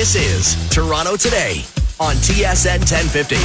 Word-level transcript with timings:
This 0.00 0.16
is 0.16 0.70
Toronto 0.70 1.14
Today 1.14 1.62
on 2.00 2.14
TSN 2.14 2.78
1050. 2.78 3.36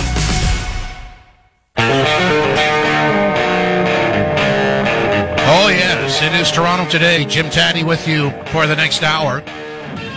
Oh, 5.38 5.68
yes, 5.68 6.22
it 6.22 6.32
is 6.40 6.50
Toronto 6.50 6.90
today. 6.90 7.26
Jim 7.26 7.50
Tatti 7.50 7.84
with 7.84 8.08
you 8.08 8.30
for 8.54 8.68
the 8.68 8.76
next 8.78 9.04
hour. 9.04 9.42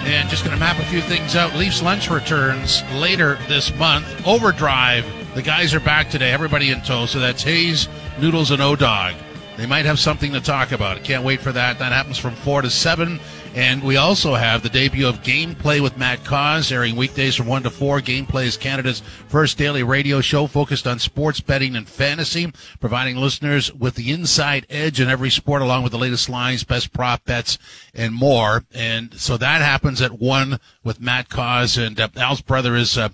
And 0.05 0.29
just 0.29 0.45
going 0.45 0.55
to 0.55 0.61
map 0.61 0.79
a 0.79 0.85
few 0.85 1.01
things 1.01 1.35
out. 1.35 1.57
Leafs 1.57 1.83
lunch 1.83 2.09
returns 2.09 2.85
later 2.93 3.37
this 3.49 3.75
month. 3.75 4.07
Overdrive. 4.25 5.05
The 5.35 5.43
guys 5.43 5.75
are 5.75 5.81
back 5.81 6.09
today. 6.09 6.31
Everybody 6.31 6.71
in 6.71 6.83
tow. 6.83 7.07
So 7.07 7.19
that's 7.19 7.43
Hayes, 7.43 7.89
Noodles, 8.21 8.53
and 8.53 8.63
O 8.63 8.77
Dog. 8.77 9.17
They 9.57 9.67
might 9.67 9.87
have 9.87 9.99
something 9.99 10.33
to 10.35 10.41
talk 10.41 10.71
about. 10.71 11.03
Can't 11.03 11.25
wait 11.25 11.41
for 11.41 11.51
that. 11.51 11.81
That 11.81 11.91
happens 11.91 12.17
from 12.17 12.37
4 12.37 12.63
to 12.63 12.71
7. 12.71 13.19
And 13.55 13.83
we 13.83 13.97
also 13.97 14.35
have 14.35 14.63
the 14.63 14.69
debut 14.69 15.07
of 15.07 15.23
Gameplay 15.23 15.81
with 15.81 15.97
Matt 15.97 16.25
Cauz, 16.25 16.71
airing 16.71 16.97
weekdays 16.97 17.35
from 17.35 17.47
1 17.47 17.65
to 17.65 17.71
4. 17.71 18.01
Gameplay 18.01 18.45
is 18.45 18.57
Canada's 18.57 19.01
first 19.29 19.59
daily 19.59 19.83
radio 19.83 20.21
show 20.21 20.47
focused 20.47 20.87
on 20.87 20.99
sports 20.99 21.41
betting 21.41 21.75
and 21.75 21.89
fantasy, 21.89 22.53
providing 22.81 23.17
listeners 23.17 23.73
with 23.75 23.95
the 23.95 24.13
inside 24.13 24.67
edge 24.71 25.01
in 25.01 25.09
every 25.09 25.31
sport, 25.31 25.63
along 25.63 25.83
with 25.83 25.93
the 25.93 25.99
latest 25.99 26.29
lines, 26.29 26.63
best 26.63 26.93
prop 26.93 27.25
bets, 27.25 27.59
and 27.95 28.15
more. 28.15 28.65
And 28.75 29.15
so 29.19 29.37
that 29.37 29.61
happens 29.61 30.01
at 30.01 30.19
1 30.19 30.61
with 30.85 31.01
Matt 31.01 31.29
Cauz. 31.29 31.77
And 31.77 31.99
uh, 31.99 32.09
Al's 32.17 32.43
brother 32.43 32.77
is. 32.77 32.97
Uh, 32.97 33.09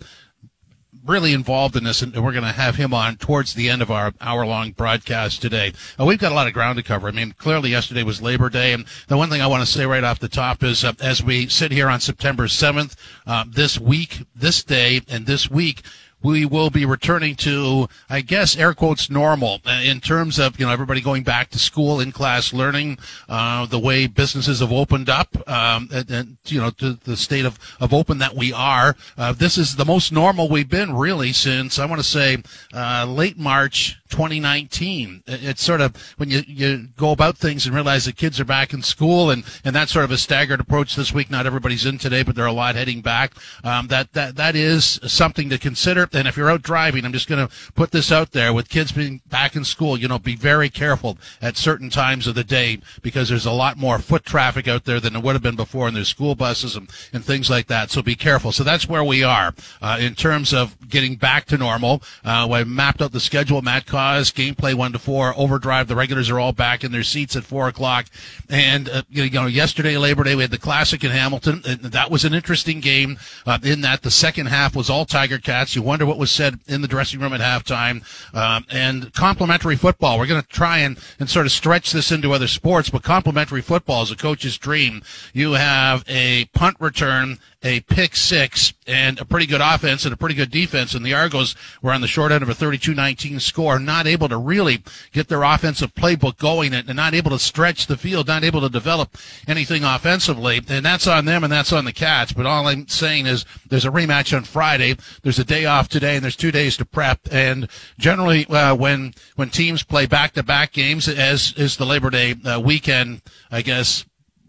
really 1.04 1.32
involved 1.32 1.76
in 1.76 1.84
this, 1.84 2.02
and 2.02 2.14
we're 2.14 2.32
going 2.32 2.44
to 2.44 2.52
have 2.52 2.76
him 2.76 2.94
on 2.94 3.16
towards 3.16 3.54
the 3.54 3.68
end 3.68 3.82
of 3.82 3.90
our 3.90 4.12
hour-long 4.20 4.72
broadcast 4.72 5.42
today. 5.42 5.72
Uh, 5.98 6.04
we've 6.04 6.18
got 6.18 6.32
a 6.32 6.34
lot 6.34 6.46
of 6.46 6.52
ground 6.52 6.76
to 6.76 6.82
cover. 6.82 7.08
I 7.08 7.12
mean, 7.12 7.32
clearly 7.32 7.70
yesterday 7.70 8.02
was 8.02 8.22
Labor 8.22 8.48
Day, 8.48 8.72
and 8.72 8.86
the 9.08 9.16
one 9.16 9.28
thing 9.28 9.42
I 9.42 9.46
want 9.46 9.64
to 9.64 9.70
say 9.70 9.86
right 9.86 10.04
off 10.04 10.18
the 10.18 10.28
top 10.28 10.62
is, 10.62 10.84
uh, 10.84 10.92
as 11.00 11.22
we 11.22 11.48
sit 11.48 11.72
here 11.72 11.88
on 11.88 12.00
September 12.00 12.46
7th, 12.46 12.96
uh, 13.26 13.44
this 13.46 13.78
week, 13.78 14.22
this 14.34 14.64
day, 14.64 15.00
and 15.08 15.26
this 15.26 15.50
week, 15.50 15.82
we 16.24 16.46
will 16.46 16.70
be 16.70 16.86
returning 16.86 17.36
to, 17.36 17.86
I 18.08 18.22
guess, 18.22 18.56
air 18.56 18.72
quotes 18.72 19.10
normal 19.10 19.60
uh, 19.66 19.82
in 19.84 20.00
terms 20.00 20.38
of, 20.38 20.58
you 20.58 20.64
know, 20.64 20.72
everybody 20.72 21.02
going 21.02 21.22
back 21.22 21.50
to 21.50 21.58
school, 21.58 22.00
in 22.00 22.10
class 22.10 22.54
learning, 22.54 22.98
uh, 23.28 23.66
the 23.66 23.78
way 23.78 24.06
businesses 24.06 24.60
have 24.60 24.72
opened 24.72 25.10
up, 25.10 25.36
um, 25.48 25.88
and, 25.92 26.10
and, 26.10 26.36
you 26.46 26.60
know, 26.60 26.70
to 26.70 26.94
the 27.04 27.16
state 27.16 27.44
of, 27.44 27.58
of 27.78 27.92
open 27.92 28.18
that 28.18 28.34
we 28.34 28.52
are. 28.52 28.96
Uh, 29.18 29.34
this 29.34 29.58
is 29.58 29.76
the 29.76 29.84
most 29.84 30.10
normal 30.12 30.48
we've 30.48 30.70
been 30.70 30.94
really 30.94 31.32
since, 31.32 31.78
I 31.78 31.84
want 31.84 32.00
to 32.00 32.08
say, 32.08 32.38
uh, 32.72 33.04
late 33.06 33.38
March 33.38 34.00
2019. 34.14 35.24
It's 35.26 35.60
sort 35.60 35.80
of 35.80 35.96
when 36.18 36.30
you, 36.30 36.42
you 36.46 36.86
go 36.96 37.10
about 37.10 37.36
things 37.36 37.66
and 37.66 37.74
realize 37.74 38.04
that 38.04 38.16
kids 38.16 38.38
are 38.38 38.44
back 38.44 38.72
in 38.72 38.80
school 38.80 39.28
and, 39.28 39.42
and 39.64 39.74
that's 39.74 39.90
sort 39.90 40.04
of 40.04 40.12
a 40.12 40.16
staggered 40.16 40.60
approach 40.60 40.94
this 40.94 41.12
week. 41.12 41.32
Not 41.32 41.46
everybody's 41.46 41.84
in 41.84 41.98
today, 41.98 42.22
but 42.22 42.36
there 42.36 42.44
are 42.44 42.48
a 42.48 42.52
lot 42.52 42.76
heading 42.76 43.00
back. 43.00 43.32
Um, 43.64 43.88
that, 43.88 44.12
that, 44.12 44.36
that 44.36 44.54
is 44.54 45.00
something 45.04 45.48
to 45.50 45.58
consider. 45.58 46.08
And 46.12 46.28
if 46.28 46.36
you're 46.36 46.48
out 46.48 46.62
driving, 46.62 47.04
I'm 47.04 47.12
just 47.12 47.28
going 47.28 47.44
to 47.44 47.52
put 47.74 47.90
this 47.90 48.12
out 48.12 48.30
there 48.30 48.52
with 48.52 48.68
kids 48.68 48.92
being 48.92 49.20
back 49.26 49.56
in 49.56 49.64
school, 49.64 49.98
you 49.98 50.06
know, 50.06 50.20
be 50.20 50.36
very 50.36 50.70
careful 50.70 51.18
at 51.42 51.56
certain 51.56 51.90
times 51.90 52.28
of 52.28 52.36
the 52.36 52.44
day 52.44 52.78
because 53.02 53.28
there's 53.28 53.46
a 53.46 53.50
lot 53.50 53.76
more 53.76 53.98
foot 53.98 54.24
traffic 54.24 54.68
out 54.68 54.84
there 54.84 55.00
than 55.00 55.14
there 55.14 55.22
would 55.22 55.34
have 55.34 55.42
been 55.42 55.56
before 55.56 55.88
and 55.88 55.96
there's 55.96 56.06
school 56.06 56.36
buses 56.36 56.76
and, 56.76 56.88
and 57.12 57.24
things 57.24 57.50
like 57.50 57.66
that. 57.66 57.90
So 57.90 58.00
be 58.00 58.14
careful. 58.14 58.52
So 58.52 58.62
that's 58.62 58.88
where 58.88 59.02
we 59.02 59.24
are, 59.24 59.52
uh, 59.82 59.98
in 60.00 60.14
terms 60.14 60.54
of 60.54 60.88
getting 60.88 61.16
back 61.16 61.46
to 61.46 61.58
normal. 61.58 62.00
Uh, 62.24 62.48
I 62.48 62.62
mapped 62.62 63.02
out 63.02 63.10
the 63.10 63.18
schedule. 63.18 63.60
Matt 63.60 63.86
Cauz, 64.04 64.30
gameplay 64.30 64.74
one 64.74 64.92
to 64.92 64.98
four, 64.98 65.32
overdrive. 65.36 65.88
The 65.88 65.96
regulars 65.96 66.28
are 66.28 66.38
all 66.38 66.52
back 66.52 66.84
in 66.84 66.92
their 66.92 67.02
seats 67.02 67.36
at 67.36 67.44
four 67.44 67.68
o'clock. 67.68 68.06
And, 68.50 68.88
uh, 68.88 69.02
you 69.08 69.30
know, 69.30 69.46
yesterday, 69.46 69.96
Labor 69.96 70.24
Day, 70.24 70.34
we 70.34 70.42
had 70.42 70.50
the 70.50 70.58
classic 70.58 71.02
in 71.04 71.10
Hamilton. 71.10 71.62
That 71.64 72.10
was 72.10 72.24
an 72.24 72.34
interesting 72.34 72.80
game, 72.80 73.18
uh, 73.46 73.58
in 73.62 73.80
that 73.80 74.02
the 74.02 74.10
second 74.10 74.46
half 74.46 74.76
was 74.76 74.90
all 74.90 75.06
Tiger 75.06 75.38
Cats. 75.38 75.74
You 75.74 75.80
wonder 75.80 76.04
what 76.04 76.18
was 76.18 76.30
said 76.30 76.60
in 76.66 76.82
the 76.82 76.88
dressing 76.88 77.20
room 77.20 77.32
at 77.32 77.40
halftime. 77.40 78.04
Um, 78.34 78.66
and 78.70 79.12
complimentary 79.14 79.76
football. 79.76 80.18
We're 80.18 80.26
going 80.26 80.42
to 80.42 80.48
try 80.48 80.78
and, 80.78 80.98
and 81.18 81.30
sort 81.30 81.46
of 81.46 81.52
stretch 81.52 81.92
this 81.92 82.12
into 82.12 82.32
other 82.32 82.48
sports, 82.48 82.90
but 82.90 83.02
complimentary 83.02 83.62
football 83.62 84.02
is 84.02 84.10
a 84.10 84.16
coach's 84.16 84.58
dream. 84.58 85.02
You 85.32 85.52
have 85.52 86.04
a 86.08 86.44
punt 86.46 86.76
return 86.78 87.38
a 87.64 87.80
pick 87.80 88.14
six 88.14 88.74
and 88.86 89.18
a 89.18 89.24
pretty 89.24 89.46
good 89.46 89.62
offense 89.62 90.04
and 90.04 90.12
a 90.12 90.16
pretty 90.16 90.34
good 90.34 90.50
defense. 90.50 90.94
And 90.94 91.04
the 91.04 91.14
Argos 91.14 91.56
were 91.80 91.92
on 91.92 92.02
the 92.02 92.06
short 92.06 92.30
end 92.30 92.42
of 92.42 92.50
a 92.50 92.54
32-19 92.54 93.40
score, 93.40 93.78
not 93.78 94.06
able 94.06 94.28
to 94.28 94.36
really 94.36 94.82
get 95.12 95.28
their 95.28 95.42
offensive 95.42 95.94
playbook 95.94 96.36
going 96.36 96.74
and 96.74 96.94
not 96.94 97.14
able 97.14 97.30
to 97.30 97.38
stretch 97.38 97.86
the 97.86 97.96
field, 97.96 98.28
not 98.28 98.44
able 98.44 98.60
to 98.60 98.68
develop 98.68 99.16
anything 99.48 99.82
offensively. 99.82 100.60
And 100.68 100.84
that's 100.84 101.06
on 101.06 101.24
them 101.24 101.42
and 101.42 101.52
that's 101.52 101.72
on 101.72 101.86
the 101.86 101.92
Cats. 101.92 102.34
But 102.34 102.44
all 102.44 102.68
I'm 102.68 102.86
saying 102.86 103.26
is 103.26 103.46
there's 103.68 103.86
a 103.86 103.90
rematch 103.90 104.36
on 104.36 104.44
Friday. 104.44 104.96
There's 105.22 105.38
a 105.38 105.44
day 105.44 105.64
off 105.64 105.88
today 105.88 106.16
and 106.16 106.22
there's 106.22 106.36
two 106.36 106.52
days 106.52 106.76
to 106.76 106.84
prep. 106.84 107.20
And 107.32 107.68
generally, 107.98 108.46
uh, 108.46 108.74
when, 108.74 109.14
when 109.36 109.48
teams 109.48 109.82
play 109.82 110.04
back-to-back 110.04 110.72
games, 110.72 111.08
as 111.08 111.54
is 111.56 111.78
the 111.78 111.86
Labor 111.86 112.10
Day 112.10 112.34
uh, 112.44 112.60
weekend, 112.60 113.22
I 113.50 113.62
guess, 113.62 114.04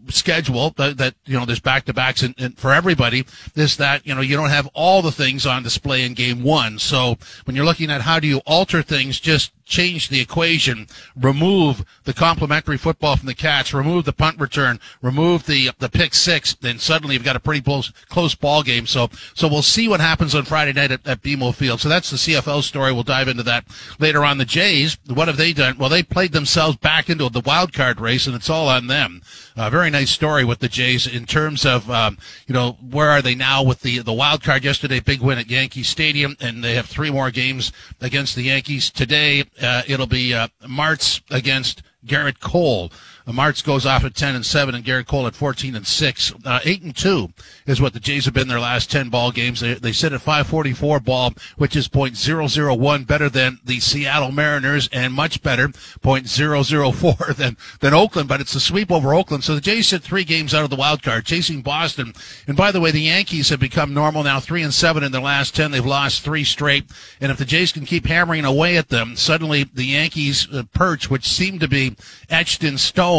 schedule 0.08 0.70
that, 0.76 0.98
that, 0.98 1.14
you 1.24 1.38
know 1.38 1.44
there's 1.44 1.60
back 1.60 1.84
to 1.84 1.94
backs 1.94 2.22
and, 2.22 2.58
for 2.58 2.72
everybody 2.72 3.24
is 3.54 3.76
that 3.76 4.06
you 4.06 4.14
know 4.14 4.20
you 4.20 4.36
don't 4.36 4.50
have 4.50 4.68
all 4.74 5.02
the 5.02 5.12
things 5.12 5.46
on 5.46 5.62
display 5.62 6.04
in 6.04 6.14
game 6.14 6.42
one. 6.42 6.78
So 6.78 7.18
when 7.44 7.56
you're 7.56 7.64
looking 7.64 7.90
at 7.90 8.02
how 8.02 8.20
do 8.20 8.26
you 8.28 8.38
alter 8.46 8.82
things 8.82 9.18
just 9.18 9.52
change 9.66 10.08
the 10.08 10.20
equation, 10.20 10.86
remove 11.16 11.84
the 12.04 12.14
complementary 12.14 12.78
football 12.78 13.16
from 13.16 13.26
the 13.26 13.34
Cats, 13.34 13.74
remove 13.74 14.04
the 14.04 14.12
punt 14.12 14.40
return, 14.40 14.80
remove 15.02 15.44
the 15.44 15.70
the 15.78 15.88
pick 15.88 16.14
six, 16.14 16.54
then 16.54 16.78
suddenly 16.78 17.14
you've 17.14 17.24
got 17.24 17.36
a 17.36 17.40
pretty 17.40 17.60
close 17.60 17.90
close 18.08 18.34
ball 18.34 18.62
game. 18.62 18.86
So 18.86 19.10
so 19.34 19.48
we'll 19.48 19.62
see 19.62 19.88
what 19.88 20.00
happens 20.00 20.34
on 20.34 20.44
Friday 20.44 20.72
night 20.72 20.92
at, 20.92 21.06
at 21.06 21.22
BMO 21.22 21.54
Field. 21.54 21.80
So 21.80 21.88
that's 21.88 22.10
the 22.10 22.16
CFL 22.16 22.62
story. 22.62 22.92
We'll 22.92 23.02
dive 23.02 23.28
into 23.28 23.42
that 23.42 23.66
later 23.98 24.24
on. 24.24 24.38
The 24.38 24.44
Jays, 24.44 24.96
what 25.12 25.28
have 25.28 25.36
they 25.36 25.52
done? 25.52 25.76
Well, 25.78 25.88
they 25.88 26.02
played 26.02 26.32
themselves 26.32 26.76
back 26.76 27.10
into 27.10 27.28
the 27.28 27.40
wild 27.40 27.72
card 27.72 28.00
race, 28.00 28.26
and 28.26 28.36
it's 28.36 28.48
all 28.48 28.68
on 28.68 28.86
them. 28.86 29.20
A 29.56 29.70
very 29.70 29.90
nice 29.90 30.10
story 30.10 30.44
with 30.44 30.60
the 30.60 30.68
Jays 30.68 31.06
in 31.06 31.26
terms 31.26 31.66
of 31.66 31.90
um, 31.90 32.18
you 32.46 32.54
know 32.54 32.78
where 32.88 33.10
are 33.10 33.22
they 33.22 33.34
now 33.34 33.64
with 33.64 33.80
the 33.80 33.98
the 33.98 34.12
wild 34.12 34.42
card 34.44 34.62
yesterday, 34.62 35.00
big 35.00 35.20
win 35.20 35.38
at 35.38 35.50
Yankee 35.50 35.82
Stadium, 35.82 36.36
and 36.40 36.62
they 36.62 36.74
have 36.74 36.86
three 36.86 37.10
more 37.10 37.32
games 37.32 37.72
against 38.00 38.36
the 38.36 38.42
Yankees 38.42 38.90
today 38.90 39.44
it'll 39.86 40.06
be 40.06 40.34
uh, 40.34 40.48
Matz 40.68 41.20
against 41.30 41.82
Gerrit 42.04 42.40
Cole. 42.40 42.92
Matz 43.32 43.60
goes 43.60 43.84
off 43.84 44.04
at 44.04 44.14
10 44.14 44.36
and 44.36 44.46
7 44.46 44.74
and 44.74 44.84
Gerrit 44.84 45.08
Cole 45.08 45.26
at 45.26 45.34
14 45.34 45.74
and 45.74 45.86
6. 45.86 46.32
Uh, 46.44 46.60
8 46.64 46.82
and 46.82 46.96
2 46.96 47.28
is 47.66 47.80
what 47.80 47.92
the 47.92 47.98
Jays 47.98 48.24
have 48.24 48.34
been 48.34 48.46
their 48.46 48.60
last 48.60 48.88
10 48.88 49.08
ball 49.08 49.32
games. 49.32 49.60
They, 49.60 49.74
they 49.74 49.90
sit 49.90 50.12
at 50.12 50.20
544 50.20 51.00
ball, 51.00 51.32
which 51.56 51.74
is 51.74 51.88
.001 51.88 53.06
better 53.06 53.28
than 53.28 53.58
the 53.64 53.80
Seattle 53.80 54.30
Mariners 54.30 54.88
and 54.92 55.12
much 55.12 55.42
better 55.42 55.68
.004 55.68 57.36
than, 57.36 57.56
than 57.80 57.94
Oakland, 57.94 58.28
but 58.28 58.40
it's 58.40 58.54
a 58.54 58.60
sweep 58.60 58.92
over 58.92 59.12
Oakland. 59.12 59.42
So 59.42 59.56
the 59.56 59.60
Jays 59.60 59.88
sit 59.88 60.02
three 60.02 60.24
games 60.24 60.54
out 60.54 60.62
of 60.62 60.70
the 60.70 60.76
wild 60.76 61.02
card, 61.02 61.26
chasing 61.26 61.62
Boston. 61.62 62.14
And 62.46 62.56
by 62.56 62.70
the 62.70 62.80
way, 62.80 62.92
the 62.92 63.00
Yankees 63.00 63.48
have 63.48 63.60
become 63.60 63.92
normal 63.92 64.22
now, 64.22 64.38
3 64.38 64.62
and 64.62 64.72
7 64.72 65.02
in 65.02 65.10
their 65.10 65.20
last 65.20 65.56
10. 65.56 65.72
They've 65.72 65.84
lost 65.84 66.22
three 66.22 66.44
straight. 66.44 66.84
And 67.20 67.32
if 67.32 67.38
the 67.38 67.44
Jays 67.44 67.72
can 67.72 67.86
keep 67.86 68.06
hammering 68.06 68.44
away 68.44 68.76
at 68.76 68.88
them, 68.88 69.16
suddenly 69.16 69.64
the 69.64 69.84
Yankees 69.84 70.46
uh, 70.52 70.62
perch, 70.72 71.10
which 71.10 71.26
seemed 71.26 71.58
to 71.60 71.68
be 71.68 71.96
etched 72.30 72.62
in 72.62 72.78
stone, 72.78 73.15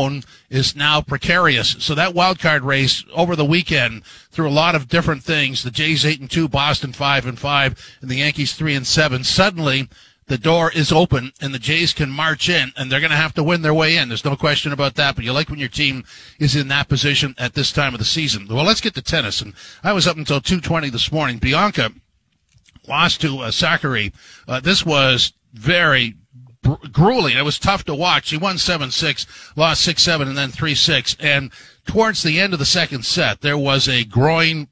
is 0.49 0.75
now 0.75 1.01
precarious. 1.01 1.75
So 1.79 1.95
that 1.95 2.13
wild 2.13 2.39
card 2.39 2.63
race 2.63 3.03
over 3.13 3.35
the 3.35 3.45
weekend 3.45 4.03
through 4.31 4.49
a 4.49 4.51
lot 4.51 4.75
of 4.75 4.87
different 4.87 5.23
things, 5.23 5.63
the 5.63 5.71
Jays 5.71 6.05
eight 6.05 6.19
and 6.19 6.29
two, 6.29 6.47
Boston 6.47 6.93
five 6.93 7.25
and 7.25 7.37
five, 7.37 7.97
and 8.01 8.09
the 8.09 8.17
Yankees 8.17 8.53
three 8.53 8.75
and 8.75 8.85
seven. 8.85 9.23
Suddenly 9.23 9.89
the 10.27 10.37
door 10.37 10.71
is 10.71 10.91
open 10.91 11.31
and 11.41 11.53
the 11.53 11.59
Jays 11.59 11.93
can 11.93 12.09
march 12.09 12.49
in 12.49 12.71
and 12.75 12.91
they're 12.91 12.99
going 12.99 13.11
to 13.11 13.17
have 13.17 13.33
to 13.35 13.43
win 13.43 13.61
their 13.61 13.73
way 13.73 13.97
in. 13.97 14.09
There's 14.09 14.25
no 14.25 14.35
question 14.35 14.71
about 14.71 14.95
that, 14.95 15.15
but 15.15 15.25
you 15.25 15.33
like 15.33 15.49
when 15.49 15.59
your 15.59 15.69
team 15.69 16.03
is 16.39 16.55
in 16.55 16.67
that 16.67 16.89
position 16.89 17.33
at 17.37 17.53
this 17.53 17.71
time 17.71 17.93
of 17.93 17.99
the 17.99 18.05
season. 18.05 18.47
Well, 18.49 18.65
let's 18.65 18.81
get 18.81 18.93
to 18.95 19.01
tennis. 19.01 19.41
And 19.41 19.53
I 19.83 19.93
was 19.93 20.07
up 20.07 20.17
until 20.17 20.41
220 20.41 20.89
this 20.89 21.11
morning. 21.11 21.37
Bianca 21.37 21.91
lost 22.87 23.21
to 23.21 23.39
uh, 23.39 23.51
Sakkari. 23.51 24.13
Uh, 24.47 24.59
this 24.59 24.85
was 24.85 25.33
very, 25.53 26.15
grueling. 26.91 27.37
It 27.37 27.45
was 27.45 27.59
tough 27.59 27.83
to 27.85 27.95
watch. 27.95 28.29
He 28.29 28.37
won 28.37 28.55
7-6, 28.55 29.55
lost 29.55 29.87
6-7, 29.87 30.27
and 30.27 30.37
then 30.37 30.51
3-6. 30.51 31.15
And 31.19 31.51
towards 31.85 32.23
the 32.23 32.39
end 32.39 32.53
of 32.53 32.59
the 32.59 32.65
second 32.65 33.05
set, 33.05 33.41
there 33.41 33.57
was 33.57 33.87
a 33.87 34.03
groin 34.03 34.67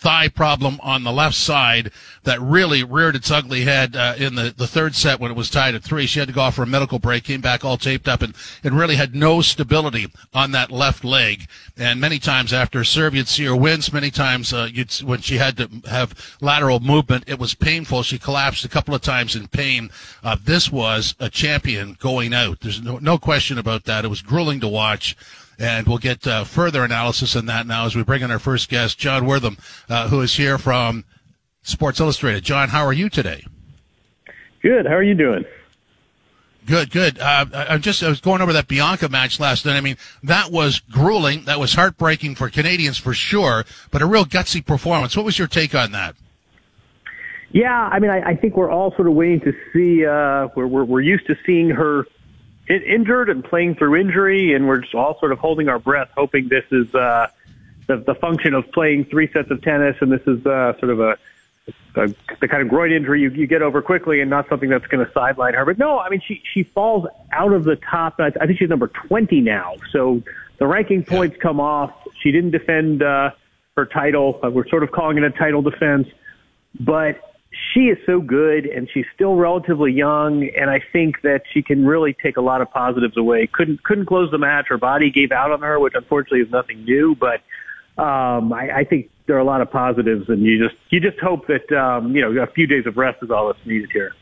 thigh 0.00 0.28
problem 0.28 0.80
on 0.82 1.04
the 1.04 1.12
left 1.12 1.34
side 1.34 1.90
that 2.24 2.40
really 2.40 2.82
reared 2.82 3.14
its 3.14 3.30
ugly 3.30 3.64
head 3.64 3.94
uh, 3.94 4.14
in 4.16 4.34
the, 4.34 4.54
the 4.56 4.66
third 4.66 4.94
set 4.94 5.20
when 5.20 5.30
it 5.30 5.36
was 5.36 5.50
tied 5.50 5.74
at 5.74 5.82
three. 5.82 6.06
She 6.06 6.18
had 6.18 6.28
to 6.28 6.34
go 6.34 6.40
off 6.40 6.54
for 6.54 6.62
a 6.62 6.66
medical 6.66 6.98
break, 6.98 7.24
came 7.24 7.42
back 7.42 7.64
all 7.64 7.76
taped 7.76 8.08
up, 8.08 8.22
and, 8.22 8.34
and 8.64 8.78
really 8.78 8.96
had 8.96 9.14
no 9.14 9.42
stability 9.42 10.06
on 10.32 10.52
that 10.52 10.70
left 10.70 11.04
leg. 11.04 11.46
And 11.76 12.00
many 12.00 12.18
times 12.18 12.52
after 12.52 12.80
a 12.80 12.86
serve, 12.86 13.14
you'd 13.14 13.28
see 13.28 13.44
her 13.44 13.56
wince. 13.56 13.92
Many 13.92 14.10
times 14.10 14.54
uh, 14.54 14.70
when 15.04 15.20
she 15.20 15.36
had 15.36 15.58
to 15.58 15.68
have 15.90 16.36
lateral 16.40 16.80
movement, 16.80 17.24
it 17.26 17.38
was 17.38 17.54
painful. 17.54 18.02
She 18.02 18.18
collapsed 18.18 18.64
a 18.64 18.68
couple 18.68 18.94
of 18.94 19.02
times 19.02 19.36
in 19.36 19.48
pain. 19.48 19.90
Uh, 20.24 20.36
this 20.42 20.72
was 20.72 21.14
a 21.20 21.28
champion 21.28 21.98
going 22.00 22.32
out. 22.32 22.60
There's 22.60 22.82
no, 22.82 22.98
no 22.98 23.18
question 23.18 23.58
about 23.58 23.84
that. 23.84 24.06
It 24.06 24.08
was 24.08 24.22
grueling 24.22 24.60
to 24.60 24.68
watch 24.68 25.14
And 25.60 25.86
we'll 25.86 25.98
get 25.98 26.26
uh, 26.26 26.44
further 26.44 26.82
analysis 26.84 27.36
on 27.36 27.44
that 27.46 27.66
now 27.66 27.84
as 27.84 27.94
we 27.94 28.02
bring 28.02 28.22
in 28.22 28.30
our 28.30 28.38
first 28.38 28.70
guest, 28.70 28.98
John 28.98 29.24
Wertheim, 29.24 29.58
uh, 29.90 30.08
who 30.08 30.22
is 30.22 30.34
here 30.34 30.56
from 30.56 31.04
Sports 31.62 32.00
Illustrated. 32.00 32.42
John, 32.42 32.70
how 32.70 32.86
are 32.86 32.94
you 32.94 33.10
today? 33.10 33.44
Good. 34.62 34.86
How 34.86 34.94
are 34.94 35.02
you 35.02 35.14
doing? 35.14 35.44
Good, 36.66 36.90
good. 36.90 37.18
Uh, 37.18 37.46
I 37.52 37.78
just 37.78 38.02
I 38.02 38.08
was 38.08 38.20
going 38.20 38.40
over 38.40 38.52
that 38.54 38.68
Bianca 38.68 39.08
match 39.08 39.38
last 39.38 39.66
night. 39.66 39.76
I 39.76 39.80
mean, 39.80 39.96
that 40.22 40.50
was 40.50 40.80
grueling. 40.80 41.44
That 41.44 41.58
was 41.58 41.74
heartbreaking 41.74 42.36
for 42.36 42.48
Canadians 42.48 42.96
for 42.96 43.12
sure, 43.12 43.64
but 43.90 44.00
a 44.02 44.06
real 44.06 44.24
gutsy 44.24 44.64
performance. 44.64 45.16
What 45.16 45.26
was 45.26 45.38
your 45.38 45.48
take 45.48 45.74
on 45.74 45.92
that? 45.92 46.16
Yeah, 47.52 47.74
I 47.74 47.98
mean, 47.98 48.10
I, 48.10 48.20
I 48.30 48.36
think 48.36 48.56
we're 48.56 48.70
all 48.70 48.94
sort 48.94 49.08
of 49.08 49.14
waiting 49.14 49.40
to 49.40 49.52
see. 49.72 50.06
Uh, 50.06 50.48
we're, 50.54 50.66
we're 50.66 50.84
we're 50.84 51.00
used 51.00 51.26
to 51.26 51.36
seeing 51.44 51.70
her 51.70 52.06
injured 52.70 53.28
and 53.28 53.44
playing 53.44 53.76
through 53.76 53.96
injury, 53.96 54.54
and 54.54 54.66
we're 54.66 54.78
just 54.78 54.94
all 54.94 55.18
sort 55.18 55.32
of 55.32 55.38
holding 55.38 55.68
our 55.68 55.78
breath, 55.78 56.10
hoping 56.16 56.48
this 56.48 56.64
is 56.70 56.94
uh, 56.94 57.28
the 57.86 57.96
the 57.96 58.14
function 58.14 58.54
of 58.54 58.70
playing 58.72 59.06
three 59.06 59.30
sets 59.32 59.50
of 59.50 59.62
tennis, 59.62 59.96
and 60.00 60.10
this 60.12 60.22
is 60.26 60.44
uh, 60.46 60.78
sort 60.78 60.90
of 60.90 61.00
a 61.00 61.18
the, 61.94 62.14
the 62.40 62.48
kind 62.48 62.62
of 62.62 62.68
groin 62.68 62.92
injury 62.92 63.20
you, 63.20 63.30
you 63.30 63.46
get 63.46 63.62
over 63.62 63.82
quickly 63.82 64.20
and 64.20 64.30
not 64.30 64.48
something 64.48 64.68
that's 64.68 64.86
going 64.86 65.04
to 65.04 65.12
sideline 65.12 65.54
her. 65.54 65.64
But 65.64 65.78
no, 65.78 65.98
I 65.98 66.08
mean, 66.08 66.20
she, 66.26 66.42
she 66.52 66.62
falls 66.62 67.06
out 67.32 67.52
of 67.52 67.64
the 67.64 67.76
top. 67.76 68.14
I, 68.18 68.32
I 68.40 68.46
think 68.46 68.58
she's 68.58 68.68
number 68.68 68.88
20 68.88 69.40
now. 69.40 69.74
So 69.92 70.22
the 70.58 70.66
ranking 70.66 71.04
points 71.04 71.36
come 71.40 71.60
off. 71.60 71.92
She 72.22 72.32
didn't 72.32 72.50
defend, 72.50 73.02
uh, 73.02 73.30
her 73.76 73.86
title. 73.86 74.40
Uh, 74.42 74.50
we're 74.50 74.68
sort 74.68 74.82
of 74.82 74.92
calling 74.92 75.16
it 75.18 75.24
a 75.24 75.30
title 75.30 75.62
defense, 75.62 76.08
but 76.78 77.29
she 77.72 77.88
is 77.88 77.98
so 78.06 78.20
good 78.20 78.66
and 78.66 78.88
she's 78.92 79.06
still 79.14 79.34
relatively 79.34 79.92
young. 79.92 80.48
And 80.56 80.70
I 80.70 80.80
think 80.92 81.22
that 81.22 81.42
she 81.52 81.62
can 81.62 81.84
really 81.84 82.14
take 82.14 82.36
a 82.36 82.40
lot 82.40 82.60
of 82.60 82.70
positives 82.70 83.16
away. 83.16 83.46
Couldn't, 83.46 83.82
couldn't 83.84 84.06
close 84.06 84.30
the 84.30 84.38
match. 84.38 84.66
Her 84.68 84.78
body 84.78 85.10
gave 85.10 85.32
out 85.32 85.50
on 85.50 85.60
her, 85.62 85.78
which 85.78 85.94
unfortunately 85.94 86.40
is 86.40 86.50
nothing 86.50 86.84
new, 86.84 87.14
but, 87.14 87.42
um, 88.00 88.52
I, 88.52 88.70
I 88.78 88.84
think 88.84 89.10
there 89.26 89.36
are 89.36 89.40
a 89.40 89.44
lot 89.44 89.60
of 89.60 89.70
positives, 89.70 90.28
and 90.28 90.42
you 90.42 90.58
just 90.58 90.74
you 90.88 90.98
just 90.98 91.18
hope 91.20 91.46
that 91.46 91.70
um, 91.70 92.16
you 92.16 92.20
know 92.20 92.42
a 92.42 92.46
few 92.48 92.66
days 92.66 92.86
of 92.86 92.96
rest 92.96 93.22
is 93.22 93.30
all 93.30 93.46
that's 93.46 93.64
needed 93.64 93.90
here. 93.92 94.12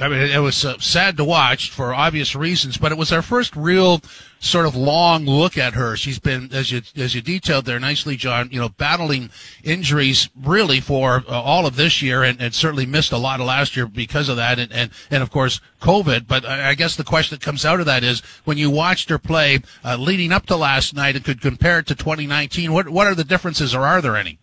I 0.00 0.08
mean, 0.08 0.20
it 0.20 0.38
was 0.38 0.64
uh, 0.64 0.78
sad 0.78 1.16
to 1.16 1.24
watch 1.24 1.70
for 1.70 1.92
obvious 1.92 2.36
reasons, 2.36 2.78
but 2.78 2.92
it 2.92 2.98
was 2.98 3.10
our 3.10 3.22
first 3.22 3.56
real 3.56 4.00
sort 4.38 4.64
of 4.64 4.76
long 4.76 5.24
look 5.24 5.58
at 5.58 5.74
her. 5.74 5.96
She's 5.96 6.20
been, 6.20 6.50
as 6.52 6.70
you 6.70 6.82
as 6.96 7.16
you 7.16 7.20
detailed 7.20 7.64
there 7.64 7.80
nicely, 7.80 8.14
John, 8.16 8.48
you 8.52 8.60
know, 8.60 8.68
battling 8.68 9.30
injuries 9.64 10.28
really 10.40 10.80
for 10.80 11.24
uh, 11.28 11.40
all 11.40 11.66
of 11.66 11.74
this 11.74 12.00
year, 12.00 12.22
and, 12.22 12.40
and 12.40 12.54
certainly 12.54 12.86
missed 12.86 13.10
a 13.10 13.18
lot 13.18 13.40
of 13.40 13.46
last 13.46 13.76
year 13.76 13.86
because 13.86 14.28
of 14.28 14.36
that, 14.36 14.60
and 14.60 14.72
and, 14.72 14.90
and 15.10 15.22
of 15.22 15.30
course 15.30 15.60
COVID. 15.82 16.28
But 16.28 16.44
I, 16.44 16.70
I 16.70 16.74
guess 16.74 16.94
the 16.94 17.02
question 17.02 17.36
that 17.36 17.44
comes 17.44 17.64
out 17.64 17.80
of 17.80 17.86
that 17.86 18.04
is 18.04 18.20
when 18.44 18.56
you 18.56 18.70
watched 18.70 19.08
her 19.08 19.18
play 19.18 19.60
uh, 19.84 19.96
leading 19.96 20.32
up 20.32 20.46
to 20.46 20.56
last 20.56 20.94
night 20.94 21.16
and 21.16 21.24
could 21.24 21.40
compare 21.40 21.80
it 21.80 21.86
to 21.86 21.96
2019, 21.96 22.72
what 22.72 22.88
what 22.88 23.08
are 23.08 23.16
the 23.16 23.24
differences, 23.24 23.74
or 23.74 23.84
are 23.84 24.00
there 24.00 24.16
any? 24.16 24.38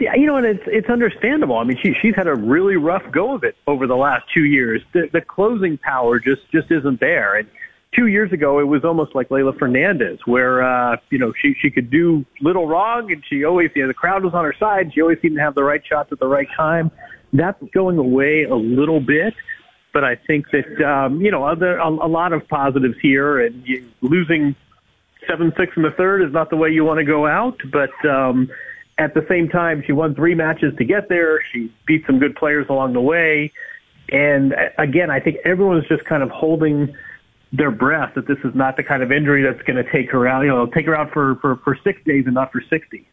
You 0.00 0.26
know, 0.26 0.36
and 0.36 0.46
it's 0.46 0.62
it's 0.66 0.88
understandable. 0.88 1.56
I 1.56 1.64
mean, 1.64 1.78
she 1.82 1.94
she's 2.02 2.14
had 2.16 2.26
a 2.26 2.34
really 2.34 2.76
rough 2.76 3.08
go 3.12 3.34
of 3.34 3.44
it 3.44 3.56
over 3.66 3.86
the 3.86 3.96
last 3.96 4.24
two 4.32 4.44
years. 4.44 4.82
The, 4.92 5.08
the 5.12 5.20
closing 5.20 5.78
power 5.78 6.18
just 6.18 6.42
just 6.50 6.70
isn't 6.70 7.00
there. 7.00 7.36
And 7.36 7.48
two 7.94 8.06
years 8.08 8.32
ago, 8.32 8.58
it 8.58 8.64
was 8.64 8.84
almost 8.84 9.14
like 9.14 9.28
Leylah 9.28 9.58
Fernandez, 9.58 10.18
where 10.24 10.62
uh, 10.62 10.96
you 11.10 11.18
know 11.18 11.32
she 11.40 11.54
she 11.60 11.70
could 11.70 11.90
do 11.90 12.24
little 12.40 12.66
wrong, 12.66 13.12
and 13.12 13.22
she 13.28 13.44
always 13.44 13.70
you 13.74 13.82
know 13.82 13.88
the 13.88 13.94
crowd 13.94 14.24
was 14.24 14.34
on 14.34 14.44
her 14.44 14.54
side. 14.58 14.92
She 14.94 15.00
always 15.00 15.20
seemed 15.20 15.36
to 15.36 15.42
have 15.42 15.54
the 15.54 15.64
right 15.64 15.82
shots 15.86 16.10
at 16.12 16.18
the 16.18 16.26
right 16.28 16.48
time. 16.56 16.90
That's 17.32 17.62
going 17.72 17.98
away 17.98 18.44
a 18.44 18.54
little 18.54 19.00
bit. 19.00 19.34
But 19.92 20.04
I 20.04 20.16
think 20.16 20.46
that 20.50 20.84
um, 20.84 21.20
you 21.20 21.30
know 21.30 21.44
other 21.44 21.78
a, 21.78 21.88
a 21.88 22.08
lot 22.08 22.32
of 22.32 22.48
positives 22.48 22.96
here, 23.00 23.40
and 23.40 23.64
losing 24.00 24.56
seven 25.28 25.52
six 25.56 25.76
in 25.76 25.82
the 25.82 25.92
third 25.92 26.22
is 26.22 26.32
not 26.32 26.50
the 26.50 26.56
way 26.56 26.70
you 26.70 26.84
want 26.84 26.98
to 26.98 27.04
go 27.04 27.26
out. 27.26 27.60
But 27.70 27.92
um, 28.04 28.50
at 28.98 29.14
the 29.14 29.24
same 29.28 29.48
time, 29.48 29.82
she 29.86 29.92
won 29.92 30.14
three 30.14 30.34
matches 30.34 30.74
to 30.78 30.84
get 30.84 31.08
there. 31.08 31.42
She 31.52 31.72
beat 31.86 32.06
some 32.06 32.18
good 32.18 32.36
players 32.36 32.66
along 32.68 32.92
the 32.92 33.00
way. 33.00 33.52
And 34.10 34.52
uh, 34.54 34.68
again, 34.78 35.10
I 35.10 35.20
think 35.20 35.38
everyone's 35.44 35.86
just 35.88 36.04
kind 36.04 36.22
of 36.22 36.30
holding 36.30 36.94
their 37.52 37.70
breath 37.70 38.14
that 38.14 38.26
this 38.26 38.38
is 38.44 38.54
not 38.54 38.76
the 38.76 38.82
kind 38.82 39.02
of 39.02 39.12
injury 39.12 39.42
that's 39.42 39.62
going 39.62 39.82
to 39.82 39.90
take 39.90 40.10
her 40.10 40.26
out, 40.26 40.42
you 40.42 40.48
know, 40.48 40.66
take 40.66 40.86
her 40.86 40.96
out 40.96 41.12
for, 41.12 41.36
for, 41.36 41.56
for 41.56 41.78
six 41.82 42.02
days 42.04 42.24
and 42.26 42.34
not 42.34 42.52
for 42.52 42.60
60. 42.60 43.06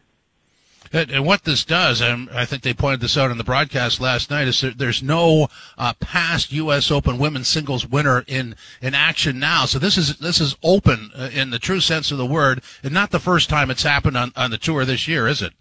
And 0.92 1.24
what 1.24 1.44
this 1.44 1.64
does, 1.64 2.02
and 2.02 2.28
I 2.30 2.44
think 2.44 2.62
they 2.62 2.74
pointed 2.74 3.00
this 3.00 3.16
out 3.16 3.30
in 3.30 3.38
the 3.38 3.44
broadcast 3.44 3.98
last 3.98 4.28
night, 4.28 4.46
is 4.46 4.60
there's 4.76 5.02
no 5.02 5.48
uh, 5.78 5.94
past 6.00 6.52
U.S. 6.52 6.90
Open 6.90 7.16
women's 7.16 7.48
singles 7.48 7.86
winner 7.86 8.24
in 8.26 8.56
in 8.82 8.94
action 8.94 9.38
now. 9.38 9.64
So 9.64 9.78
this 9.78 9.96
is 9.96 10.18
this 10.18 10.38
is 10.38 10.54
open 10.62 11.10
uh, 11.16 11.30
in 11.32 11.48
the 11.48 11.58
true 11.58 11.80
sense 11.80 12.10
of 12.10 12.18
the 12.18 12.26
word, 12.26 12.62
and 12.82 12.92
not 12.92 13.10
the 13.10 13.20
first 13.20 13.48
time 13.48 13.70
it's 13.70 13.84
happened 13.84 14.18
on 14.18 14.32
on 14.36 14.50
the 14.50 14.58
tour 14.58 14.84
this 14.84 15.08
year, 15.08 15.26
is 15.26 15.40
it? 15.40 15.54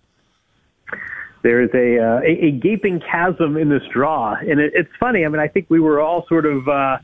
There 1.44 1.62
is 1.62 1.70
a, 1.74 2.00
uh, 2.00 2.20
a, 2.22 2.48
a 2.48 2.52
gaping 2.52 3.00
chasm 3.00 3.58
in 3.58 3.70
this 3.70 3.84
draw. 3.92 4.36
And 4.36 4.60
it, 4.60 4.74
it's 4.76 4.92
funny. 5.00 5.26
I 5.26 5.30
mean, 5.30 5.40
I 5.40 5.48
think 5.48 5.68
we 5.70 5.80
were 5.80 6.00
all 6.00 6.26
sort 6.28 6.46
of, 6.46 6.68
uh, 6.68 6.98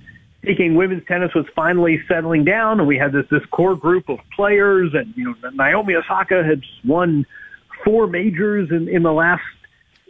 thinking 0.43 0.75
women's 0.75 1.05
tennis 1.07 1.33
was 1.33 1.45
finally 1.55 2.01
settling 2.07 2.45
down 2.45 2.79
and 2.79 2.87
we 2.87 2.97
had 2.97 3.11
this, 3.11 3.25
this 3.29 3.43
core 3.51 3.75
group 3.75 4.07
of 4.09 4.19
players 4.35 4.93
and, 4.93 5.13
you 5.15 5.25
know, 5.25 5.49
Naomi 5.51 5.95
Osaka 5.95 6.43
had 6.43 6.61
won 6.85 7.25
four 7.83 8.07
majors 8.07 8.69
in, 8.71 8.87
in 8.87 9.03
the 9.03 9.11
last 9.11 9.43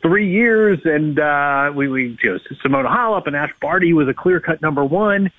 three 0.01 0.30
years. 0.30 0.80
And, 0.83 1.19
uh, 1.19 1.71
we, 1.75 1.88
we, 1.88 2.18
you 2.21 2.33
know, 2.33 2.39
Simona 2.63 2.94
Halep 2.94 3.27
and 3.27 3.35
Ash 3.35 3.53
Barty 3.62 3.94
was 3.94 4.07
a 4.07 4.13
clear 4.13 4.39
cut 4.39 4.62
number 4.62 4.83
one. 4.83 5.31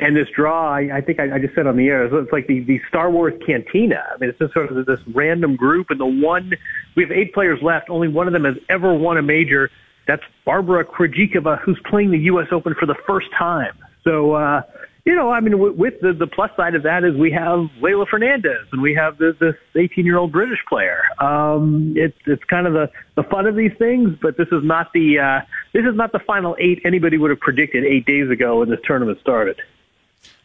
And 0.00 0.16
this 0.16 0.28
draw, 0.34 0.72
I, 0.72 0.96
I 0.96 1.00
think 1.02 1.20
I, 1.20 1.34
I 1.34 1.38
just 1.38 1.54
said 1.54 1.66
on 1.66 1.76
the 1.76 1.88
air, 1.88 2.06
it's 2.06 2.32
like 2.32 2.46
the, 2.46 2.60
the 2.60 2.80
Star 2.88 3.10
Wars 3.10 3.34
Cantina. 3.44 4.02
I 4.12 4.16
mean, 4.18 4.30
it's 4.30 4.38
just 4.38 4.54
sort 4.54 4.72
of 4.72 4.86
this 4.86 4.98
random 5.14 5.56
group, 5.56 5.90
and 5.90 6.00
the 6.00 6.06
one 6.06 6.54
we 6.96 7.02
have 7.02 7.12
eight 7.12 7.34
players 7.34 7.60
left. 7.62 7.90
Only 7.90 8.08
one 8.08 8.26
of 8.26 8.32
them 8.32 8.44
has 8.44 8.56
ever 8.70 8.94
won 8.94 9.18
a 9.18 9.22
major. 9.22 9.70
That's 10.06 10.22
Barbara 10.46 10.86
Krejcikova, 10.86 11.60
who's 11.60 11.78
playing 11.84 12.12
the 12.12 12.18
U.S. 12.18 12.46
Open 12.50 12.74
for 12.80 12.86
the 12.86 12.94
first 13.06 13.26
time. 13.38 13.76
So, 14.02 14.32
uh, 14.32 14.62
you 15.04 15.14
know, 15.14 15.30
I 15.30 15.40
mean, 15.40 15.58
with 15.76 16.00
the 16.00 16.14
the 16.14 16.26
plus 16.26 16.50
side 16.56 16.74
of 16.74 16.82
that 16.84 17.04
is 17.04 17.14
we 17.14 17.30
have 17.32 17.68
Leylah 17.82 18.08
Fernandez 18.08 18.66
and 18.72 18.80
we 18.80 18.94
have 18.94 19.18
this 19.18 19.34
this 19.38 19.54
18 19.74 20.06
year 20.06 20.16
old 20.16 20.32
British 20.32 20.60
player. 20.66 21.02
Um, 21.18 21.92
it's 21.96 22.16
it's 22.26 22.44
kind 22.44 22.66
of 22.66 22.72
the 22.72 22.90
the 23.16 23.22
fun 23.24 23.46
of 23.46 23.54
these 23.54 23.72
things, 23.78 24.16
but 24.22 24.38
this 24.38 24.48
is 24.48 24.64
not 24.64 24.92
the 24.94 25.18
uh, 25.18 25.40
this 25.74 25.84
is 25.84 25.94
not 25.94 26.12
the 26.12 26.20
final 26.20 26.56
eight 26.58 26.80
anybody 26.86 27.18
would 27.18 27.30
have 27.30 27.40
predicted 27.40 27.84
eight 27.84 28.06
days 28.06 28.30
ago 28.30 28.60
when 28.60 28.70
this 28.70 28.80
tournament 28.84 29.18
started. 29.20 29.60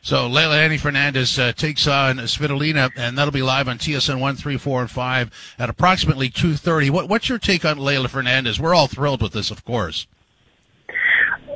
So 0.06 0.30
Leylah 0.30 0.64
Annie 0.64 0.78
Fernandez 0.78 1.40
uh, 1.40 1.52
takes 1.54 1.88
on 1.88 2.18
Svitolina, 2.18 2.92
and 2.96 3.18
that'll 3.18 3.32
be 3.32 3.42
live 3.42 3.68
on 3.68 3.80
TSN 3.80 4.20
one, 4.20 4.36
three, 4.36 4.56
four, 4.56 4.82
and 4.82 4.92
five 4.92 5.32
at 5.58 5.68
approximately 5.68 6.30
two 6.30 6.54
thirty. 6.54 6.92
What, 6.92 7.10
what's 7.10 7.28
your 7.28 7.40
take 7.40 7.66
on 7.66 7.80
Leylah 7.80 8.10
Fernandez? 8.10 8.60
We're 8.60 8.76
all 8.76 8.86
thrilled 8.86 9.24
with 9.24 9.32
this, 9.32 9.50
of 9.50 9.66
course. 9.66 10.06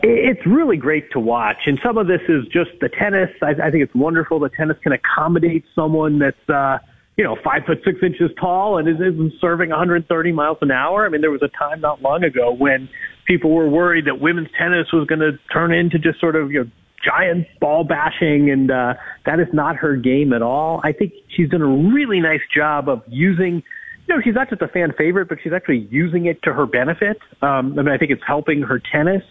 It's 0.01 0.43
really 0.47 0.77
great 0.77 1.11
to 1.11 1.19
watch, 1.19 1.57
and 1.67 1.79
some 1.83 1.99
of 1.99 2.07
this 2.07 2.21
is 2.27 2.45
just 2.45 2.71
the 2.81 2.89
tennis. 2.89 3.29
I, 3.43 3.51
I 3.51 3.69
think 3.69 3.83
it's 3.83 3.93
wonderful 3.93 4.39
that 4.39 4.53
tennis 4.53 4.77
can 4.81 4.93
accommodate 4.93 5.63
someone 5.75 6.17
that's 6.17 6.49
uh, 6.49 6.79
you 7.17 7.23
know 7.23 7.37
five 7.43 7.65
foot 7.67 7.81
six 7.85 7.99
inches 8.01 8.31
tall 8.41 8.79
and 8.79 8.89
is, 8.89 8.95
is 8.95 9.31
serving 9.39 9.69
130 9.69 10.31
miles 10.31 10.57
an 10.61 10.71
hour. 10.71 11.05
I 11.05 11.09
mean, 11.09 11.21
there 11.21 11.29
was 11.29 11.43
a 11.43 11.49
time 11.49 11.81
not 11.81 12.01
long 12.01 12.23
ago 12.23 12.51
when 12.51 12.89
people 13.25 13.51
were 13.51 13.69
worried 13.69 14.05
that 14.05 14.19
women's 14.19 14.49
tennis 14.57 14.91
was 14.91 15.05
going 15.05 15.19
to 15.19 15.37
turn 15.53 15.71
into 15.71 15.99
just 15.99 16.19
sort 16.19 16.35
of 16.35 16.51
you 16.51 16.63
know 16.63 16.71
giant 17.03 17.47
ball 17.59 17.83
bashing, 17.83 18.49
and 18.49 18.71
uh, 18.71 18.93
that 19.25 19.39
is 19.39 19.47
not 19.53 19.75
her 19.77 19.95
game 19.95 20.33
at 20.33 20.41
all. 20.41 20.81
I 20.83 20.91
think 20.91 21.13
she's 21.35 21.49
done 21.49 21.61
a 21.61 21.93
really 21.93 22.19
nice 22.19 22.41
job 22.53 22.89
of 22.89 23.03
using. 23.07 23.63
You 24.07 24.15
know, 24.15 24.21
she's 24.23 24.33
not 24.33 24.49
just 24.49 24.61
a 24.61 24.67
fan 24.67 24.93
favorite, 24.97 25.29
but 25.29 25.37
she's 25.43 25.53
actually 25.53 25.87
using 25.91 26.25
it 26.25 26.41
to 26.43 26.53
her 26.53 26.65
benefit. 26.65 27.17
Um, 27.41 27.77
I 27.77 27.83
mean, 27.83 27.89
I 27.89 27.97
think 27.97 28.11
it's 28.11 28.23
helping 28.25 28.61
her 28.63 28.81
tennis. 28.91 29.21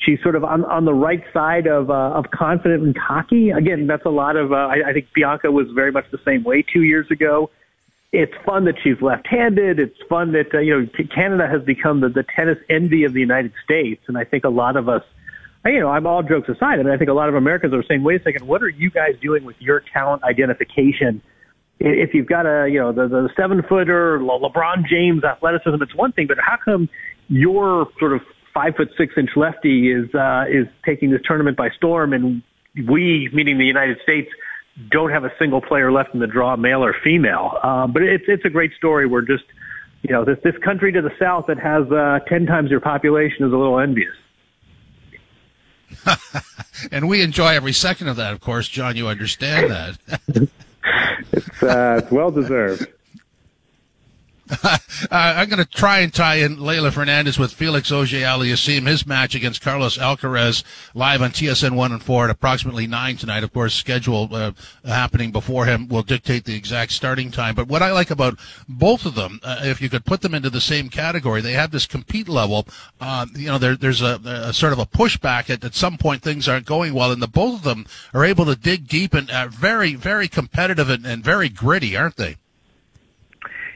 She's 0.00 0.18
sort 0.22 0.36
of 0.36 0.44
on, 0.44 0.64
on 0.66 0.84
the 0.84 0.94
right 0.94 1.24
side 1.32 1.66
of 1.66 1.90
uh, 1.90 2.12
of 2.12 2.26
confident 2.30 2.82
and 2.82 2.96
cocky. 2.96 3.50
Again, 3.50 3.86
that's 3.86 4.04
a 4.04 4.10
lot 4.10 4.36
of. 4.36 4.52
Uh, 4.52 4.56
I, 4.56 4.90
I 4.90 4.92
think 4.92 5.06
Bianca 5.14 5.50
was 5.50 5.66
very 5.74 5.92
much 5.92 6.04
the 6.12 6.20
same 6.24 6.44
way 6.44 6.62
two 6.62 6.82
years 6.82 7.06
ago. 7.10 7.50
It's 8.10 8.32
fun 8.46 8.64
that 8.64 8.76
she's 8.82 9.02
left-handed. 9.02 9.78
It's 9.78 9.96
fun 10.08 10.32
that 10.32 10.54
uh, 10.54 10.60
you 10.60 10.80
know 10.80 11.04
Canada 11.14 11.46
has 11.46 11.62
become 11.62 12.00
the, 12.00 12.08
the 12.08 12.24
tennis 12.36 12.58
envy 12.70 13.04
of 13.04 13.12
the 13.12 13.20
United 13.20 13.52
States, 13.64 14.02
and 14.08 14.16
I 14.16 14.24
think 14.24 14.44
a 14.44 14.48
lot 14.50 14.76
of 14.76 14.88
us 14.88 15.02
you 15.74 15.80
know, 15.80 15.88
I'm 15.88 16.06
all 16.06 16.22
jokes 16.22 16.48
aside. 16.48 16.78
I 16.78 16.82
mean, 16.82 16.92
I 16.92 16.96
think 16.96 17.10
a 17.10 17.14
lot 17.14 17.28
of 17.28 17.34
Americans 17.34 17.74
are 17.74 17.82
saying, 17.82 18.02
wait 18.02 18.20
a 18.20 18.24
second, 18.24 18.46
what 18.46 18.62
are 18.62 18.68
you 18.68 18.90
guys 18.90 19.14
doing 19.20 19.44
with 19.44 19.56
your 19.58 19.82
talent 19.92 20.22
identification? 20.24 21.22
If 21.80 22.14
you've 22.14 22.26
got 22.26 22.46
a, 22.46 22.68
you 22.68 22.78
know, 22.78 22.92
the, 22.92 23.08
the 23.08 23.28
seven 23.36 23.62
footer, 23.62 24.22
Le- 24.22 24.50
LeBron 24.50 24.86
James 24.88 25.24
athleticism, 25.24 25.80
it's 25.82 25.94
one 25.94 26.12
thing, 26.12 26.26
but 26.26 26.38
how 26.38 26.56
come 26.62 26.88
your 27.28 27.88
sort 27.98 28.12
of 28.12 28.20
five 28.52 28.74
foot 28.76 28.90
six 28.96 29.14
inch 29.16 29.30
lefty 29.36 29.92
is, 29.92 30.12
uh, 30.14 30.44
is 30.48 30.66
taking 30.84 31.10
this 31.10 31.20
tournament 31.24 31.56
by 31.56 31.70
storm 31.70 32.12
and 32.12 32.42
we, 32.88 33.28
meaning 33.32 33.58
the 33.58 33.66
United 33.66 33.98
States, 34.02 34.28
don't 34.90 35.10
have 35.10 35.24
a 35.24 35.32
single 35.38 35.60
player 35.60 35.90
left 35.90 36.14
in 36.14 36.20
the 36.20 36.26
draw, 36.26 36.56
male 36.56 36.84
or 36.84 36.94
female. 37.04 37.58
Um, 37.62 37.92
but 37.92 38.02
it's, 38.02 38.24
it's 38.28 38.44
a 38.44 38.50
great 38.50 38.72
story. 38.74 39.06
We're 39.06 39.22
just, 39.22 39.44
you 40.02 40.12
know, 40.12 40.24
this, 40.24 40.38
this 40.44 40.56
country 40.58 40.92
to 40.92 41.02
the 41.02 41.12
south 41.18 41.46
that 41.48 41.58
has, 41.58 41.90
uh, 41.90 42.20
10 42.28 42.46
times 42.46 42.70
your 42.70 42.80
population 42.80 43.44
is 43.44 43.52
a 43.52 43.56
little 43.56 43.80
envious. 43.80 44.14
and 46.92 47.08
we 47.08 47.22
enjoy 47.22 47.54
every 47.54 47.72
second 47.72 48.08
of 48.08 48.16
that, 48.16 48.32
of 48.32 48.40
course, 48.40 48.68
John. 48.68 48.96
You 48.96 49.08
understand 49.08 49.70
that. 49.70 49.98
it's, 51.32 51.62
uh, 51.62 52.00
it's 52.02 52.10
well 52.10 52.30
deserved. 52.30 52.86
uh, 54.64 54.78
I'm 55.10 55.48
going 55.48 55.62
to 55.62 55.68
try 55.68 55.98
and 55.98 56.12
tie 56.12 56.36
in 56.36 56.56
Leylah 56.56 56.92
Fernandez 56.92 57.38
with 57.38 57.52
Felix 57.52 57.92
Auger-Aliassime, 57.92 58.86
his 58.86 59.06
match 59.06 59.34
against 59.34 59.60
Carlos 59.60 59.98
Alcaraz, 59.98 60.64
live 60.94 61.20
on 61.20 61.30
TSN 61.30 61.72
1 61.72 61.92
and 61.92 62.02
4 62.02 62.24
at 62.24 62.30
approximately 62.30 62.86
9 62.86 63.16
tonight. 63.18 63.44
Of 63.44 63.52
course, 63.52 63.74
schedule 63.74 64.28
uh, 64.32 64.52
happening 64.84 65.32
before 65.32 65.66
him 65.66 65.88
will 65.88 66.02
dictate 66.02 66.44
the 66.44 66.56
exact 66.56 66.92
starting 66.92 67.30
time. 67.30 67.54
But 67.54 67.68
what 67.68 67.82
I 67.82 67.92
like 67.92 68.10
about 68.10 68.38
both 68.68 69.04
of 69.04 69.14
them, 69.14 69.40
uh, 69.42 69.60
if 69.64 69.82
you 69.82 69.90
could 69.90 70.06
put 70.06 70.22
them 70.22 70.34
into 70.34 70.50
the 70.50 70.60
same 70.60 70.88
category, 70.88 71.42
they 71.42 71.52
have 71.52 71.70
this 71.70 71.86
compete 71.86 72.28
level. 72.28 72.66
Uh, 73.00 73.26
you 73.34 73.48
know, 73.48 73.58
there, 73.58 73.76
there's 73.76 74.00
a, 74.00 74.20
a, 74.24 74.52
sort 74.54 74.72
of 74.72 74.78
a 74.78 74.86
pushback 74.86 75.50
at, 75.50 75.62
at 75.62 75.74
some 75.74 75.98
point 75.98 76.22
things 76.22 76.48
aren't 76.48 76.66
going 76.66 76.94
well, 76.94 77.12
and 77.12 77.20
the 77.20 77.28
both 77.28 77.56
of 77.56 77.62
them 77.64 77.86
are 78.14 78.24
able 78.24 78.46
to 78.46 78.56
dig 78.56 78.88
deep 78.88 79.12
and 79.12 79.30
are 79.30 79.48
very, 79.48 79.94
very 79.94 80.26
competitive 80.26 80.88
and, 80.88 81.04
and 81.04 81.22
very 81.22 81.50
gritty, 81.50 81.94
aren't 81.96 82.16
they? 82.16 82.36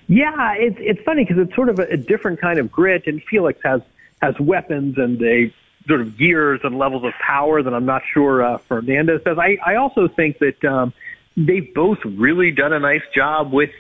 Yeah, 0.08 0.54
it's 0.54 0.76
it's 0.80 1.00
funny 1.02 1.24
because 1.24 1.38
it's 1.38 1.54
sort 1.54 1.68
of 1.68 1.78
a, 1.78 1.84
a 1.84 1.96
different 1.96 2.40
kind 2.40 2.58
of 2.58 2.70
grit, 2.70 3.06
and 3.06 3.22
Felix 3.22 3.60
has 3.64 3.82
has 4.20 4.38
weapons 4.38 4.98
and 4.98 5.20
a 5.22 5.52
sort 5.86 6.00
of 6.00 6.16
gears 6.16 6.60
and 6.64 6.78
levels 6.78 7.04
of 7.04 7.12
power 7.14 7.62
that 7.62 7.74
I'm 7.74 7.86
not 7.86 8.02
sure 8.12 8.42
uh, 8.42 8.58
Fernandez 8.58 9.22
does. 9.24 9.38
I 9.38 9.58
I 9.64 9.76
also 9.76 10.08
think 10.08 10.38
that 10.38 10.64
um, 10.64 10.92
they've 11.36 11.72
both 11.74 11.98
really 12.04 12.50
done 12.50 12.72
a 12.72 12.80
nice 12.80 13.02
job 13.14 13.52
with 13.52 13.70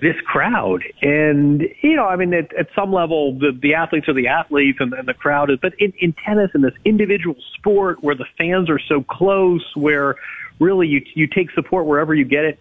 this 0.00 0.16
crowd, 0.24 0.82
and 1.02 1.62
you 1.82 1.96
know, 1.96 2.06
I 2.06 2.16
mean, 2.16 2.32
at, 2.32 2.54
at 2.54 2.68
some 2.74 2.92
level, 2.92 3.38
the 3.38 3.52
the 3.52 3.74
athletes 3.74 4.08
are 4.08 4.14
the 4.14 4.28
athletes, 4.28 4.78
and, 4.80 4.92
and 4.94 5.06
the 5.06 5.14
crowd 5.14 5.50
is. 5.50 5.58
But 5.60 5.74
in, 5.78 5.92
in 6.00 6.14
tennis, 6.24 6.50
in 6.54 6.62
this 6.62 6.74
individual 6.84 7.36
sport 7.54 8.02
where 8.02 8.14
the 8.14 8.26
fans 8.38 8.70
are 8.70 8.78
so 8.78 9.02
close, 9.02 9.64
where 9.74 10.16
really 10.58 10.88
you 10.88 11.04
you 11.14 11.26
take 11.26 11.50
support 11.50 11.86
wherever 11.86 12.14
you 12.14 12.24
get 12.24 12.44
it 12.44 12.58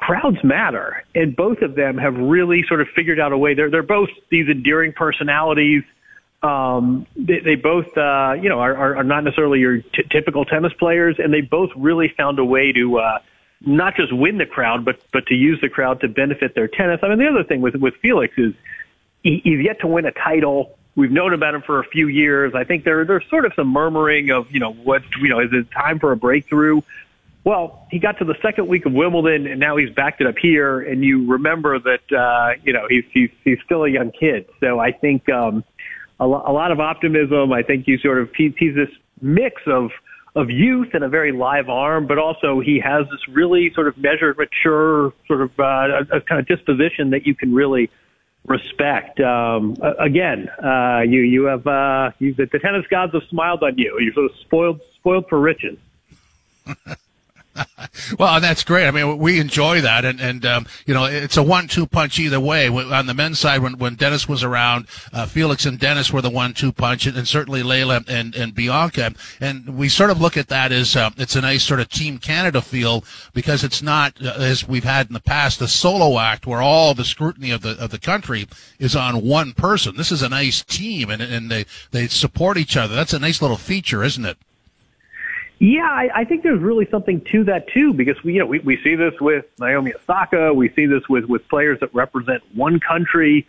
crowds 0.00 0.42
matter, 0.42 1.04
and 1.14 1.36
both 1.36 1.62
of 1.62 1.74
them 1.74 1.98
have 1.98 2.16
really 2.16 2.64
sort 2.66 2.80
of 2.80 2.88
figured 2.88 3.20
out 3.20 3.32
a 3.32 3.38
way. 3.38 3.54
They're 3.54 3.70
they're 3.70 3.82
both 3.82 4.08
these 4.30 4.48
endearing 4.48 4.92
personalities. 4.92 5.84
Um, 6.42 7.06
they, 7.16 7.40
they 7.40 7.54
both, 7.56 7.96
uh, 7.98 8.34
you 8.40 8.48
know, 8.48 8.60
are, 8.60 8.96
are 8.96 9.04
not 9.04 9.24
necessarily 9.24 9.60
your 9.60 9.78
t- 9.82 10.06
typical 10.10 10.46
tennis 10.46 10.72
players, 10.72 11.16
and 11.18 11.32
they 11.32 11.42
both 11.42 11.68
really 11.76 12.08
found 12.08 12.38
a 12.38 12.44
way 12.44 12.72
to 12.72 12.98
uh, 12.98 13.18
not 13.60 13.94
just 13.94 14.10
win 14.10 14.38
the 14.38 14.46
crowd, 14.46 14.84
but 14.84 14.98
but 15.12 15.26
to 15.26 15.34
use 15.34 15.60
the 15.60 15.68
crowd 15.68 16.00
to 16.00 16.08
benefit 16.08 16.54
their 16.54 16.66
tennis. 16.66 17.00
I 17.02 17.08
mean, 17.08 17.18
the 17.18 17.28
other 17.28 17.44
thing 17.44 17.60
with 17.60 17.74
with 17.74 17.94
Felix 17.96 18.34
is 18.38 18.54
he, 19.22 19.40
he's 19.44 19.62
yet 19.62 19.80
to 19.80 19.86
win 19.86 20.06
a 20.06 20.12
title. 20.12 20.78
We've 20.96 21.12
known 21.12 21.34
about 21.34 21.54
him 21.54 21.62
for 21.62 21.78
a 21.78 21.84
few 21.84 22.08
years. 22.08 22.54
I 22.54 22.64
think 22.64 22.84
there 22.84 23.04
there's 23.04 23.28
sort 23.28 23.44
of 23.44 23.52
some 23.54 23.68
murmuring 23.68 24.30
of 24.30 24.50
you 24.50 24.60
know 24.60 24.72
what 24.72 25.02
you 25.20 25.28
know 25.28 25.40
is 25.40 25.50
it 25.52 25.70
time 25.70 25.98
for 25.98 26.10
a 26.10 26.16
breakthrough? 26.16 26.80
Well, 27.42 27.86
he 27.90 27.98
got 27.98 28.18
to 28.18 28.24
the 28.24 28.34
second 28.42 28.68
week 28.68 28.84
of 28.84 28.92
Wimbledon, 28.92 29.46
and 29.46 29.58
now 29.58 29.76
he's 29.76 29.90
backed 29.90 30.20
it 30.20 30.26
up 30.26 30.36
here. 30.40 30.80
And 30.80 31.02
you 31.02 31.26
remember 31.30 31.78
that 31.78 32.16
uh, 32.16 32.60
you 32.62 32.72
know 32.72 32.86
he's 32.88 33.04
he's 33.12 33.30
he's 33.44 33.58
still 33.64 33.84
a 33.84 33.88
young 33.88 34.12
kid. 34.12 34.46
So 34.60 34.78
I 34.78 34.92
think 34.92 35.28
um, 35.30 35.64
a, 36.18 36.26
lo- 36.26 36.42
a 36.46 36.52
lot 36.52 36.70
of 36.70 36.80
optimism. 36.80 37.52
I 37.52 37.62
think 37.62 37.86
you 37.88 37.98
sort 37.98 38.18
of 38.18 38.30
he's, 38.36 38.52
he's 38.58 38.74
this 38.74 38.90
mix 39.22 39.62
of 39.66 39.90
of 40.36 40.50
youth 40.50 40.88
and 40.92 41.02
a 41.02 41.08
very 41.08 41.32
live 41.32 41.68
arm, 41.68 42.06
but 42.06 42.18
also 42.18 42.60
he 42.60 42.78
has 42.78 43.06
this 43.10 43.26
really 43.28 43.72
sort 43.74 43.88
of 43.88 43.96
measured, 43.96 44.36
mature 44.38 45.12
sort 45.26 45.40
of 45.40 45.50
uh, 45.58 46.04
a, 46.12 46.18
a 46.18 46.20
kind 46.20 46.40
of 46.40 46.46
disposition 46.46 47.10
that 47.10 47.26
you 47.26 47.34
can 47.34 47.54
really 47.54 47.90
respect. 48.46 49.18
Um, 49.18 49.76
again, 49.98 50.48
uh, 50.62 51.00
you 51.06 51.20
you 51.20 51.44
have 51.44 51.66
uh, 51.66 52.10
you, 52.18 52.34
the, 52.34 52.46
the 52.52 52.58
tennis 52.58 52.86
gods 52.90 53.12
have 53.14 53.22
smiled 53.30 53.62
on 53.62 53.78
you. 53.78 53.96
You're 53.98 54.12
sort 54.12 54.30
of 54.30 54.36
spoiled 54.40 54.80
spoiled 54.96 55.26
for 55.28 55.40
riches. 55.40 55.78
well, 58.18 58.40
that's 58.40 58.64
great. 58.64 58.86
I 58.86 58.90
mean, 58.90 59.18
we 59.18 59.40
enjoy 59.40 59.80
that, 59.80 60.04
and 60.04 60.20
and 60.20 60.44
um, 60.46 60.66
you 60.86 60.94
know, 60.94 61.04
it's 61.04 61.36
a 61.36 61.42
one-two 61.42 61.86
punch 61.86 62.18
either 62.18 62.40
way. 62.40 62.68
On 62.68 63.06
the 63.06 63.14
men's 63.14 63.38
side, 63.38 63.60
when 63.60 63.78
when 63.78 63.94
Denis 63.94 64.28
was 64.28 64.42
around, 64.42 64.86
uh, 65.12 65.26
Felix 65.26 65.66
and 65.66 65.78
Denis 65.78 66.12
were 66.12 66.22
the 66.22 66.30
one-two 66.30 66.72
punch, 66.72 67.06
and, 67.06 67.16
and, 67.16 67.26
certainly 67.26 67.62
Leylah 67.62 68.08
and 68.08 68.34
and 68.34 68.54
Bianca. 68.54 69.12
And 69.40 69.76
we 69.76 69.88
sort 69.88 70.10
of 70.10 70.20
look 70.20 70.36
at 70.36 70.48
that 70.48 70.72
as 70.72 70.96
uh, 70.96 71.10
it's 71.16 71.36
a 71.36 71.40
nice 71.40 71.62
sort 71.62 71.80
of 71.80 71.88
Team 71.88 72.18
Canada 72.18 72.60
feel 72.60 73.04
because 73.32 73.64
it's 73.64 73.82
not 73.82 74.14
uh, 74.24 74.34
as 74.38 74.66
we've 74.66 74.84
had 74.84 75.08
in 75.08 75.14
the 75.14 75.20
past 75.20 75.60
a 75.60 75.68
solo 75.68 76.18
act 76.18 76.46
where 76.46 76.62
all 76.62 76.94
the 76.94 77.04
scrutiny 77.04 77.50
of 77.50 77.62
the 77.62 77.78
of 77.82 77.90
the 77.90 77.98
country 77.98 78.46
is 78.78 78.96
on 78.96 79.24
one 79.24 79.52
person. 79.52 79.96
This 79.96 80.12
is 80.12 80.22
a 80.22 80.28
nice 80.28 80.62
team, 80.62 81.10
and 81.10 81.22
and 81.22 81.50
they 81.50 81.66
they 81.90 82.06
support 82.08 82.56
each 82.56 82.76
other. 82.76 82.94
That's 82.94 83.14
a 83.14 83.18
nice 83.18 83.42
little 83.42 83.56
feature, 83.56 84.02
isn't 84.02 84.24
it? 84.24 84.38
Yeah, 85.60 85.82
I, 85.82 86.08
I 86.14 86.24
think 86.24 86.42
there's 86.42 86.60
really 86.60 86.88
something 86.90 87.20
to 87.32 87.44
that 87.44 87.68
too, 87.68 87.92
because 87.92 88.22
we, 88.24 88.32
you 88.32 88.38
know, 88.38 88.46
we, 88.46 88.60
we 88.60 88.82
see 88.82 88.94
this 88.94 89.12
with 89.20 89.44
Naomi 89.58 89.92
Osaka. 89.94 90.54
We 90.54 90.70
see 90.70 90.86
this 90.86 91.06
with, 91.06 91.26
with 91.26 91.46
players 91.48 91.78
that 91.80 91.94
represent 91.94 92.42
one 92.54 92.80
country. 92.80 93.46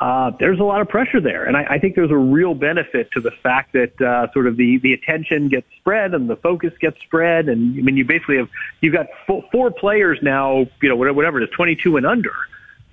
Uh, 0.00 0.30
there's 0.40 0.60
a 0.60 0.64
lot 0.64 0.80
of 0.80 0.88
pressure 0.88 1.20
there. 1.20 1.44
And 1.44 1.54
I, 1.54 1.64
I 1.64 1.78
think 1.78 1.94
there's 1.94 2.10
a 2.10 2.16
real 2.16 2.54
benefit 2.54 3.12
to 3.12 3.20
the 3.20 3.30
fact 3.30 3.74
that, 3.74 4.00
uh, 4.00 4.32
sort 4.32 4.46
of 4.46 4.56
the, 4.56 4.78
the 4.78 4.94
attention 4.94 5.48
gets 5.48 5.66
spread 5.76 6.14
and 6.14 6.28
the 6.28 6.36
focus 6.36 6.72
gets 6.80 6.98
spread. 7.02 7.50
And 7.50 7.78
I 7.78 7.82
mean, 7.82 7.98
you 7.98 8.06
basically 8.06 8.38
have, 8.38 8.48
you've 8.80 8.94
got 8.94 9.08
four, 9.26 9.44
four 9.52 9.70
players 9.70 10.18
now, 10.22 10.66
you 10.80 10.88
know, 10.88 10.96
whatever 10.96 11.38
it 11.38 11.44
is, 11.44 11.50
22 11.50 11.98
and 11.98 12.06
under 12.06 12.32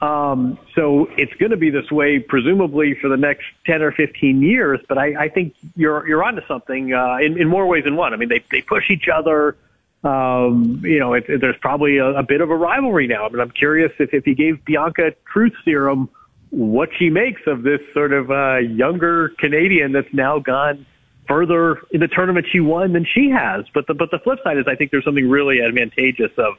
um, 0.01 0.57
so 0.75 1.09
it's 1.17 1.33
going 1.33 1.51
to 1.51 1.57
be 1.57 1.69
this 1.69 1.91
way, 1.91 2.19
presumably 2.19 2.95
for 3.01 3.09
the 3.09 3.17
next 3.17 3.45
10 3.65 3.81
or 3.81 3.91
15 3.91 4.41
years. 4.41 4.79
But 4.87 4.97
I, 4.97 5.25
I 5.25 5.29
think 5.29 5.55
you're, 5.75 6.07
you're 6.07 6.23
onto 6.23 6.45
something, 6.47 6.93
uh, 6.93 7.17
in, 7.17 7.39
in 7.39 7.47
more 7.49 7.67
ways 7.67 7.83
than 7.83 7.97
one. 7.97 8.13
I 8.13 8.17
mean, 8.17 8.29
they, 8.29 8.43
they 8.49 8.61
push 8.61 8.89
each 8.89 9.09
other. 9.13 9.57
Um, 10.03 10.81
you 10.85 10.99
know, 10.99 11.13
it, 11.13 11.25
it, 11.27 11.41
there's 11.41 11.57
probably 11.59 11.97
a, 11.97 12.07
a 12.07 12.23
bit 12.23 12.39
of 12.39 12.49
a 12.49 12.55
rivalry 12.55 13.07
now. 13.07 13.25
I 13.25 13.29
mean, 13.29 13.41
I'm 13.41 13.51
curious 13.51 13.91
if, 13.99 14.13
if 14.13 14.23
he 14.23 14.35
gave 14.35 14.63
Bianca 14.63 15.11
truth 15.31 15.53
serum, 15.65 16.09
what 16.51 16.89
she 16.97 17.09
makes 17.09 17.41
of 17.45 17.63
this 17.63 17.81
sort 17.93 18.13
of, 18.13 18.31
uh, 18.31 18.57
younger 18.57 19.29
Canadian 19.37 19.91
that's 19.91 20.13
now 20.13 20.39
gone 20.39 20.85
further 21.27 21.81
in 21.91 21.99
the 21.99 22.07
tournament 22.07 22.47
she 22.49 22.61
won 22.61 22.93
than 22.93 23.05
she 23.05 23.29
has. 23.29 23.65
But 23.73 23.85
the, 23.87 23.93
but 23.93 24.11
the 24.11 24.19
flip 24.19 24.39
side 24.45 24.57
is 24.57 24.65
I 24.65 24.75
think 24.75 24.91
there's 24.91 25.03
something 25.03 25.29
really 25.29 25.61
advantageous 25.61 26.31
of, 26.37 26.55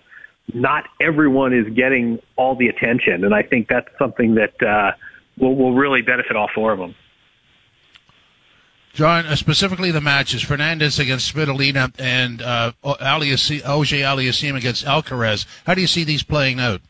not 0.54 0.84
everyone 1.00 1.52
is 1.52 1.72
getting 1.74 2.18
all 2.36 2.56
the 2.56 2.68
attention, 2.68 3.24
and 3.24 3.34
I 3.34 3.42
think 3.42 3.68
that's 3.68 3.88
something 3.98 4.36
that 4.36 4.62
uh, 4.62 4.92
will 5.38 5.56
will 5.56 5.74
really 5.74 6.02
benefit 6.02 6.36
all 6.36 6.48
four 6.54 6.72
of 6.72 6.78
them. 6.78 6.94
John, 8.92 9.26
uh, 9.26 9.36
specifically 9.36 9.90
the 9.90 10.00
matches: 10.00 10.42
Fernandez 10.42 10.98
against 10.98 11.32
Svitolina 11.34 11.92
and 11.98 12.42
uh, 12.42 12.72
Auger-Aliassime 12.82 14.56
against 14.56 14.84
Alcaraz. 14.84 15.46
How 15.64 15.74
do 15.74 15.80
you 15.80 15.86
see 15.86 16.04
these 16.04 16.22
playing 16.22 16.60
out? 16.60 16.80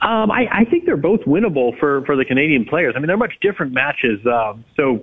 Um, 0.00 0.30
I, 0.30 0.46
I 0.52 0.64
think 0.64 0.84
they're 0.84 0.96
both 0.96 1.20
winnable 1.22 1.76
for 1.78 2.04
for 2.04 2.16
the 2.16 2.24
Canadian 2.24 2.64
players. 2.64 2.94
I 2.96 3.00
mean, 3.00 3.08
they're 3.08 3.16
much 3.16 3.34
different 3.40 3.72
matches. 3.72 4.24
Um, 4.26 4.64
so 4.76 5.02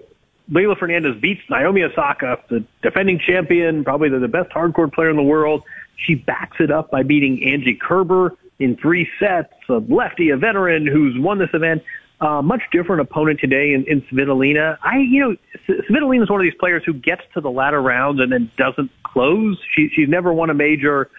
Leylah 0.52 0.78
Fernandez 0.78 1.20
beats 1.22 1.42
Naomi 1.50 1.84
Osaka, 1.84 2.40
the 2.50 2.64
defending 2.82 3.20
champion, 3.20 3.84
probably 3.84 4.10
the, 4.10 4.20
the 4.20 4.28
best 4.28 4.52
hard 4.52 4.74
court 4.74 4.94
player 4.94 5.10
in 5.10 5.16
the 5.16 5.24
world. 5.24 5.64
She 5.96 6.16
backs 6.16 6.58
it 6.60 6.72
up 6.72 6.92
by 6.92 7.04
beating 7.04 7.44
Angie 7.44 7.76
Kerber 7.80 8.36
in 8.60 8.78
three 8.78 9.08
sets, 9.20 9.54
a 9.70 9.74
lefty, 9.74 10.30
a 10.30 10.38
veteran 10.38 10.88
who's 10.88 11.16
won 11.18 11.40
this 11.40 11.50
event. 11.54 11.84
Uh, 12.22 12.42
much 12.42 12.62
different 12.72 13.02
opponent 13.02 13.40
today 13.40 13.74
in, 13.74 13.84
in 13.86 14.02
Svitolina. 14.04 14.78
I, 14.82 15.00
you 15.00 15.20
know, 15.20 15.36
Svitolina 15.68 16.24
is 16.24 16.30
one 16.30 16.40
of 16.40 16.46
these 16.46 16.58
players 16.58 16.84
who 16.86 16.94
gets 16.94 17.22
to 17.34 17.42
the 17.42 17.52
latter 17.52 17.82
rounds 17.82 18.22
and 18.22 18.32
then 18.32 18.50
doesn't 18.58 18.92
close. 19.04 19.60
She, 19.76 19.90
she's 19.94 20.08
never 20.08 20.32
won 20.32 20.50
a 20.50 20.54
major. 20.54 21.10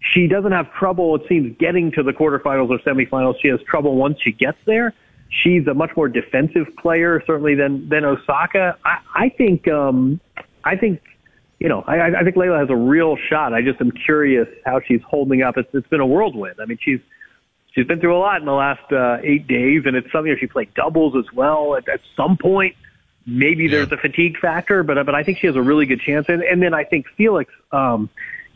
She 0.00 0.26
doesn't 0.26 0.50
have 0.50 0.72
trouble, 0.72 1.14
it 1.14 1.22
seems, 1.28 1.56
getting 1.58 1.92
to 1.92 2.02
the 2.02 2.12
quarterfinals 2.12 2.70
or 2.70 2.78
semifinals. 2.78 3.34
She 3.40 3.48
has 3.48 3.60
trouble 3.68 3.96
once 3.96 4.18
she 4.22 4.32
gets 4.32 4.58
there. 4.66 4.92
She's 5.28 5.66
a 5.68 5.74
much 5.74 5.90
more 5.96 6.08
defensive 6.08 6.66
player, 6.78 7.22
certainly 7.26 7.54
than 7.54 7.88
than 7.88 8.04
Osaka. 8.04 8.76
I, 8.84 8.98
I 9.14 9.28
think 9.28 9.68
um, 9.68 10.20
I 10.64 10.76
think 10.76 11.00
you 11.60 11.68
know, 11.68 11.84
I, 11.86 12.20
I 12.20 12.24
think 12.24 12.36
Leylah 12.36 12.58
has 12.58 12.70
a 12.70 12.76
real 12.76 13.16
shot. 13.28 13.52
I 13.52 13.60
just 13.60 13.80
am 13.82 13.92
curious 13.92 14.48
how 14.64 14.80
she's 14.80 15.02
holding 15.02 15.42
up. 15.42 15.58
It's, 15.58 15.68
it's 15.74 15.86
been 15.88 16.00
a 16.00 16.06
whirlwind. 16.06 16.56
I 16.58 16.64
mean, 16.64 16.78
she's 16.80 17.00
she's 17.74 17.86
been 17.86 18.00
through 18.00 18.16
a 18.16 18.18
lot 18.18 18.40
in 18.40 18.46
the 18.46 18.52
last 18.52 18.90
uh, 18.90 19.18
eight 19.22 19.46
days, 19.46 19.82
and 19.84 19.94
it's 19.94 20.10
something. 20.10 20.34
She 20.40 20.46
played 20.46 20.72
doubles 20.74 21.14
as 21.16 21.30
well. 21.34 21.76
At, 21.76 21.86
at 21.88 22.00
some 22.16 22.38
point, 22.38 22.76
maybe 23.26 23.64
yeah. 23.64 23.72
there's 23.72 23.92
a 23.92 23.98
fatigue 23.98 24.38
factor, 24.38 24.82
but 24.82 25.04
but 25.04 25.14
I 25.14 25.22
think 25.22 25.38
she 25.38 25.46
has 25.48 25.56
a 25.56 25.62
really 25.62 25.84
good 25.84 26.00
chance. 26.00 26.26
And, 26.28 26.42
and 26.42 26.62
then 26.62 26.74
I 26.74 26.84
think 26.84 27.06
Felix. 27.16 27.52
Um, 27.70 28.08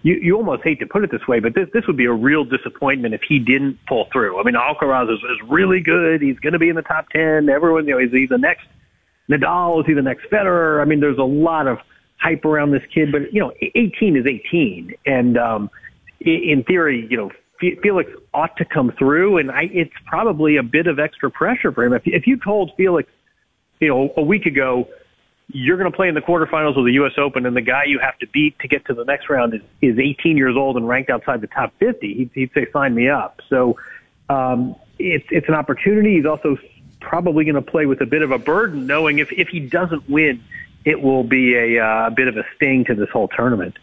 you, 0.03 0.17
you 0.17 0.37
almost 0.37 0.63
hate 0.63 0.81
to 0.81 0.87
put 0.87 1.03
it 1.03 1.11
this 1.11 1.27
way, 1.27 1.41
but 1.41 1.55
this 1.55 1.67
this 1.73 1.87
would 1.87 1.97
be 1.97 2.05
a 2.05 2.13
real 2.13 2.45
disappointment 2.45 3.15
if 3.15 3.23
he 3.27 3.39
didn't 3.39 3.79
pull 3.87 4.07
through. 4.13 4.39
I 4.39 4.43
mean, 4.43 4.55
Alcaraz 4.55 5.11
is, 5.11 5.19
is 5.19 5.49
really 5.49 5.81
good. 5.81 6.21
He's 6.21 6.39
going 6.41 6.53
to 6.53 6.59
be 6.59 6.69
in 6.69 6.77
the 6.77 6.83
top 6.83 7.09
ten. 7.09 7.49
Everyone, 7.49 7.87
you 7.87 7.95
know, 7.95 8.01
is 8.01 8.13
he 8.13 8.27
the 8.27 8.37
next 8.37 8.67
Nadal? 9.31 9.81
Is 9.81 9.87
he 9.87 9.95
the 9.95 10.03
next 10.03 10.27
Federer? 10.31 10.83
I 10.83 10.85
mean, 10.85 11.01
there's 11.01 11.17
a 11.17 11.23
lot 11.23 11.67
of 11.67 11.79
hype 12.25 12.45
around 12.47 12.71
this 12.71 12.83
kid, 12.93 13.13
but 13.13 13.33
you 13.35 13.41
know, 13.41 13.53
18 13.61 14.17
is 14.17 14.27
18, 14.27 14.95
and 15.05 15.37
um, 15.37 15.71
in 16.21 16.65
theory, 16.67 17.07
you 17.11 17.19
know, 17.19 17.31
Felix 17.83 18.11
ought 18.33 18.57
to 18.57 18.65
come 18.65 18.93
through, 18.99 19.39
and 19.39 19.51
I, 19.51 19.65
it's 19.73 19.93
probably 20.07 20.57
a 20.57 20.63
bit 20.63 20.87
of 20.87 20.99
extra 20.99 21.31
pressure 21.31 21.71
for 21.71 21.85
him. 21.85 21.93
If, 21.93 22.03
if 22.07 22.27
you 22.27 22.39
told 22.39 22.73
Felix, 22.77 23.11
you 23.79 23.89
know, 23.89 24.13
a 24.17 24.23
week 24.23 24.47
ago, 24.47 24.89
you're 25.49 25.77
going 25.77 25.91
to 25.91 25.95
play 25.95 26.09
in 26.09 26.15
the 26.15 26.23
quarterfinals 26.23 26.79
of 26.79 26.87
the 26.87 26.93
U.S. 26.93 27.13
Open, 27.19 27.45
and 27.45 27.55
the 27.55 27.63
guy 27.63 27.85
you 27.85 27.99
have 27.99 28.19
to 28.21 28.27
beat 28.29 28.59
to 28.61 28.69
get 28.69 28.87
to 28.87 28.95
the 28.95 29.05
next 29.05 29.29
round 29.29 29.53
is, 29.53 29.61
is 29.83 29.99
18 29.99 30.39
years 30.39 30.57
old 30.57 30.79
and 30.79 30.89
ranked 30.89 31.11
outside 31.11 31.43
the 31.43 31.47
top 31.47 31.75
50. 31.79 32.15
He'd, 32.15 32.31
he'd 32.35 32.51
say, 32.55 32.67
"Sign 32.73 32.95
me 32.95 33.11
up." 33.11 33.41
So 33.51 33.77
um, 34.31 34.75
it's 34.99 35.27
it's 35.31 35.49
an 35.49 35.55
opportunity. 35.55 36.17
He's 36.17 36.27
also 36.27 36.57
probably 37.01 37.45
going 37.45 37.57
to 37.57 37.63
play 37.63 37.85
with 37.85 38.01
a 38.01 38.07
bit 38.07 38.23
of 38.23 38.31
a 38.31 38.39
burden, 38.39 38.87
knowing 38.87 39.19
if 39.19 39.31
if 39.33 39.49
he 39.49 39.61
doesn't 39.61 40.09
win, 40.09 40.43
it 40.85 41.01
will 41.01 41.25
be 41.25 41.55
a, 41.55 41.85
uh, 41.85 42.09
a 42.09 42.11
bit 42.11 42.29
of 42.29 42.37
a 42.37 42.45
sting 42.57 42.85
to 42.87 42.95
this 42.95 43.09
whole 43.11 43.29
tournament. 43.29 43.77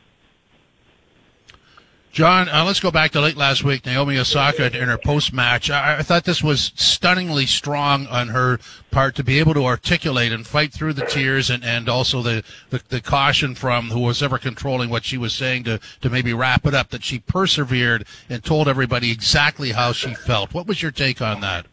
John, 2.12 2.50
uh, 2.50 2.66
let's 2.66 2.82
go 2.82 2.92
back 2.92 3.12
to 3.12 3.22
late 3.22 3.38
last 3.38 3.64
week. 3.64 3.86
Naomi 3.86 4.18
Osaka 4.18 4.66
in 4.66 4.90
her 4.90 4.98
post 4.98 5.32
match. 5.32 5.70
I, 5.70 6.00
I, 6.00 6.02
thought 6.04 6.26
this 6.26 6.44
was 6.44 6.74
stunningly 6.76 7.46
strong 7.46 8.06
on 8.08 8.28
her 8.28 8.60
part 8.92 9.16
to 9.16 9.24
be 9.24 9.40
able 9.40 9.54
to 9.54 9.64
articulate 9.64 10.34
and 10.34 10.46
fight 10.46 10.74
through 10.74 10.92
the 10.92 11.06
tears 11.06 11.50
and, 11.50 11.64
and 11.64 11.88
also 11.88 12.22
the, 12.22 12.44
the, 12.70 12.82
the 12.90 13.00
caution 13.00 13.56
from 13.56 13.92
who 13.92 14.02
was 14.02 14.22
ever 14.22 14.38
controlling 14.38 14.90
what 14.90 15.06
she 15.06 15.18
was 15.18 15.32
saying 15.32 15.64
to, 15.64 15.80
to 16.02 16.10
maybe 16.10 16.34
wrap 16.34 16.66
it 16.66 16.74
up, 16.74 16.90
that 16.90 17.02
she 17.02 17.20
persevered 17.20 18.06
and 18.28 18.44
told 18.44 18.68
everybody 18.68 19.10
exactly 19.10 19.72
how 19.72 19.94
she 19.94 20.14
felt. 20.14 20.54
What 20.54 20.68
was 20.68 20.82
your 20.82 20.92
take 20.92 21.22
on 21.22 21.40
that? 21.40 21.66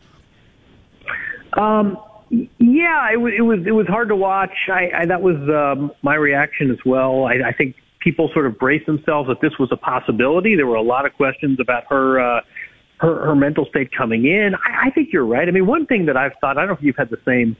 Um, 1.54 1.98
yeah, 2.30 3.12
it 3.12 3.20
was, 3.20 3.32
it 3.36 3.42
was, 3.42 3.60
it 3.66 3.72
was 3.72 3.86
hard 3.86 4.08
to 4.08 4.16
watch. 4.16 4.54
I, 4.68 4.90
I 4.94 5.06
that 5.06 5.22
was, 5.22 5.36
um, 5.48 5.92
my 6.02 6.14
reaction 6.14 6.70
as 6.70 6.78
well. 6.84 7.24
I, 7.24 7.48
I 7.48 7.52
think 7.52 7.76
people 8.00 8.30
sort 8.32 8.46
of 8.46 8.58
braced 8.58 8.86
themselves 8.86 9.28
that 9.28 9.40
this 9.40 9.58
was 9.58 9.70
a 9.72 9.76
possibility. 9.76 10.56
There 10.56 10.66
were 10.66 10.76
a 10.76 10.82
lot 10.82 11.06
of 11.06 11.14
questions 11.14 11.58
about 11.60 11.84
her 11.88 12.20
uh, 12.20 12.40
her, 12.98 13.26
her 13.26 13.36
mental 13.36 13.64
state 13.66 13.90
coming 13.96 14.24
in. 14.24 14.54
I, 14.54 14.86
I 14.86 14.90
think 14.90 15.12
you're 15.12 15.26
right. 15.26 15.46
I 15.48 15.50
mean, 15.52 15.66
one 15.66 15.86
thing 15.86 16.06
that 16.06 16.16
I've 16.16 16.32
thought, 16.40 16.58
I 16.58 16.62
don't 16.62 16.68
know 16.68 16.74
if 16.74 16.82
you've 16.82 16.96
had 16.96 17.10
the 17.10 17.20
same 17.24 17.56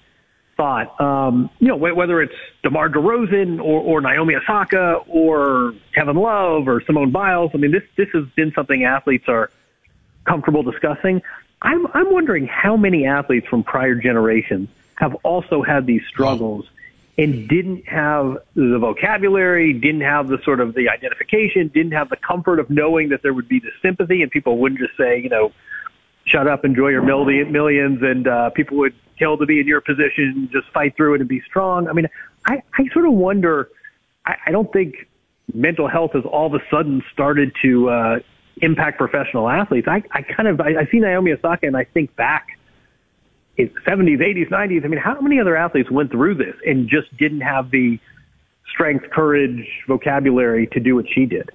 thought, 0.57 1.01
um, 1.01 1.49
you 1.61 1.69
know, 1.69 1.77
whether 1.77 2.21
it's 2.21 2.35
DeMar 2.65 2.89
DeRozan 2.89 3.61
or, 3.61 3.81
or 3.81 4.01
Naomi 4.01 4.35
Osaka 4.35 4.97
or 5.07 5.75
Kevin 5.95 6.17
Love 6.17 6.67
or 6.67 6.83
Simone 6.85 7.13
Biles. 7.13 7.53
I 7.55 7.59
mean, 7.59 7.71
this 7.71 7.85
this 7.97 8.09
has 8.13 8.25
been 8.37 8.53
something 8.55 8.85
athletes 8.85 9.25
are 9.29 9.51
comfortable 10.27 10.65
discussing. 10.65 11.23
I'm 11.61 11.87
I'm 11.93 12.13
wondering 12.13 12.47
how 12.47 12.77
many 12.77 13.07
athletes 13.07 13.47
from 13.49 13.65
prior 13.65 13.95
generations 13.95 14.69
have 14.97 15.15
also 15.17 15.63
had 15.63 15.87
these 15.87 16.03
struggles 16.09 16.67
and 17.17 17.49
didn't 17.49 17.89
have 17.89 18.39
the 18.55 18.79
vocabulary, 18.79 19.73
didn't 19.73 20.03
have 20.03 20.29
the 20.29 20.39
sort 20.45 20.61
of 20.61 20.75
the 20.75 20.89
identification, 20.89 21.69
didn't 21.69 21.93
have 21.93 22.09
the 22.09 22.17
comfort 22.17 22.61
of 22.61 22.71
knowing 22.71 23.09
that 23.09 23.23
there 23.23 23.35
would 23.35 23.49
be 23.49 23.59
the 23.59 23.73
sympathy 23.83 24.23
and 24.23 24.31
people 24.31 24.59
wouldn't 24.59 24.81
just 24.81 24.97
say, 24.97 25.21
you 25.21 25.29
know, 25.29 25.53
shut 26.25 26.47
up, 26.47 26.65
enjoy 26.65 26.89
your 26.89 27.03
millions, 27.03 28.03
and 28.03 28.29
uh, 28.29 28.51
people 28.51 28.77
would 28.77 28.95
kill 29.19 29.37
to 29.37 29.47
be 29.47 29.59
in 29.59 29.67
your 29.67 29.81
position, 29.81 30.49
just 30.53 30.69
fight 30.69 30.95
through 30.97 31.15
it 31.15 31.21
and 31.21 31.29
be 31.29 31.41
strong. 31.41 31.89
I 31.89 31.93
mean, 31.93 32.09
I, 32.47 32.63
I 32.79 32.89
sort 32.93 33.05
of 33.05 33.13
wonder, 33.15 33.69
I, 34.25 34.37
I 34.47 34.51
don't 34.53 34.73
think 34.73 35.09
mental 35.53 35.89
health 35.89 36.13
has 36.13 36.25
all 36.25 36.47
of 36.47 36.55
a 36.55 36.65
sudden 36.71 37.03
started 37.13 37.53
to 37.63 37.91
uh, 37.91 38.19
impact 38.63 38.99
professional 38.99 39.49
athletes. 39.49 39.87
I, 39.89 40.03
I 40.13 40.23
kind 40.23 40.49
of, 40.49 40.61
I, 40.61 40.81
I 40.81 40.89
see 40.91 40.99
Naomi 40.99 41.33
Osaka 41.33 41.67
and 41.67 41.77
I 41.77 41.85
think 41.85 42.15
back 42.17 42.59
in 43.57 43.69
70s, 43.87 44.21
80s, 44.21 44.51
90s. 44.51 44.85
I 44.85 44.89
mean, 44.89 45.01
how 45.01 45.21
many 45.21 45.41
other 45.41 45.57
athletes 45.57 45.91
went 45.91 46.11
through 46.11 46.37
this 46.37 46.55
and 46.67 46.89
just 46.89 47.15
didn't 47.17 47.41
have 47.41 47.71
the 47.71 47.99
strength, 48.73 49.11
courage, 49.11 49.67
vocabulary 49.87 50.67
to 50.69 50.81
do 50.81 50.95
what 50.95 51.07
she 51.13 51.27
did? 51.27 51.51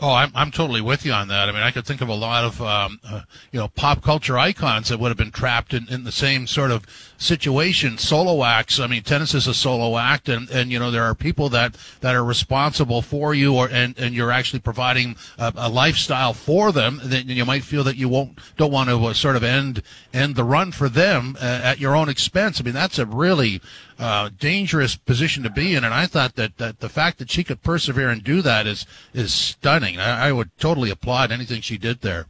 Oh, 0.00 0.12
I'm 0.12 0.32
I'm 0.34 0.50
totally 0.50 0.80
with 0.80 1.06
you 1.06 1.12
on 1.12 1.28
that. 1.28 1.48
I 1.48 1.52
mean, 1.52 1.62
I 1.62 1.70
could 1.70 1.86
think 1.86 2.00
of 2.00 2.08
a 2.08 2.14
lot 2.14 2.44
of 2.44 2.60
um, 2.60 2.98
uh, 3.04 3.22
you 3.52 3.60
know 3.60 3.68
pop 3.68 4.02
culture 4.02 4.36
icons 4.36 4.88
that 4.88 4.98
would 4.98 5.08
have 5.08 5.16
been 5.16 5.30
trapped 5.30 5.72
in, 5.72 5.86
in 5.88 6.02
the 6.02 6.10
same 6.10 6.46
sort 6.48 6.72
of 6.72 6.84
situation. 7.16 7.96
Solo 7.96 8.44
acts. 8.44 8.80
I 8.80 8.88
mean, 8.88 9.02
tennis 9.02 9.34
is 9.34 9.46
a 9.46 9.54
solo 9.54 9.96
act, 9.96 10.28
and, 10.28 10.50
and 10.50 10.72
you 10.72 10.80
know 10.80 10.90
there 10.90 11.04
are 11.04 11.14
people 11.14 11.48
that, 11.50 11.76
that 12.00 12.14
are 12.14 12.24
responsible 12.24 13.02
for 13.02 13.34
you, 13.34 13.54
or 13.54 13.68
and, 13.68 13.96
and 13.98 14.14
you're 14.14 14.32
actually 14.32 14.60
providing 14.60 15.14
a, 15.38 15.52
a 15.56 15.68
lifestyle 15.68 16.34
for 16.34 16.72
them. 16.72 17.00
That 17.04 17.26
you 17.26 17.44
might 17.44 17.62
feel 17.62 17.84
that 17.84 17.96
you 17.96 18.08
won't 18.08 18.38
don't 18.56 18.72
want 18.72 18.88
to 18.90 18.96
uh, 18.96 19.12
sort 19.12 19.36
of 19.36 19.44
end 19.44 19.82
end 20.12 20.34
the 20.34 20.44
run 20.44 20.72
for 20.72 20.88
them 20.88 21.36
uh, 21.40 21.60
at 21.62 21.78
your 21.78 21.94
own 21.94 22.08
expense. 22.08 22.60
I 22.60 22.64
mean, 22.64 22.74
that's 22.74 22.98
a 22.98 23.06
really 23.06 23.60
uh, 23.98 24.30
dangerous 24.38 24.96
position 24.96 25.42
to 25.44 25.50
be 25.50 25.74
in. 25.74 25.84
And 25.84 25.94
I 25.94 26.06
thought 26.06 26.34
that, 26.36 26.56
that 26.58 26.80
the 26.80 26.88
fact 26.88 27.18
that 27.18 27.30
she 27.30 27.44
could 27.44 27.62
persevere 27.62 28.10
and 28.10 28.22
do 28.22 28.42
that 28.42 28.66
is 28.66 28.86
is 29.12 29.32
stunning. 29.32 29.98
I, 29.98 30.28
I 30.28 30.32
would 30.32 30.50
totally 30.58 30.90
applaud 30.90 31.30
anything 31.30 31.60
she 31.60 31.78
did 31.78 32.00
there. 32.00 32.26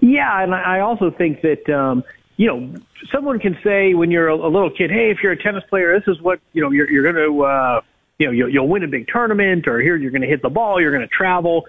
Yeah, 0.00 0.42
and 0.42 0.54
I 0.54 0.80
also 0.80 1.10
think 1.10 1.40
that 1.40 1.68
um, 1.74 2.04
you 2.36 2.46
know 2.46 2.74
someone 3.10 3.38
can 3.38 3.56
say 3.64 3.94
when 3.94 4.10
you're 4.10 4.28
a, 4.28 4.34
a 4.34 4.50
little 4.50 4.70
kid, 4.70 4.90
hey, 4.90 5.10
if 5.10 5.18
you're 5.22 5.32
a 5.32 5.42
tennis 5.42 5.64
player, 5.70 5.98
this 5.98 6.14
is 6.14 6.20
what 6.20 6.40
you 6.52 6.62
know 6.62 6.70
you're, 6.70 6.90
you're 6.90 7.10
going 7.10 7.14
to 7.14 7.42
uh, 7.42 7.80
you 8.18 8.26
know 8.26 8.32
you'll, 8.32 8.50
you'll 8.50 8.68
win 8.68 8.84
a 8.84 8.88
big 8.88 9.06
tournament, 9.08 9.66
or 9.66 9.80
here 9.80 9.96
you're 9.96 10.10
going 10.10 10.22
to 10.22 10.28
hit 10.28 10.42
the 10.42 10.50
ball, 10.50 10.80
you're 10.80 10.92
going 10.92 11.08
to 11.08 11.14
travel. 11.14 11.64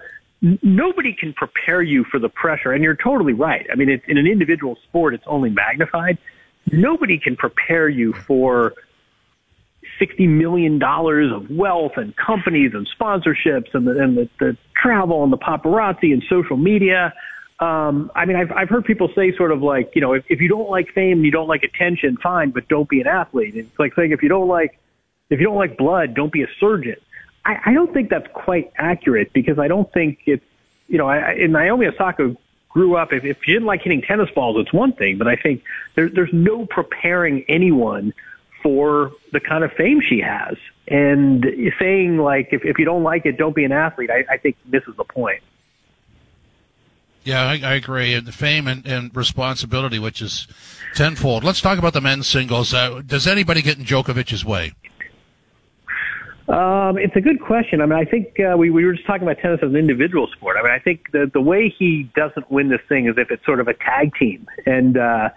nobody 0.62 1.16
can 1.18 1.32
prepare 1.32 1.80
you 1.80 2.04
for 2.04 2.18
the 2.18 2.28
pressure, 2.28 2.72
and 2.72 2.84
you're 2.84 2.96
totally 2.96 3.32
right. 3.32 3.66
I 3.72 3.74
mean, 3.74 3.88
it's, 3.88 4.04
in 4.06 4.18
an 4.18 4.26
individual 4.26 4.76
sport, 4.86 5.14
it's 5.14 5.24
only 5.26 5.48
magnified 5.48 6.18
nobody 6.72 7.18
can 7.18 7.36
prepare 7.36 7.88
you 7.88 8.12
for 8.12 8.74
$60 10.00 10.28
million 10.28 10.82
of 10.82 11.50
wealth 11.50 11.92
and 11.96 12.14
companies 12.16 12.72
and 12.74 12.88
sponsorships 12.98 13.74
and 13.74 13.86
the, 13.86 14.02
and 14.02 14.16
the, 14.16 14.28
the 14.38 14.56
travel 14.80 15.24
and 15.24 15.32
the 15.32 15.38
paparazzi 15.38 16.12
and 16.12 16.22
social 16.28 16.56
media. 16.56 17.14
Um, 17.60 18.10
I 18.14 18.26
mean, 18.26 18.36
I've, 18.36 18.52
I've 18.52 18.68
heard 18.68 18.84
people 18.84 19.08
say 19.14 19.34
sort 19.36 19.52
of 19.52 19.62
like, 19.62 19.92
you 19.94 20.02
know, 20.02 20.12
if, 20.12 20.24
if 20.28 20.40
you 20.40 20.48
don't 20.48 20.68
like 20.68 20.92
fame, 20.94 21.18
and 21.18 21.24
you 21.24 21.30
don't 21.30 21.48
like 21.48 21.62
attention, 21.62 22.18
fine, 22.22 22.50
but 22.50 22.68
don't 22.68 22.88
be 22.88 23.00
an 23.00 23.06
athlete. 23.06 23.56
It's 23.56 23.78
like 23.78 23.94
saying 23.94 24.12
if 24.12 24.22
you 24.22 24.28
don't 24.28 24.48
like, 24.48 24.78
if 25.30 25.40
you 25.40 25.46
don't 25.46 25.56
like 25.56 25.78
blood, 25.78 26.14
don't 26.14 26.32
be 26.32 26.42
a 26.42 26.48
surgeon. 26.60 26.96
I, 27.44 27.58
I 27.66 27.74
don't 27.74 27.92
think 27.94 28.10
that's 28.10 28.26
quite 28.34 28.72
accurate 28.76 29.32
because 29.32 29.58
I 29.58 29.68
don't 29.68 29.90
think 29.92 30.18
it's, 30.26 30.44
you 30.88 30.98
know, 30.98 31.08
I, 31.08 31.32
in 31.32 31.52
Naomi 31.52 31.86
Osaka 31.86 32.36
grew 32.76 32.94
up, 32.94 33.10
if, 33.10 33.24
if 33.24 33.38
you 33.48 33.54
didn't 33.54 33.66
like 33.66 33.80
hitting 33.80 34.02
tennis 34.02 34.28
balls, 34.34 34.58
it's 34.58 34.70
one 34.70 34.92
thing, 34.92 35.16
but 35.16 35.26
I 35.26 35.34
think 35.34 35.62
there, 35.94 36.10
there's 36.10 36.32
no 36.34 36.66
preparing 36.66 37.42
anyone 37.48 38.12
for 38.62 39.12
the 39.32 39.40
kind 39.40 39.64
of 39.64 39.72
fame 39.72 40.02
she 40.06 40.20
has. 40.20 40.56
And 40.86 41.46
saying 41.80 42.18
like, 42.18 42.50
if, 42.52 42.66
if 42.66 42.78
you 42.78 42.84
don't 42.84 43.02
like 43.02 43.24
it, 43.24 43.38
don't 43.38 43.56
be 43.56 43.64
an 43.64 43.72
athlete, 43.72 44.10
I, 44.10 44.34
I 44.34 44.36
think 44.36 44.56
misses 44.66 44.94
the 44.94 45.04
point. 45.04 45.42
Yeah, 47.24 47.44
I, 47.44 47.52
I 47.64 47.74
agree. 47.76 48.12
And 48.12 48.26
the 48.26 48.32
fame 48.32 48.68
and, 48.68 48.86
and 48.86 49.10
responsibility, 49.16 49.98
which 49.98 50.20
is 50.20 50.46
tenfold. 50.94 51.44
Let's 51.44 51.62
talk 51.62 51.78
about 51.78 51.94
the 51.94 52.02
men's 52.02 52.26
singles. 52.26 52.74
Uh, 52.74 53.00
does 53.06 53.26
anybody 53.26 53.62
get 53.62 53.78
in 53.78 53.84
Djokovic's 53.84 54.44
way? 54.44 54.74
Um, 56.48 56.96
it's 56.96 57.16
a 57.16 57.20
good 57.20 57.40
question. 57.40 57.80
I 57.80 57.86
mean, 57.86 57.98
I 57.98 58.04
think 58.04 58.38
uh, 58.38 58.56
we, 58.56 58.70
we 58.70 58.84
were 58.84 58.92
just 58.92 59.06
talking 59.06 59.24
about 59.24 59.38
tennis 59.38 59.60
as 59.62 59.70
an 59.70 59.76
individual 59.76 60.28
sport. 60.28 60.56
I 60.56 60.62
mean, 60.62 60.72
I 60.72 60.78
think 60.78 61.10
the 61.10 61.28
the 61.32 61.40
way 61.40 61.68
he 61.68 62.04
doesn't 62.14 62.50
win 62.50 62.68
this 62.68 62.80
thing 62.88 63.06
is 63.06 63.18
if 63.18 63.30
it's 63.30 63.44
sort 63.44 63.58
of 63.58 63.66
a 63.66 63.74
tag 63.74 64.14
team 64.14 64.46
and 64.64 64.96
uh, 64.96 65.30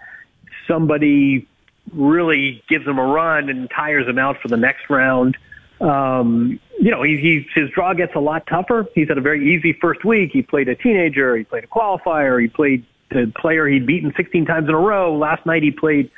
somebody 0.68 1.48
really 1.92 2.62
gives 2.68 2.86
him 2.86 2.98
a 2.98 3.04
run 3.04 3.48
and 3.48 3.68
tires 3.70 4.06
him 4.06 4.18
out 4.18 4.40
for 4.40 4.46
the 4.46 4.56
next 4.56 4.88
round. 4.88 5.36
Um, 5.80 6.60
you 6.78 6.90
know, 6.90 7.02
he, 7.02 7.16
he 7.16 7.46
his 7.54 7.70
draw 7.70 7.92
gets 7.92 8.14
a 8.14 8.20
lot 8.20 8.46
tougher. 8.46 8.86
He's 8.94 9.08
had 9.08 9.18
a 9.18 9.22
very 9.22 9.54
easy 9.54 9.72
first 9.72 10.04
week. 10.04 10.30
He 10.32 10.42
played 10.42 10.68
a 10.68 10.76
teenager. 10.76 11.36
He 11.36 11.42
played 11.42 11.64
a 11.64 11.66
qualifier. 11.66 12.40
He 12.40 12.46
played 12.46 12.84
the 13.10 13.32
player 13.36 13.66
he'd 13.66 13.86
beaten 13.86 14.12
16 14.16 14.46
times 14.46 14.68
in 14.68 14.74
a 14.74 14.78
row. 14.78 15.16
Last 15.16 15.44
night 15.44 15.64
he 15.64 15.72
played 15.72 16.10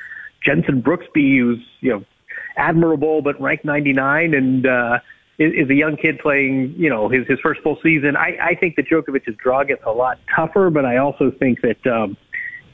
Jenson 0.45 0.83
Brooksby, 0.83 1.39
who's 1.39 1.65
you 1.79 1.91
know 1.91 2.05
admirable, 2.55 3.21
but 3.21 3.39
ranked 3.41 3.65
99 3.65 4.33
and, 4.33 4.65
uh, 4.65 4.99
is, 5.39 5.69
a 5.69 5.73
young 5.73 5.97
kid 5.97 6.19
playing, 6.19 6.73
you 6.77 6.89
know, 6.89 7.09
his, 7.09 7.27
his 7.27 7.39
first 7.39 7.61
full 7.61 7.77
season. 7.81 8.15
I, 8.15 8.37
I 8.41 8.55
think 8.55 8.75
that 8.75 8.87
Djokovic's 8.87 9.35
draw 9.37 9.63
gets 9.63 9.83
a 9.85 9.91
lot 9.91 10.19
tougher, 10.35 10.69
but 10.69 10.85
I 10.85 10.97
also 10.97 11.31
think 11.31 11.61
that, 11.61 11.87
um, 11.87 12.17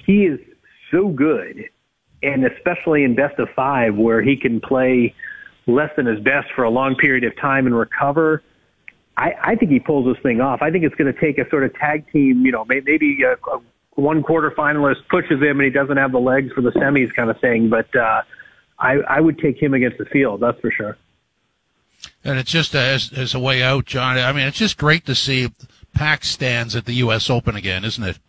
he 0.05 0.25
is 0.25 0.39
so 0.91 1.07
good 1.07 1.69
and 2.21 2.45
especially 2.45 3.03
in 3.03 3.15
best 3.15 3.39
of 3.39 3.47
five 3.55 3.95
where 3.95 4.21
he 4.21 4.35
can 4.35 4.59
play 4.59 5.13
less 5.67 5.91
than 5.95 6.05
his 6.05 6.19
best 6.19 6.47
for 6.55 6.63
a 6.63 6.69
long 6.69 6.95
period 6.95 7.23
of 7.23 7.35
time 7.37 7.65
and 7.65 7.75
recover. 7.77 8.43
I, 9.17 9.33
I 9.41 9.55
think 9.55 9.71
he 9.71 9.79
pulls 9.79 10.11
this 10.11 10.21
thing 10.23 10.41
off. 10.41 10.61
I 10.61 10.71
think 10.71 10.83
it's 10.83 10.95
going 10.95 11.13
to 11.13 11.19
take 11.19 11.37
a 11.37 11.49
sort 11.49 11.63
of 11.63 11.73
tag 11.75 12.11
team, 12.11 12.45
you 12.45 12.51
know, 12.51 12.65
maybe 12.65 13.19
a, 13.23 13.33
a 13.33 13.61
one 13.95 14.23
quarter 14.23 14.51
finalist 14.51 15.07
pushes 15.09 15.41
him 15.41 15.59
and 15.59 15.63
he 15.63 15.69
doesn't 15.69 15.97
have 15.97 16.11
the 16.11 16.19
legs 16.19 16.51
for 16.53 16.61
the 16.61 16.71
semis 16.71 17.13
kind 17.13 17.29
of 17.29 17.39
thing. 17.39 17.69
But, 17.69 17.93
uh, 17.95 18.21
I, 18.79 18.93
I 19.07 19.19
would 19.19 19.39
take 19.39 19.61
him 19.61 19.73
against 19.73 19.97
the 19.97 20.05
field. 20.05 20.41
That's 20.41 20.59
for 20.59 20.71
sure. 20.71 20.97
And 22.23 22.39
it's 22.39 22.51
just 22.51 22.75
as, 22.75 23.11
as 23.13 23.33
a 23.33 23.39
way 23.39 23.61
out, 23.61 23.85
John. 23.85 24.17
I 24.17 24.31
mean, 24.31 24.47
it's 24.47 24.57
just 24.57 24.77
great 24.77 25.05
to 25.05 25.15
see 25.15 25.51
pack 25.93 26.23
stands 26.23 26.75
at 26.75 26.85
the 26.85 26.93
U.S. 26.93 27.29
Open 27.29 27.55
again, 27.55 27.83
isn't 27.83 28.03
it? 28.03 28.19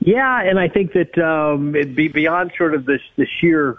Yeah, 0.00 0.42
and 0.42 0.58
I 0.58 0.68
think 0.68 0.92
that 0.92 1.18
um, 1.18 1.74
it'd 1.74 1.96
be 1.96 2.08
beyond 2.08 2.52
sort 2.56 2.74
of 2.74 2.84
the, 2.84 2.98
the 3.16 3.26
sheer 3.40 3.78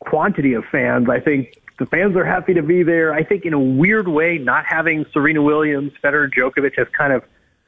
quantity 0.00 0.54
of 0.54 0.64
fans. 0.72 1.08
I 1.08 1.20
think 1.20 1.60
the 1.78 1.86
fans 1.86 2.16
are 2.16 2.24
happy 2.24 2.54
to 2.54 2.62
be 2.62 2.82
there. 2.82 3.14
I 3.14 3.22
think 3.22 3.44
in 3.44 3.52
a 3.52 3.60
weird 3.60 4.08
way, 4.08 4.38
not 4.38 4.64
having 4.66 5.04
Serena 5.12 5.42
Williams, 5.42 5.92
Federer, 6.02 6.32
Djokovic 6.32 6.76
has 6.76 6.88
kind 6.96 7.12
of 7.12 7.24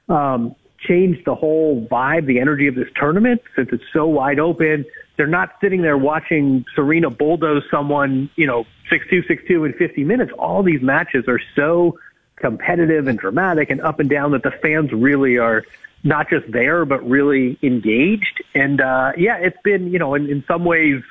um, 0.09 0.55
changed 0.79 1.25
the 1.25 1.35
whole 1.35 1.87
vibe, 1.87 2.27
the 2.27 2.41
energy 2.41 2.67
of 2.67 2.75
this 2.75 2.89
tournament 2.97 3.43
since 3.57 3.69
it's 3.73 3.85
so 3.93 4.07
wide 4.07 4.39
open. 4.39 4.85
They're 5.17 5.27
not 5.27 5.55
sitting 5.61 5.83
there 5.83 5.97
watching 5.97 6.65
Serena 6.75 7.09
bulldoze 7.11 7.63
someone, 7.71 8.31
you 8.35 8.47
know, 8.47 8.67
6-2, 8.91 9.29
6-2 9.29 9.67
in 9.67 9.73
50 9.75 10.05
minutes. 10.05 10.33
All 10.37 10.63
these 10.63 10.83
matches 10.83 11.29
are 11.29 11.41
so 11.55 11.99
competitive 12.37 13.07
and 13.07 13.19
dramatic 13.19 13.71
and 13.71 13.81
up 13.81 14.01
and 14.01 14.11
down 14.11 14.33
that 14.33 14.43
the 14.43 14.51
fans 14.51 14.93
really 14.93 15.39
are 15.39 15.65
not 16.03 16.29
just 16.29 16.51
there, 16.51 16.85
but 16.85 17.09
really 17.09 17.59
engaged. 17.63 18.43
And, 18.55 18.81
uh, 18.81 19.13
yeah, 19.17 19.39
it's 19.39 19.61
been, 19.63 19.93
you 19.93 19.99
know, 19.99 20.15
in, 20.15 20.29
in 20.29 20.45
some 20.47 20.65
ways, 20.65 21.03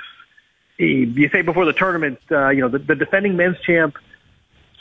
you 0.77 1.29
say 1.29 1.41
before 1.41 1.65
the 1.65 1.73
tournament, 1.73 2.19
uh, 2.29 2.49
you 2.49 2.61
know, 2.61 2.67
the, 2.67 2.79
the 2.79 2.95
defending 2.95 3.37
men's 3.37 3.59
champ, 3.61 3.97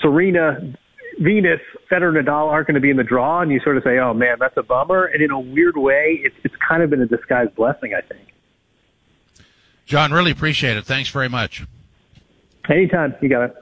Serena, 0.01 0.75
Venus, 1.19 1.61
Federer, 1.91 2.23
Nadal 2.23 2.49
aren't 2.49 2.67
going 2.67 2.75
to 2.75 2.81
be 2.81 2.91
in 2.91 2.97
the 2.97 3.05
draw, 3.05 3.41
and 3.41 3.53
you 3.53 3.61
sort 3.61 3.77
of 3.77 3.85
say, 3.85 3.99
"Oh 3.99 4.15
man, 4.15 4.39
that's 4.41 4.57
a 4.57 4.63
bummer." 4.63 5.05
And 5.05 5.23
in 5.23 5.31
a 5.31 5.39
weird 5.39 5.77
way, 5.77 6.21
it's 6.23 6.35
it's 6.43 6.57
kind 6.57 6.83
of 6.83 6.91
been 6.91 7.03
a 7.03 7.07
disguised 7.07 7.55
blessing, 7.55 7.95
I 7.95 8.01
think. 8.01 8.32
John, 9.87 10.13
really 10.13 10.31
appreciate 10.31 10.77
it. 10.77 10.85
Thanks 10.85 11.11
very 11.11 11.29
much. 11.29 11.65
Anytime, 12.69 13.15
you 13.21 13.29
got 13.29 13.45
it. 13.45 13.62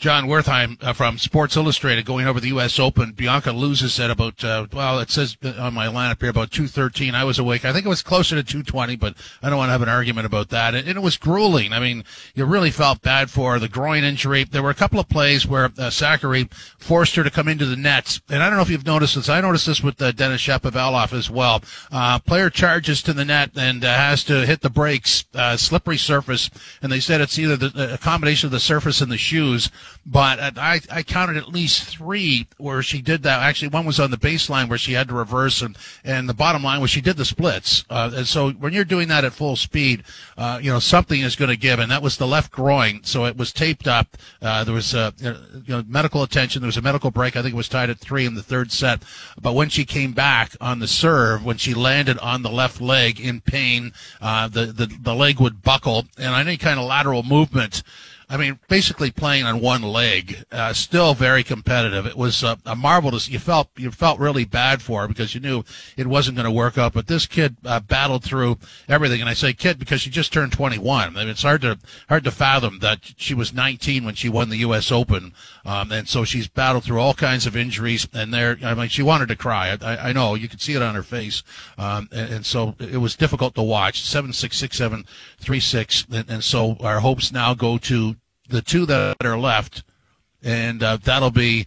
John 0.00 0.28
Wertheim 0.28 0.82
uh, 0.82 0.94
from 0.94 1.18
Sports 1.18 1.58
Illustrated 1.58 2.06
going 2.06 2.26
over 2.26 2.40
the 2.40 2.48
U.S. 2.48 2.78
Open. 2.78 3.12
Bianca 3.12 3.52
loses 3.52 4.00
at 4.00 4.10
about, 4.10 4.42
uh, 4.42 4.66
well, 4.72 4.98
it 4.98 5.10
says 5.10 5.36
on 5.58 5.74
my 5.74 5.88
lineup 5.88 6.22
here 6.22 6.30
about 6.30 6.50
213. 6.50 7.14
I 7.14 7.22
was 7.24 7.38
awake. 7.38 7.66
I 7.66 7.72
think 7.74 7.84
it 7.84 7.90
was 7.90 8.02
closer 8.02 8.34
to 8.34 8.42
220, 8.42 8.96
but 8.96 9.14
I 9.42 9.50
don't 9.50 9.58
want 9.58 9.68
to 9.68 9.72
have 9.72 9.82
an 9.82 9.90
argument 9.90 10.24
about 10.24 10.48
that. 10.48 10.74
And, 10.74 10.88
it 10.88 11.02
was 11.02 11.18
grueling. 11.18 11.74
I 11.74 11.80
mean, 11.80 12.04
you 12.34 12.46
really 12.46 12.70
felt 12.70 13.02
bad 13.02 13.30
for 13.30 13.58
the 13.58 13.68
groin 13.68 14.02
injury. 14.02 14.44
There 14.44 14.62
were 14.62 14.70
a 14.70 14.74
couple 14.74 14.98
of 14.98 15.08
plays 15.10 15.46
where 15.46 15.66
uh, 15.66 15.90
Sakkari 15.90 16.50
forced 16.78 17.14
her 17.16 17.22
to 17.22 17.30
come 17.30 17.46
into 17.46 17.66
the 17.66 17.76
nets. 17.76 18.22
And 18.30 18.42
I 18.42 18.48
don't 18.48 18.56
know 18.56 18.62
if 18.62 18.70
you've 18.70 18.86
noticed 18.86 19.16
this. 19.16 19.28
I 19.28 19.42
noticed 19.42 19.66
this 19.66 19.82
with 19.82 20.00
uh, 20.00 20.12
Denis 20.12 20.40
Shapovalov 20.40 21.12
as 21.12 21.28
well. 21.28 21.62
Uh, 21.92 22.18
player 22.20 22.48
charges 22.48 23.02
to 23.02 23.12
the 23.12 23.26
net 23.26 23.50
and 23.54 23.84
uh, 23.84 23.94
has 23.94 24.24
to 24.24 24.46
hit 24.46 24.62
the 24.62 24.70
brakes, 24.70 25.26
uh, 25.34 25.58
slippery 25.58 25.98
surface. 25.98 26.48
And 26.80 26.90
they 26.90 27.00
said 27.00 27.20
it's 27.20 27.38
either 27.38 27.56
the, 27.56 27.98
combination 28.00 28.46
of 28.46 28.52
the 28.52 28.60
surface 28.60 29.02
and 29.02 29.12
the 29.12 29.18
shoes 29.18 29.70
but 30.06 30.58
I, 30.58 30.80
I 30.90 31.02
counted 31.02 31.36
at 31.36 31.48
least 31.48 31.84
three 31.84 32.46
where 32.58 32.82
she 32.82 33.02
did 33.02 33.22
that. 33.22 33.40
Actually, 33.40 33.68
one 33.68 33.86
was 33.86 34.00
on 34.00 34.10
the 34.10 34.16
baseline 34.16 34.68
where 34.68 34.78
she 34.78 34.92
had 34.92 35.08
to 35.08 35.14
reverse, 35.14 35.62
and, 35.62 35.76
and 36.04 36.28
the 36.28 36.34
bottom 36.34 36.62
line 36.62 36.80
was 36.80 36.90
she 36.90 37.00
did 37.00 37.16
the 37.16 37.24
splits. 37.24 37.84
Uh, 37.90 38.10
and 38.14 38.26
so 38.26 38.50
when 38.50 38.72
you're 38.72 38.84
doing 38.84 39.08
that 39.08 39.24
at 39.24 39.32
full 39.32 39.56
speed, 39.56 40.02
uh, 40.36 40.58
you 40.62 40.70
know, 40.70 40.78
something 40.78 41.20
is 41.20 41.36
going 41.36 41.50
to 41.50 41.56
give, 41.56 41.78
and 41.78 41.90
that 41.90 42.02
was 42.02 42.16
the 42.16 42.26
left 42.26 42.50
groin. 42.50 43.00
So 43.04 43.24
it 43.26 43.36
was 43.36 43.52
taped 43.52 43.86
up. 43.86 44.16
Uh, 44.40 44.64
there 44.64 44.74
was, 44.74 44.94
uh, 44.94 45.10
you 45.20 45.34
know, 45.68 45.84
medical 45.86 46.22
attention. 46.22 46.62
There 46.62 46.68
was 46.68 46.76
a 46.76 46.82
medical 46.82 47.10
break. 47.10 47.36
I 47.36 47.42
think 47.42 47.54
it 47.54 47.56
was 47.56 47.68
tied 47.68 47.90
at 47.90 47.98
three 47.98 48.26
in 48.26 48.34
the 48.34 48.42
third 48.42 48.72
set. 48.72 49.02
But 49.40 49.54
when 49.54 49.68
she 49.68 49.84
came 49.84 50.12
back 50.12 50.56
on 50.60 50.78
the 50.78 50.88
serve, 50.88 51.44
when 51.44 51.58
she 51.58 51.74
landed 51.74 52.18
on 52.18 52.42
the 52.42 52.50
left 52.50 52.80
leg 52.80 53.20
in 53.20 53.40
pain, 53.40 53.92
uh, 54.20 54.48
the, 54.48 54.66
the, 54.66 54.86
the 54.86 55.14
leg 55.14 55.40
would 55.40 55.62
buckle, 55.62 56.06
and 56.18 56.34
any 56.34 56.56
kind 56.56 56.80
of 56.80 56.86
lateral 56.86 57.22
movement, 57.22 57.82
I 58.30 58.36
mean, 58.36 58.60
basically 58.68 59.10
playing 59.10 59.44
on 59.44 59.60
one 59.60 59.82
leg, 59.82 60.44
uh, 60.52 60.72
still 60.72 61.14
very 61.14 61.42
competitive. 61.42 62.06
It 62.06 62.16
was 62.16 62.44
uh, 62.44 62.54
a 62.64 62.76
marvelous. 62.76 63.28
You 63.28 63.40
felt 63.40 63.68
you 63.76 63.90
felt 63.90 64.20
really 64.20 64.44
bad 64.44 64.80
for 64.80 65.00
her 65.00 65.08
because 65.08 65.34
you 65.34 65.40
knew 65.40 65.64
it 65.96 66.06
wasn't 66.06 66.36
going 66.36 66.44
to 66.44 66.50
work 66.52 66.78
out. 66.78 66.92
But 66.92 67.08
this 67.08 67.26
kid 67.26 67.56
uh, 67.64 67.80
battled 67.80 68.22
through 68.22 68.58
everything, 68.88 69.20
and 69.20 69.28
I 69.28 69.34
say 69.34 69.52
kid 69.52 69.80
because 69.80 70.02
she 70.02 70.10
just 70.10 70.32
turned 70.32 70.52
21. 70.52 71.08
I 71.08 71.10
mean, 71.10 71.28
it's 71.28 71.42
hard 71.42 71.62
to 71.62 71.80
hard 72.08 72.22
to 72.22 72.30
fathom 72.30 72.78
that 72.78 73.00
she 73.16 73.34
was 73.34 73.52
19 73.52 74.04
when 74.04 74.14
she 74.14 74.28
won 74.28 74.48
the 74.48 74.58
U.S. 74.58 74.92
Open, 74.92 75.34
um, 75.64 75.92
and 75.92 76.08
so 76.08 76.24
she's 76.24 76.48
battled 76.48 76.84
through 76.84 77.00
all 77.00 77.14
kinds 77.14 77.46
of 77.46 77.56
injuries. 77.56 78.08
And 78.12 78.32
there, 78.32 78.56
I 78.62 78.74
mean, 78.74 78.88
she 78.88 79.02
wanted 79.02 79.28
to 79.28 79.36
cry. 79.36 79.76
I, 79.80 80.10
I 80.10 80.12
know 80.12 80.34
you 80.34 80.48
could 80.48 80.60
see 80.60 80.74
it 80.74 80.82
on 80.82 80.94
her 80.94 81.02
face, 81.02 81.42
um, 81.78 82.08
and, 82.12 82.34
and, 82.34 82.46
so 82.46 82.74
it 82.78 82.98
was 82.98 83.16
difficult 83.16 83.54
to 83.54 83.62
watch. 83.62 84.02
Seven 84.02 84.32
six 84.32 84.56
six 84.56 84.76
seven 84.76 85.04
three 85.38 85.60
six, 85.60 86.06
and, 86.10 86.28
and 86.30 86.44
so 86.44 86.76
our 86.80 87.00
hopes 87.00 87.32
now 87.32 87.54
go 87.54 87.78
to 87.78 88.16
the 88.48 88.62
two 88.62 88.86
that 88.86 89.16
are 89.24 89.38
left, 89.38 89.84
and 90.42 90.82
uh, 90.82 90.96
that'll 90.96 91.30
be 91.30 91.66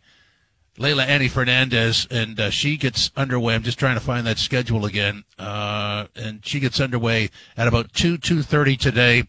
Leylah 0.77 1.05
Annie 1.05 1.27
Fernandez, 1.27 2.07
and 2.09 2.39
uh, 2.39 2.49
she 2.49 2.77
gets 2.77 3.11
underway. 3.15 3.53
I'm 3.53 3.63
just 3.63 3.77
trying 3.77 3.95
to 3.95 4.01
find 4.01 4.25
that 4.25 4.39
schedule 4.39 4.85
again, 4.85 5.23
uh, 5.37 6.07
and 6.15 6.43
she 6.43 6.59
gets 6.59 6.79
underway 6.79 7.29
at 7.55 7.67
about 7.67 7.93
two 7.93 8.17
two 8.17 8.41
thirty 8.41 8.75
today, 8.75 9.23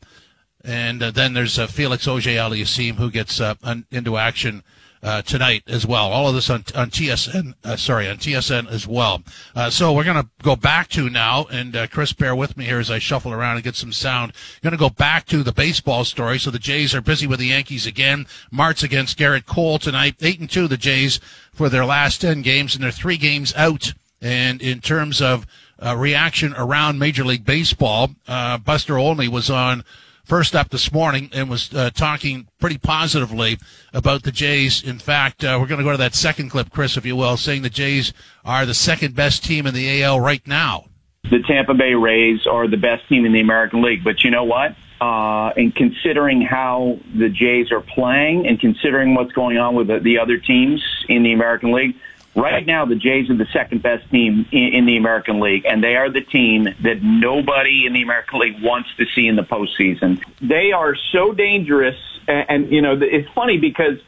and 0.64 1.02
uh, 1.02 1.10
then 1.10 1.34
there's 1.34 1.58
uh, 1.58 1.66
Felix 1.66 2.08
Auger-Aliassime 2.08 2.94
who 2.94 3.10
gets 3.10 3.40
uh, 3.40 3.54
un- 3.62 3.86
into 3.90 4.16
action 4.16 4.62
uh, 5.04 5.20
tonight 5.20 5.62
as 5.66 5.86
well. 5.86 6.10
All 6.10 6.28
of 6.28 6.34
this 6.34 6.48
on, 6.48 6.64
on 6.74 6.90
TSN, 6.90 7.54
uh, 7.62 7.76
sorry, 7.76 8.08
on 8.08 8.16
TSN 8.16 8.70
as 8.70 8.88
well. 8.88 9.22
Uh, 9.54 9.68
so 9.68 9.92
we're 9.92 10.04
going 10.04 10.22
to 10.22 10.28
go 10.42 10.56
back 10.56 10.88
to 10.88 11.10
now, 11.10 11.44
and 11.50 11.76
uh, 11.76 11.86
Chris, 11.86 12.14
bear 12.14 12.34
with 12.34 12.56
me 12.56 12.64
here 12.64 12.78
as 12.78 12.90
I 12.90 12.98
shuffle 12.98 13.32
around 13.32 13.56
and 13.56 13.64
get 13.64 13.76
some 13.76 13.92
sound. 13.92 14.32
Going 14.62 14.72
to 14.72 14.78
go 14.78 14.88
back 14.88 15.26
to 15.26 15.42
the 15.42 15.52
baseball 15.52 16.04
story. 16.04 16.38
So 16.38 16.50
the 16.50 16.58
Jays 16.58 16.94
are 16.94 17.02
busy 17.02 17.26
with 17.26 17.38
the 17.38 17.48
Yankees 17.48 17.86
again. 17.86 18.26
Matz 18.50 18.82
against 18.82 19.18
Gerrit 19.18 19.44
Cole 19.44 19.78
tonight. 19.78 20.16
Eight 20.22 20.40
and 20.40 20.48
two, 20.48 20.68
the 20.68 20.78
Jays 20.78 21.20
for 21.52 21.68
their 21.68 21.84
last 21.84 22.22
ten 22.22 22.40
games, 22.40 22.74
and 22.74 22.82
they're 22.82 22.90
three 22.90 23.18
games 23.18 23.54
out. 23.56 23.92
And 24.22 24.62
in 24.62 24.80
terms 24.80 25.20
of 25.20 25.46
uh, 25.78 25.94
reaction 25.96 26.54
around 26.56 26.98
Major 26.98 27.24
League 27.24 27.44
Baseball, 27.44 28.12
uh, 28.26 28.56
Buster 28.56 28.96
Olney 28.96 29.28
was 29.28 29.50
on 29.50 29.84
first 30.24 30.56
up 30.56 30.70
this 30.70 30.92
morning 30.92 31.30
and 31.32 31.48
was 31.48 31.72
uh, 31.74 31.90
talking 31.90 32.48
pretty 32.58 32.78
positively 32.78 33.58
about 33.92 34.22
the 34.22 34.32
Jays. 34.32 34.82
In 34.82 34.98
fact, 34.98 35.44
uh, 35.44 35.58
we're 35.60 35.66
going 35.66 35.78
to 35.78 35.84
go 35.84 35.92
to 35.92 35.98
that 35.98 36.14
second 36.14 36.50
clip, 36.50 36.70
Chris, 36.70 36.96
if 36.96 37.06
you 37.06 37.16
will, 37.16 37.36
saying 37.36 37.62
the 37.62 37.70
Jays 37.70 38.12
are 38.44 38.66
the 38.66 38.74
second 38.74 39.14
best 39.14 39.44
team 39.44 39.66
in 39.66 39.74
the 39.74 40.02
AL 40.02 40.20
right 40.20 40.46
now. 40.46 40.86
The 41.30 41.42
Tampa 41.46 41.74
Bay 41.74 41.94
Rays 41.94 42.46
are 42.46 42.68
the 42.68 42.76
best 42.76 43.08
team 43.08 43.24
in 43.24 43.32
the 43.32 43.40
American 43.40 43.82
League, 43.82 44.04
but 44.04 44.24
you 44.24 44.30
know 44.30 44.44
what? 44.44 44.76
Uh, 45.00 45.52
and 45.56 45.74
considering 45.74 46.42
how 46.42 46.98
the 47.14 47.28
Jays 47.28 47.72
are 47.72 47.80
playing 47.80 48.46
and 48.46 48.60
considering 48.60 49.14
what's 49.14 49.32
going 49.32 49.58
on 49.58 49.74
with 49.74 49.88
the, 49.88 50.00
the 50.00 50.18
other 50.18 50.38
teams 50.38 50.82
in 51.08 51.22
the 51.22 51.32
American 51.32 51.72
League, 51.72 51.96
Right 52.36 52.66
now, 52.66 52.84
the 52.84 52.96
Jays 52.96 53.30
are 53.30 53.36
the 53.36 53.46
second 53.52 53.82
best 53.82 54.10
team 54.10 54.46
in, 54.50 54.74
in 54.74 54.86
the 54.86 54.96
American 54.96 55.38
League, 55.38 55.64
and 55.66 55.82
they 55.82 55.94
are 55.94 56.10
the 56.10 56.20
team 56.20 56.64
that 56.64 57.00
nobody 57.00 57.86
in 57.86 57.92
the 57.92 58.02
American 58.02 58.40
League 58.40 58.60
wants 58.60 58.88
to 58.98 59.04
see 59.14 59.28
in 59.28 59.36
the 59.36 59.42
postseason. 59.42 60.20
They 60.40 60.72
are 60.72 60.96
so 61.12 61.32
dangerous, 61.32 61.96
and, 62.26 62.46
and 62.48 62.72
you 62.72 62.82
know, 62.82 62.98
it's 63.00 63.28
funny 63.34 63.58
because 63.58 63.98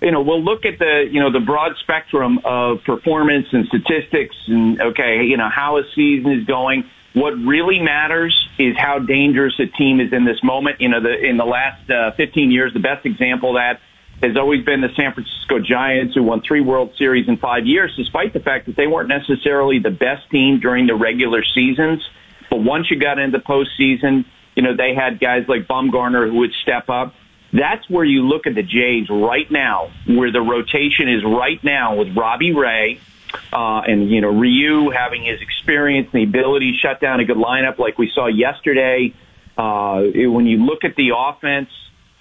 you 0.00 0.10
know, 0.10 0.20
we'll 0.20 0.42
look 0.42 0.64
at 0.64 0.78
the, 0.78 1.08
you 1.10 1.20
know, 1.20 1.32
the 1.32 1.40
broad 1.40 1.76
spectrum 1.78 2.40
of 2.44 2.84
performance 2.84 3.46
and 3.52 3.66
statistics 3.66 4.36
and, 4.46 4.80
okay, 4.80 5.24
you 5.24 5.36
know, 5.36 5.48
how 5.48 5.78
a 5.78 5.84
season 5.94 6.32
is 6.32 6.44
going. 6.44 6.84
What 7.14 7.30
really 7.30 7.80
matters 7.80 8.36
is 8.58 8.76
how 8.76 8.98
dangerous 8.98 9.58
a 9.58 9.66
team 9.66 10.00
is 10.00 10.12
in 10.12 10.26
this 10.26 10.42
moment. 10.44 10.82
You 10.82 10.90
know, 10.90 11.00
the, 11.00 11.18
in 11.18 11.38
the 11.38 11.46
last 11.46 11.90
uh, 11.90 12.10
15 12.12 12.50
years, 12.50 12.74
the 12.74 12.80
best 12.80 13.06
example 13.06 13.50
of 13.50 13.54
that 13.56 13.80
has 14.22 14.36
always 14.36 14.64
been 14.64 14.80
the 14.80 14.88
San 14.96 15.12
Francisco 15.12 15.58
Giants 15.58 16.14
who 16.14 16.22
won 16.22 16.40
three 16.40 16.60
World 16.60 16.92
Series 16.96 17.28
in 17.28 17.36
five 17.36 17.66
years, 17.66 17.92
despite 17.96 18.32
the 18.32 18.40
fact 18.40 18.66
that 18.66 18.76
they 18.76 18.86
weren't 18.86 19.08
necessarily 19.08 19.78
the 19.78 19.90
best 19.90 20.28
team 20.30 20.58
during 20.60 20.86
the 20.86 20.94
regular 20.94 21.44
seasons. 21.54 22.02
But 22.50 22.62
once 22.62 22.90
you 22.90 22.98
got 22.98 23.18
into 23.18 23.38
the 23.38 23.44
postseason, 23.44 24.24
you 24.54 24.62
know, 24.62 24.74
they 24.74 24.94
had 24.94 25.20
guys 25.20 25.44
like 25.48 25.66
Bumgarner 25.66 26.30
who 26.30 26.38
would 26.38 26.52
step 26.62 26.88
up. 26.88 27.14
That's 27.52 27.88
where 27.88 28.04
you 28.04 28.22
look 28.22 28.46
at 28.46 28.54
the 28.54 28.62
Jays 28.62 29.08
right 29.10 29.50
now, 29.50 29.90
where 30.06 30.32
the 30.32 30.40
rotation 30.40 31.08
is 31.08 31.22
right 31.24 31.62
now 31.62 31.96
with 31.96 32.16
Robbie 32.16 32.52
Ray, 32.52 33.00
uh, 33.52 33.82
and, 33.86 34.10
you 34.10 34.20
know, 34.20 34.28
Ryu 34.28 34.90
having 34.90 35.24
his 35.24 35.40
experience 35.40 36.08
and 36.12 36.22
the 36.22 36.24
ability 36.24 36.72
to 36.72 36.78
shut 36.78 37.00
down 37.00 37.20
a 37.20 37.24
good 37.24 37.36
lineup 37.36 37.78
like 37.78 37.98
we 37.98 38.10
saw 38.14 38.26
yesterday. 38.26 39.14
Uh, 39.56 40.02
when 40.14 40.46
you 40.46 40.64
look 40.64 40.84
at 40.84 40.96
the 40.96 41.12
offense, 41.16 41.68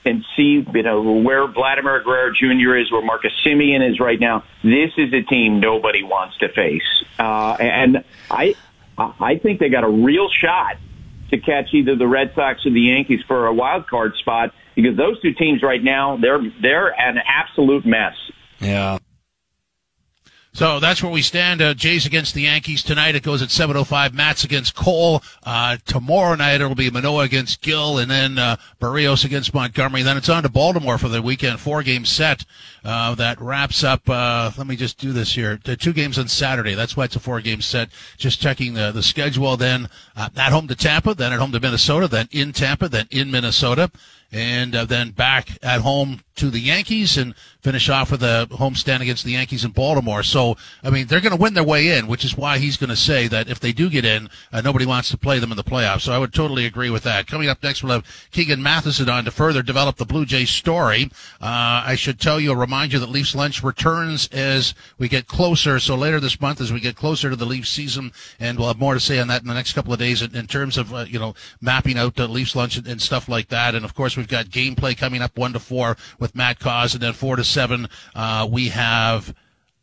and 0.05 0.23
see, 0.35 0.65
you 0.73 0.83
know, 0.83 1.01
where 1.01 1.47
Vladimir 1.47 2.01
Guerrero 2.03 2.31
Jr. 2.31 2.77
is, 2.77 2.91
where 2.91 3.01
Marcus 3.01 3.31
Semien 3.45 3.87
is 3.89 3.99
right 3.99 4.19
now. 4.19 4.43
This 4.63 4.91
is 4.97 5.13
a 5.13 5.21
team 5.21 5.59
nobody 5.59 6.03
wants 6.03 6.37
to 6.37 6.49
face, 6.49 7.03
uh, 7.19 7.57
and 7.59 8.03
I, 8.29 8.55
I 8.97 9.37
think 9.37 9.59
they 9.59 9.69
got 9.69 9.83
a 9.83 9.89
real 9.89 10.29
shot 10.29 10.77
to 11.31 11.39
catch 11.39 11.73
either 11.73 11.95
the 11.95 12.07
Red 12.07 12.33
Sox 12.35 12.65
or 12.65 12.71
the 12.71 12.81
Yankees 12.81 13.21
for 13.27 13.47
a 13.47 13.53
wild 13.53 13.87
card 13.87 14.15
spot 14.17 14.53
because 14.75 14.95
those 14.95 15.19
two 15.21 15.33
teams 15.33 15.63
right 15.63 15.83
now 15.83 16.17
they're 16.17 16.41
they're 16.61 16.99
an 16.99 17.17
absolute 17.25 17.85
mess. 17.85 18.15
Yeah. 18.59 18.99
So 20.55 20.79
that's 20.79 21.03
where 21.03 21.11
we 21.11 21.21
stand. 21.21 21.61
Uh, 21.61 21.73
Jays 21.73 22.05
against 22.05 22.33
the 22.33 22.43
Yankees 22.43 22.81
tonight. 22.81 23.13
It 23.13 23.23
goes 23.23 23.41
at 23.41 23.49
7:05. 23.49 24.13
Matz 24.13 24.45
against 24.45 24.73
Cole. 24.73 25.21
Uh, 25.43 25.75
tomorrow 25.85 26.33
night 26.35 26.61
it'll 26.61 26.75
be 26.75 26.89
Manoah 26.89 27.25
against 27.25 27.61
Gil, 27.61 27.97
and 27.97 28.09
then 28.09 28.39
uh, 28.39 28.55
Berrios 28.79 29.25
against 29.25 29.53
Montgomery. 29.53 30.01
Then 30.01 30.15
it's 30.15 30.29
on 30.29 30.43
to 30.43 30.49
Baltimore 30.49 30.97
for 30.97 31.09
the 31.09 31.21
weekend 31.21 31.59
four-game 31.59 32.05
set 32.05 32.45
uh, 32.85 33.15
that 33.15 33.41
wraps 33.41 33.83
up. 33.83 34.09
Uh, 34.09 34.49
let 34.57 34.65
me 34.65 34.77
just 34.77 34.97
do 34.97 35.11
this 35.11 35.35
here. 35.35 35.59
The 35.61 35.75
two 35.75 35.91
games 35.91 36.17
on 36.17 36.29
Saturday. 36.29 36.73
That's 36.73 36.95
why 36.95 37.03
it's 37.03 37.17
a 37.17 37.19
four-game 37.19 37.59
set. 37.59 37.89
Just 38.15 38.39
checking 38.39 38.75
the 38.75 38.93
the 38.93 39.03
schedule. 39.03 39.57
Then 39.57 39.89
uh, 40.15 40.29
at 40.37 40.53
home 40.53 40.69
to 40.69 40.75
Tampa, 40.75 41.13
then 41.15 41.33
at 41.33 41.39
home 41.39 41.51
to 41.51 41.59
Minnesota, 41.59 42.07
then 42.07 42.29
in 42.31 42.53
Tampa, 42.53 42.87
then 42.87 43.07
in 43.11 43.29
Minnesota. 43.29 43.91
and 44.31 44.75
uh, 44.75 44.85
then 44.85 45.11
back 45.11 45.49
at 45.61 45.81
home 45.81 46.21
to 46.35 46.49
the 46.49 46.59
Yankees 46.59 47.17
and 47.17 47.33
finish 47.65 47.89
off 47.89 48.11
with 48.11 48.21
a 48.21 48.47
homestand 48.51 49.01
against 49.01 49.25
the 49.25 49.31
Yankees 49.31 49.65
in 49.65 49.71
Baltimore. 49.71 50.21
So, 50.21 50.55
I 50.83 50.91
mean, 50.91 51.07
they're 51.07 51.19
going 51.19 51.35
to 51.35 51.41
win 51.41 51.55
their 51.55 51.63
way 51.63 51.97
in, 51.97 52.05
which 52.05 52.23
is 52.23 52.37
why 52.37 52.59
he's 52.59 52.77
going 52.77 52.91
to 52.91 52.95
say 52.95 53.27
that 53.27 53.49
if 53.49 53.59
they 53.59 53.71
do 53.71 53.89
get 53.89 54.05
in, 54.05 54.29
uh, 54.53 54.61
nobody 54.61 54.85
wants 54.85 55.09
to 55.09 55.17
play 55.17 55.39
them 55.39 55.49
in 55.49 55.57
the 55.57 55.63
playoffs. 55.63 56.01
So 56.01 56.13
I 56.13 56.19
would 56.19 56.31
totally 56.31 56.67
agree 56.67 56.91
with 56.91 57.01
that. 57.03 57.25
Coming 57.25 57.49
up 57.49 57.63
next, 57.63 57.81
we'll 57.81 57.93
have 57.93 58.29
Keegan 58.29 58.61
Matheson 58.61 59.09
on 59.09 59.25
to 59.25 59.31
further 59.31 59.63
develop 59.63 59.95
the 59.95 60.05
Blue 60.05 60.27
Jays 60.27 60.51
story. 60.51 61.09
Uh, 61.41 61.81
I 61.87 61.95
should 61.95 62.19
tell 62.19 62.39
you, 62.39 62.53
remind 62.53 62.93
you 62.93 62.99
that 62.99 63.09
Leafs 63.09 63.33
Lunch 63.33 63.63
returns 63.63 64.27
as 64.27 64.75
we 64.99 65.09
get 65.09 65.25
closer. 65.25 65.79
So 65.79 65.95
later 65.95 66.19
this 66.19 66.39
month, 66.39 66.61
as 66.61 66.71
we 66.71 66.79
get 66.79 66.95
closer 66.95 67.31
to 67.31 67.35
the 67.35 67.47
Leafs 67.47 67.69
season, 67.69 68.11
and 68.39 68.59
we'll 68.59 68.67
have 68.67 68.77
more 68.77 68.93
to 68.93 68.99
say 68.99 69.17
on 69.17 69.27
that 69.29 69.41
in 69.41 69.47
the 69.47 69.55
next 69.55 69.73
couple 69.73 69.91
of 69.91 69.97
days 69.97 70.21
in, 70.21 70.35
in 70.35 70.45
terms 70.45 70.77
of, 70.77 70.93
uh, 70.93 71.05
you 71.07 71.17
know, 71.17 71.33
mapping 71.61 71.97
out 71.97 72.13
the 72.13 72.27
Leafs 72.27 72.55
Lunch 72.55 72.77
and, 72.77 72.85
and 72.85 73.01
stuff 73.01 73.27
like 73.27 73.47
that. 73.47 73.73
And 73.73 73.83
of 73.83 73.95
course, 73.95 74.15
we've 74.15 74.27
got 74.27 74.45
gameplay 74.45 74.95
coming 74.95 75.23
up 75.23 75.35
one 75.35 75.53
to 75.53 75.59
four 75.59 75.97
with 76.19 76.35
Matt 76.35 76.59
Cauz 76.59 76.93
and 76.93 77.01
then 77.01 77.13
four 77.13 77.35
to 77.37 77.43
seven, 77.55 77.87
uh, 78.13 78.45
we 78.51 78.67
have 78.67 79.33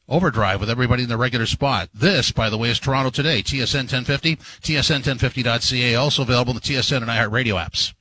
Overdrive 0.06 0.61
with 0.61 0.68
everybody 0.68 1.04
in 1.04 1.08
the 1.08 1.16
regular 1.16 1.46
spot. 1.46 1.88
This, 1.94 2.32
by 2.32 2.50
the 2.50 2.58
way, 2.58 2.68
is 2.68 2.78
Toronto 2.78 3.08
Today, 3.08 3.42
TSN 3.42 3.90
1050, 3.90 4.37
TSN1050.ca, 4.37 5.94
also 5.94 6.20
available 6.20 6.50
in 6.50 6.56
the 6.56 6.61
TSN 6.61 6.98
and 6.98 7.06
iHeartRadio 7.06 7.56
apps. 7.56 7.94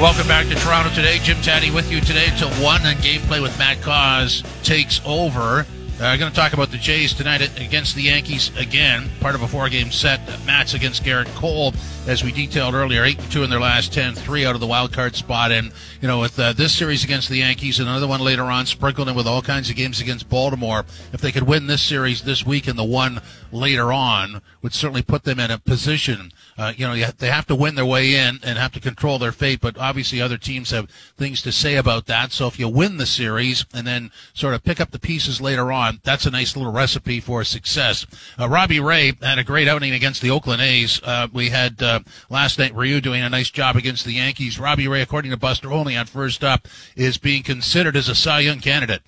Welcome 0.00 0.26
back 0.26 0.48
to 0.48 0.56
Toronto 0.56 0.92
Today. 0.92 1.18
Jim 1.22 1.40
Tatti 1.40 1.70
with 1.70 1.92
you 1.92 2.00
today 2.00 2.26
until 2.28 2.50
1 2.50 2.80
and 2.84 2.98
gameplay 2.98 3.40
with 3.40 3.56
Matt 3.60 3.80
Cauz 3.80 4.42
takes 4.64 5.00
over. 5.06 5.66
Uh, 6.00 6.16
going 6.16 6.30
to 6.30 6.36
talk 6.36 6.52
about 6.52 6.70
the 6.70 6.78
Jays 6.78 7.12
tonight 7.12 7.40
against 7.60 7.96
the 7.96 8.02
Yankees 8.02 8.56
again. 8.56 9.10
Part 9.18 9.34
of 9.34 9.42
a 9.42 9.48
four-game 9.48 9.90
set. 9.90 10.20
Matz 10.46 10.74
against 10.74 11.02
Gerrit 11.02 11.26
Cole, 11.34 11.74
as 12.06 12.22
we 12.22 12.30
detailed 12.30 12.74
earlier, 12.74 13.02
eight 13.02 13.18
two 13.30 13.42
in 13.42 13.50
their 13.50 13.58
last 13.58 13.92
ten, 13.92 14.14
three 14.14 14.46
out 14.46 14.54
of 14.54 14.60
the 14.60 14.66
wild 14.68 14.92
card 14.92 15.16
spot. 15.16 15.50
And 15.50 15.72
you 16.00 16.06
know, 16.06 16.20
with 16.20 16.38
uh, 16.38 16.52
this 16.52 16.72
series 16.72 17.02
against 17.02 17.28
the 17.28 17.38
Yankees, 17.38 17.80
and 17.80 17.88
another 17.88 18.06
one 18.06 18.20
later 18.20 18.44
on, 18.44 18.66
sprinkled 18.66 19.08
in 19.08 19.16
with 19.16 19.26
all 19.26 19.42
kinds 19.42 19.70
of 19.70 19.76
games 19.76 20.00
against 20.00 20.28
Baltimore. 20.28 20.84
If 21.12 21.20
they 21.20 21.32
could 21.32 21.42
win 21.42 21.66
this 21.66 21.82
series 21.82 22.22
this 22.22 22.46
week 22.46 22.68
and 22.68 22.78
the 22.78 22.84
one 22.84 23.20
later 23.50 23.92
on, 23.92 24.40
would 24.62 24.74
certainly 24.74 25.02
put 25.02 25.24
them 25.24 25.40
in 25.40 25.50
a 25.50 25.58
position. 25.58 26.30
Uh, 26.58 26.72
you 26.76 26.86
know, 26.86 26.94
they 27.18 27.28
have 27.28 27.46
to 27.46 27.54
win 27.54 27.76
their 27.76 27.86
way 27.86 28.16
in 28.16 28.40
and 28.42 28.58
have 28.58 28.72
to 28.72 28.80
control 28.80 29.18
their 29.18 29.32
fate. 29.32 29.60
But 29.60 29.78
obviously, 29.78 30.20
other 30.20 30.36
teams 30.36 30.72
have 30.72 30.90
things 31.16 31.40
to 31.42 31.52
say 31.52 31.76
about 31.76 32.06
that. 32.06 32.32
So 32.32 32.48
if 32.48 32.58
you 32.58 32.68
win 32.68 32.96
the 32.96 33.06
series 33.06 33.64
and 33.72 33.86
then 33.86 34.10
sort 34.34 34.54
of 34.54 34.64
pick 34.64 34.80
up 34.80 34.90
the 34.90 34.98
pieces 34.98 35.40
later 35.40 35.70
on, 35.70 36.00
that's 36.02 36.26
a 36.26 36.30
nice 36.30 36.56
little 36.56 36.72
recipe 36.72 37.20
for 37.20 37.44
success. 37.44 38.06
Uh, 38.38 38.48
Robbie 38.48 38.80
Ray 38.80 39.12
had 39.22 39.38
a 39.38 39.44
great 39.44 39.68
outing 39.68 39.92
against 39.92 40.20
the 40.20 40.30
Oakland 40.30 40.60
A's. 40.60 41.00
Uh, 41.04 41.28
we 41.32 41.50
had 41.50 41.80
uh, 41.82 42.00
last 42.28 42.58
night 42.58 42.74
Ryu 42.74 43.00
doing 43.00 43.22
a 43.22 43.30
nice 43.30 43.50
job 43.50 43.76
against 43.76 44.04
the 44.04 44.14
Yankees. 44.14 44.58
Robbie 44.58 44.88
Ray, 44.88 45.02
according 45.02 45.30
to 45.30 45.36
Buster 45.36 45.72
Olney 45.72 45.96
on 45.96 46.06
First 46.06 46.42
Up, 46.42 46.66
is 46.96 47.18
being 47.18 47.44
considered 47.44 47.96
as 47.96 48.08
a 48.08 48.14
Cy 48.14 48.40
Young 48.40 48.58
candidate. 48.58 49.02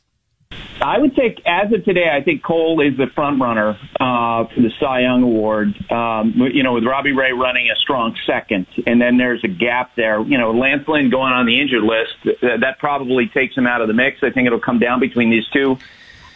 I 0.83 0.99
would 0.99 1.15
say, 1.15 1.37
as 1.45 1.71
of 1.73 1.85
today, 1.85 2.09
I 2.11 2.23
think 2.23 2.43
Cole 2.43 2.81
is 2.81 2.97
the 2.97 3.07
front 3.09 3.41
runner 3.41 3.79
uh, 4.01 4.47
for 4.47 4.61
the 4.61 4.71
Cy 4.81 5.01
Young 5.01 5.23
Award. 5.23 5.75
Um, 5.91 6.33
you 6.53 6.63
know, 6.63 6.73
with 6.73 6.85
Robbie 6.85 7.13
Ray 7.13 7.33
running 7.33 7.71
a 7.71 7.77
strong 7.77 8.17
second, 8.27 8.67
and 8.87 9.01
then 9.01 9.19
there's 9.19 9.45
a 9.45 9.49
gap 9.49 9.95
there. 9.95 10.23
You 10.23 10.39
know, 10.39 10.53
Lance 10.53 10.89
Lynn 10.89 11.11
going 11.11 11.33
on 11.33 11.45
the 11.45 11.61
injured 11.61 11.83
list, 11.83 12.41
that 12.41 12.79
probably 12.79 13.29
takes 13.29 13.55
him 13.55 13.67
out 13.67 13.83
of 13.83 13.89
the 13.89 13.95
mix. 13.95 14.23
I 14.23 14.31
think 14.31 14.47
it'll 14.47 14.59
come 14.59 14.79
down 14.79 15.01
between 15.01 15.29
these 15.29 15.47
two. 15.49 15.79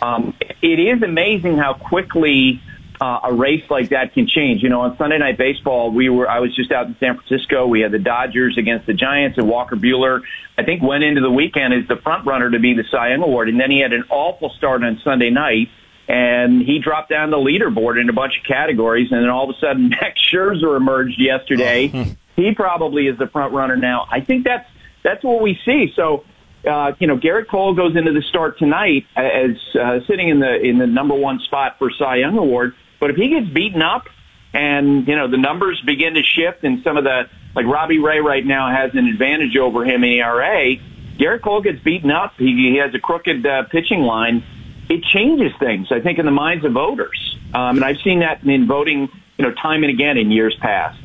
Um, 0.03 0.37
it 0.61 0.79
is 0.79 1.03
amazing 1.03 1.57
how 1.57 1.73
quickly 1.73 2.61
uh, 3.01 3.21
a 3.25 3.33
race 3.33 3.65
like 3.71 3.91
that 3.91 4.15
can 4.15 4.27
change. 4.27 4.63
You 4.63 4.69
know, 4.69 4.83
on 4.83 4.97
Sunday 4.97 5.19
Night 5.19 5.37
Baseball, 5.37 5.91
we 5.91 6.09
were 6.09 6.29
I 6.29 6.41
was 6.41 6.55
just 6.55 6.71
out 6.73 6.87
in 6.87 6.97
San 7.01 7.19
Francisco. 7.19 7.67
We 7.67 7.81
had 7.81 7.93
the 7.93 7.99
Dodgers 7.99 8.57
against 8.59 8.87
the 8.87 8.95
Giants, 8.95 9.39
and 9.39 9.49
Walker 9.49 9.77
Buehler, 9.77 10.21
I 10.57 10.63
think, 10.63 10.83
went 10.83 11.05
into 11.05 11.21
the 11.21 11.31
weekend 11.31 11.75
as 11.75 11.89
the 11.89 11.97
front 11.97 12.27
runner 12.27 12.51
to 12.51 12.59
be 12.59 12.75
the 12.75 12.85
Cy 12.91 13.11
Young 13.11 13.23
Award, 13.23 13.49
and 13.49 13.59
then 13.59 13.71
he 13.71 13.81
had 13.81 13.93
an 13.93 14.05
awful 14.11 14.51
start 14.51 14.83
on 14.85 15.01
Sunday 15.05 15.31
night. 15.31 15.69
And 16.07 16.61
he 16.61 16.81
dropped 16.81 17.09
down 17.09 17.31
the 17.31 17.39
leaderboard 17.39 17.99
in 17.99 18.11
a 18.11 18.13
bunch 18.13 18.37
of 18.39 18.45
categories, 18.47 19.11
and 19.11 19.23
then 19.23 19.31
all 19.31 19.49
of 19.49 19.57
a 19.57 19.59
sudden, 19.59 19.89
Max 20.03 20.21
Scherzer 20.21 20.77
emerged 20.77 21.19
yesterday. 21.19 21.91
Oh. 21.95 22.07
he 22.37 22.55
probably 22.55 23.07
is 23.07 23.17
the 23.17 23.27
front 23.27 23.55
runner 23.55 23.77
now. 23.77 24.07
I 24.11 24.21
think 24.21 24.45
that's 24.45 24.69
that's 25.03 25.25
what 25.25 25.41
we 25.41 25.59
see. 25.65 25.93
So 25.97 26.25
uh, 26.67 26.93
you 26.99 27.07
know, 27.07 27.17
Gerrit 27.17 27.49
Cole 27.49 27.75
goes 27.75 27.97
into 27.97 28.13
the 28.13 28.23
start 28.23 28.59
tonight 28.59 29.07
as 29.17 29.57
uh, 29.75 30.01
sitting 30.07 30.29
in 30.29 30.41
the 30.41 30.61
in 30.61 30.79
the 30.79 30.87
number 30.87 31.15
one 31.15 31.39
spot 31.41 31.77
for 31.79 31.91
Cy 31.91 32.17
Young 32.17 32.39
Award. 32.39 32.75
But 33.05 33.11
if 33.11 33.17
he 33.19 33.29
gets 33.29 33.47
beaten 33.49 33.83
up, 33.83 34.09
and 34.55 35.07
you 35.07 35.15
know 35.15 35.29
the 35.29 35.37
numbers 35.37 35.79
begin 35.85 36.15
to 36.15 36.23
shift, 36.23 36.65
and 36.65 36.83
some 36.83 36.97
of 36.97 37.05
the 37.05 37.29
like 37.55 37.67
Robbie 37.67 37.99
Ray 37.99 38.21
right 38.21 38.47
now 38.47 38.75
has 38.75 38.95
an 38.95 39.07
advantage 39.09 39.59
over 39.59 39.85
him 39.85 40.03
in 40.05 40.13
ERA. 40.13 40.77
Gerrit 41.19 41.43
Cole 41.43 41.61
gets 41.61 41.81
beaten 41.81 42.11
up. 42.11 42.33
He, 42.39 42.71
he 42.71 42.79
has 42.79 42.95
a 42.95 42.99
crooked 42.99 43.45
uh, 43.45 43.65
pitching 43.65 44.01
line. 44.01 44.43
It 44.89 45.03
changes 45.05 45.53
things, 45.59 45.89
I 45.93 46.01
think, 46.01 46.19
in 46.19 46.25
the 46.25 46.33
minds 46.33 46.65
of 46.65 46.73
voters. 46.73 47.37
Um, 47.53 47.77
and 47.77 47.85
I've 47.85 47.99
seen 47.99 48.21
that 48.21 48.43
in 48.43 48.67
voting, 48.67 49.11
you 49.37 49.45
know, 49.45 49.53
time 49.53 49.85
and 49.85 49.93
again 49.93 50.17
in 50.17 50.31
years 50.31 50.57
past. 50.59 50.99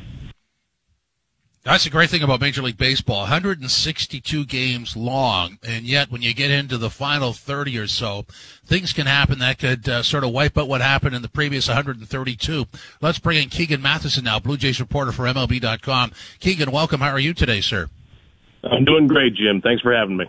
That's 1.62 1.84
the 1.84 1.90
great 1.90 2.08
thing 2.08 2.22
about 2.22 2.40
Major 2.40 2.62
League 2.62 2.78
Baseball 2.78 3.20
162 3.20 4.46
games 4.46 4.96
long, 4.96 5.58
and 5.62 5.84
yet 5.84 6.10
when 6.10 6.22
you 6.22 6.32
get 6.32 6.50
into 6.50 6.78
the 6.78 6.88
final 6.88 7.34
30 7.34 7.76
or 7.76 7.86
so, 7.86 8.24
things 8.64 8.94
can 8.94 9.06
happen 9.06 9.40
that 9.40 9.58
could 9.58 9.86
uh, 9.86 10.02
sort 10.02 10.24
of 10.24 10.30
wipe 10.30 10.56
out 10.56 10.68
what 10.68 10.80
happened 10.80 11.14
in 11.14 11.20
the 11.20 11.28
previous 11.28 11.68
132. 11.68 12.64
Let's 13.02 13.18
bring 13.18 13.42
in 13.42 13.50
Keegan 13.50 13.82
Matheson 13.82 14.24
now, 14.24 14.38
Blue 14.38 14.56
Jays 14.56 14.80
reporter 14.80 15.12
for 15.12 15.26
MLB.com. 15.26 16.12
Keegan, 16.38 16.70
welcome. 16.70 17.00
How 17.02 17.10
are 17.10 17.18
you 17.18 17.34
today, 17.34 17.60
sir? 17.60 17.90
I'm 18.64 18.86
doing 18.86 19.06
great, 19.06 19.34
Jim. 19.34 19.60
Thanks 19.60 19.82
for 19.82 19.94
having 19.94 20.16
me. 20.16 20.24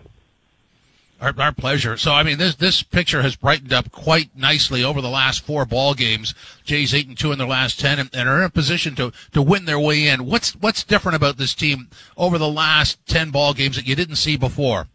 Our, 1.22 1.32
our, 1.38 1.52
pleasure. 1.52 1.96
So, 1.96 2.10
I 2.10 2.24
mean, 2.24 2.38
this 2.38 2.56
this 2.56 2.82
picture 2.82 3.22
has 3.22 3.36
brightened 3.36 3.72
up 3.72 3.92
quite 3.92 4.36
nicely 4.36 4.82
over 4.82 5.00
the 5.00 5.08
last 5.08 5.44
four 5.44 5.64
ball 5.64 5.94
games. 5.94 6.34
Jays 6.64 6.92
eight 6.92 7.06
and 7.06 7.16
two 7.16 7.30
in 7.30 7.38
their 7.38 7.46
last 7.46 7.78
ten, 7.78 8.00
and, 8.00 8.10
and, 8.12 8.28
are 8.28 8.38
in 8.38 8.44
a 8.44 8.50
position 8.50 8.96
to 8.96 9.12
to 9.30 9.40
win 9.40 9.64
their 9.64 9.78
way 9.78 10.08
in. 10.08 10.26
What's 10.26 10.56
what's 10.56 10.82
different 10.82 11.14
about 11.14 11.36
this 11.36 11.54
team 11.54 11.88
over 12.16 12.38
the 12.38 12.48
last 12.48 12.98
ten 13.06 13.30
ball 13.30 13.54
games 13.54 13.76
that 13.76 13.86
you 13.86 13.94
didn't 13.94 14.16
see 14.16 14.36
before? 14.36 14.88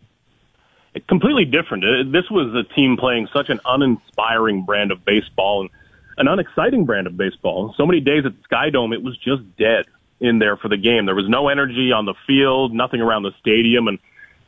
Completely 1.07 1.45
different. 1.45 1.85
Uh, 1.85 2.11
this 2.11 2.29
was 2.29 2.53
a 2.55 2.73
team 2.73 2.97
playing 2.97 3.29
such 3.31 3.49
an 3.49 3.61
uninspiring 3.65 4.65
brand 4.65 4.91
of 4.91 5.05
baseball 5.05 5.61
and 5.61 5.69
an 6.17 6.27
unexciting 6.27 6.83
brand 6.83 7.07
of 7.07 7.15
baseball. 7.15 7.73
So 7.77 7.85
many 7.85 8.01
days 8.01 8.25
at 8.25 8.33
Sky 8.43 8.69
Dome, 8.69 8.91
it 8.91 9.01
was 9.01 9.17
just 9.17 9.43
dead 9.55 9.85
in 10.19 10.39
there 10.39 10.57
for 10.57 10.67
the 10.67 10.77
game. 10.77 11.05
There 11.05 11.15
was 11.15 11.29
no 11.29 11.47
energy 11.47 11.93
on 11.93 12.05
the 12.05 12.15
field, 12.25 12.73
nothing 12.73 12.99
around 12.99 13.23
the 13.23 13.31
stadium, 13.39 13.87
and 13.87 13.99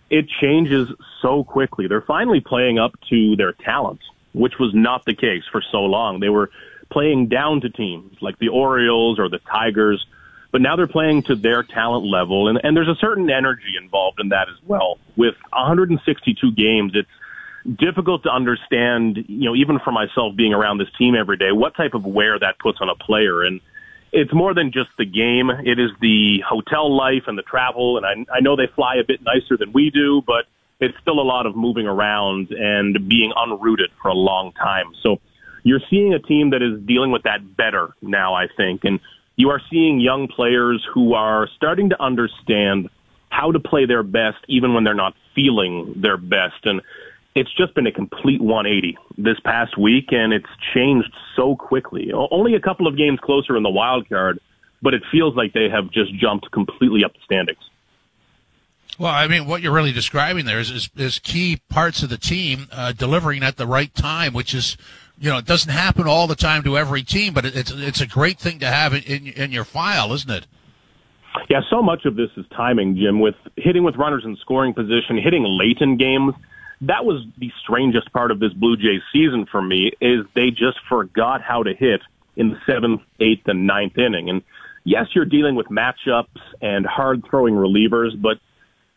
it 0.09 0.27
changes 0.41 0.89
so 1.21 1.43
quickly. 1.43 1.87
They're 1.87 2.01
finally 2.01 2.39
playing 2.39 2.79
up 2.79 2.93
to 3.09 3.35
their 3.35 3.53
talent, 3.53 3.99
which 4.33 4.53
was 4.59 4.73
not 4.73 5.05
the 5.05 5.13
case 5.13 5.43
for 5.51 5.61
so 5.71 5.79
long. 5.79 6.19
They 6.19 6.29
were 6.29 6.49
playing 6.89 7.27
down 7.27 7.61
to 7.61 7.69
teams 7.69 8.17
like 8.21 8.39
the 8.39 8.49
Orioles 8.49 9.19
or 9.19 9.29
the 9.29 9.39
Tigers, 9.39 10.05
but 10.51 10.61
now 10.61 10.75
they're 10.75 10.87
playing 10.87 11.23
to 11.23 11.35
their 11.35 11.61
talent 11.61 12.05
level, 12.05 12.47
and, 12.47 12.59
and 12.63 12.75
there's 12.75 12.87
a 12.87 12.95
certain 12.95 13.29
energy 13.29 13.75
involved 13.79 14.19
in 14.19 14.29
that 14.29 14.49
as 14.49 14.55
well. 14.65 14.97
With 15.15 15.35
162 15.51 16.51
games, 16.53 16.93
it's 16.95 17.77
difficult 17.77 18.23
to 18.23 18.31
understand, 18.31 19.25
you 19.27 19.45
know, 19.45 19.55
even 19.55 19.79
for 19.79 19.91
myself 19.91 20.35
being 20.35 20.53
around 20.53 20.79
this 20.79 20.87
team 20.97 21.15
every 21.15 21.37
day, 21.37 21.51
what 21.51 21.75
type 21.75 21.93
of 21.93 22.05
wear 22.05 22.39
that 22.39 22.57
puts 22.57 22.79
on 22.81 22.89
a 22.89 22.95
player. 22.95 23.43
And 23.43 23.61
it's 24.11 24.33
more 24.33 24.53
than 24.53 24.71
just 24.71 24.89
the 24.97 25.05
game. 25.05 25.49
It 25.49 25.79
is 25.79 25.91
the 26.01 26.39
hotel 26.47 26.95
life 26.95 27.23
and 27.27 27.37
the 27.37 27.43
travel. 27.43 27.97
And 27.97 28.05
I, 28.05 28.37
I 28.37 28.39
know 28.39 28.55
they 28.55 28.67
fly 28.75 28.95
a 28.95 29.03
bit 29.03 29.21
nicer 29.21 29.57
than 29.57 29.71
we 29.71 29.89
do, 29.89 30.21
but 30.25 30.45
it's 30.79 30.97
still 31.01 31.19
a 31.19 31.23
lot 31.23 31.45
of 31.45 31.55
moving 31.55 31.87
around 31.87 32.51
and 32.51 33.07
being 33.07 33.31
unrooted 33.35 33.89
for 34.01 34.09
a 34.09 34.13
long 34.13 34.53
time. 34.53 34.93
So 35.03 35.19
you're 35.63 35.81
seeing 35.89 36.13
a 36.13 36.19
team 36.19 36.51
that 36.51 36.61
is 36.61 36.81
dealing 36.85 37.11
with 37.11 37.23
that 37.23 37.55
better 37.55 37.93
now, 38.01 38.33
I 38.33 38.47
think. 38.55 38.83
And 38.83 38.99
you 39.35 39.49
are 39.49 39.61
seeing 39.69 39.99
young 39.99 40.27
players 40.27 40.85
who 40.93 41.13
are 41.13 41.47
starting 41.55 41.89
to 41.89 42.01
understand 42.01 42.89
how 43.29 43.51
to 43.51 43.59
play 43.59 43.85
their 43.85 44.03
best 44.03 44.37
even 44.47 44.73
when 44.73 44.83
they're 44.83 44.93
not 44.93 45.13
feeling 45.35 45.93
their 45.97 46.17
best. 46.17 46.65
And 46.65 46.81
it's 47.35 47.53
just 47.55 47.75
been 47.75 47.87
a 47.87 47.91
complete 47.91 48.41
180 48.41 48.97
this 49.17 49.39
past 49.39 49.77
week, 49.77 50.11
and 50.11 50.33
it's 50.33 50.49
changed 50.73 51.13
so 51.35 51.55
quickly. 51.55 52.11
Only 52.13 52.55
a 52.55 52.59
couple 52.59 52.87
of 52.87 52.97
games 52.97 53.19
closer 53.21 53.55
in 53.55 53.63
the 53.63 53.69
wild 53.69 54.09
card, 54.09 54.39
but 54.81 54.93
it 54.93 55.03
feels 55.11 55.35
like 55.35 55.53
they 55.53 55.69
have 55.69 55.91
just 55.91 56.13
jumped 56.15 56.51
completely 56.51 57.03
up 57.03 57.13
the 57.13 57.19
standings. 57.23 57.59
Well, 58.97 59.13
I 59.13 59.27
mean, 59.27 59.45
what 59.45 59.61
you're 59.61 59.73
really 59.73 59.93
describing 59.93 60.45
there 60.45 60.59
is 60.59 60.71
is, 60.71 60.89
is 60.97 61.19
key 61.19 61.61
parts 61.69 62.03
of 62.03 62.09
the 62.09 62.17
team 62.17 62.67
uh, 62.71 62.91
delivering 62.91 63.43
at 63.43 63.55
the 63.55 63.67
right 63.67 63.93
time, 63.93 64.33
which 64.33 64.53
is, 64.53 64.75
you 65.19 65.29
know, 65.29 65.37
it 65.37 65.45
doesn't 65.45 65.71
happen 65.71 66.07
all 66.07 66.27
the 66.27 66.35
time 66.35 66.63
to 66.63 66.77
every 66.77 67.03
team, 67.03 67.33
but 67.33 67.45
it's 67.45 67.71
it's 67.71 68.01
a 68.01 68.07
great 68.07 68.39
thing 68.39 68.59
to 68.59 68.67
have 68.67 68.93
in 68.93 69.27
in 69.27 69.51
your 69.51 69.63
file, 69.63 70.11
isn't 70.11 70.29
it? 70.29 70.47
Yeah, 71.49 71.61
so 71.69 71.81
much 71.81 72.05
of 72.05 72.15
this 72.15 72.29
is 72.35 72.45
timing, 72.49 72.97
Jim. 72.97 73.21
With 73.21 73.35
hitting 73.55 73.83
with 73.83 73.95
runners 73.95 74.23
in 74.25 74.35
scoring 74.37 74.73
position, 74.73 75.17
hitting 75.17 75.45
late 75.45 75.77
in 75.79 75.95
games 75.95 76.33
that 76.81 77.03
was 77.03 77.25
the 77.37 77.51
strangest 77.61 78.11
part 78.13 78.31
of 78.31 78.39
this 78.39 78.53
Blue 78.53 78.77
Jays 78.77 79.01
season 79.11 79.45
for 79.51 79.61
me 79.61 79.91
is 79.99 80.25
they 80.33 80.49
just 80.49 80.77
forgot 80.87 81.41
how 81.41 81.63
to 81.63 81.73
hit 81.73 82.01
in 82.35 82.49
the 82.49 82.57
seventh, 82.65 83.01
eighth, 83.19 83.47
and 83.47 83.67
ninth 83.67 83.97
inning. 83.97 84.29
And 84.29 84.41
yes, 84.85 85.07
you're 85.13 85.25
dealing 85.25 85.55
with 85.55 85.67
matchups 85.67 86.39
and 86.61 86.85
hard 86.85 87.23
throwing 87.29 87.55
relievers, 87.55 88.19
but 88.19 88.37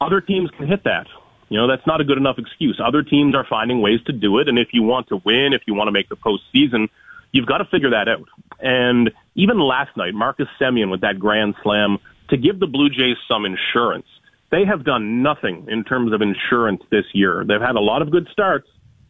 other 0.00 0.20
teams 0.20 0.50
can 0.56 0.68
hit 0.68 0.84
that. 0.84 1.06
You 1.48 1.58
know, 1.58 1.68
that's 1.68 1.86
not 1.86 2.00
a 2.00 2.04
good 2.04 2.18
enough 2.18 2.36
excuse. 2.38 2.80
Other 2.82 3.02
teams 3.02 3.34
are 3.34 3.44
finding 3.48 3.82
ways 3.82 4.00
to 4.06 4.12
do 4.12 4.38
it. 4.38 4.48
And 4.48 4.58
if 4.58 4.68
you 4.72 4.82
want 4.82 5.08
to 5.08 5.20
win, 5.24 5.50
if 5.52 5.62
you 5.66 5.74
want 5.74 5.88
to 5.88 5.92
make 5.92 6.08
the 6.08 6.16
postseason, 6.16 6.88
you've 7.32 7.46
got 7.46 7.58
to 7.58 7.64
figure 7.66 7.90
that 7.90 8.08
out. 8.08 8.28
And 8.60 9.10
even 9.34 9.58
last 9.58 9.96
night, 9.96 10.14
Marcus 10.14 10.48
Semien 10.60 10.90
with 10.90 11.02
that 11.02 11.18
grand 11.18 11.54
slam 11.62 11.98
to 12.30 12.36
give 12.36 12.58
the 12.58 12.66
Blue 12.66 12.88
Jays 12.88 13.16
some 13.28 13.44
insurance. 13.44 14.06
They 14.52 14.64
have 14.66 14.84
done 14.84 15.22
nothing 15.22 15.66
in 15.68 15.82
terms 15.82 16.12
of 16.12 16.20
insurance 16.20 16.82
this 16.90 17.06
year. 17.14 17.42
They've 17.48 17.60
had 17.60 17.74
a 17.74 17.80
lot 17.80 18.02
of 18.02 18.12
good 18.12 18.28
starts 18.30 18.68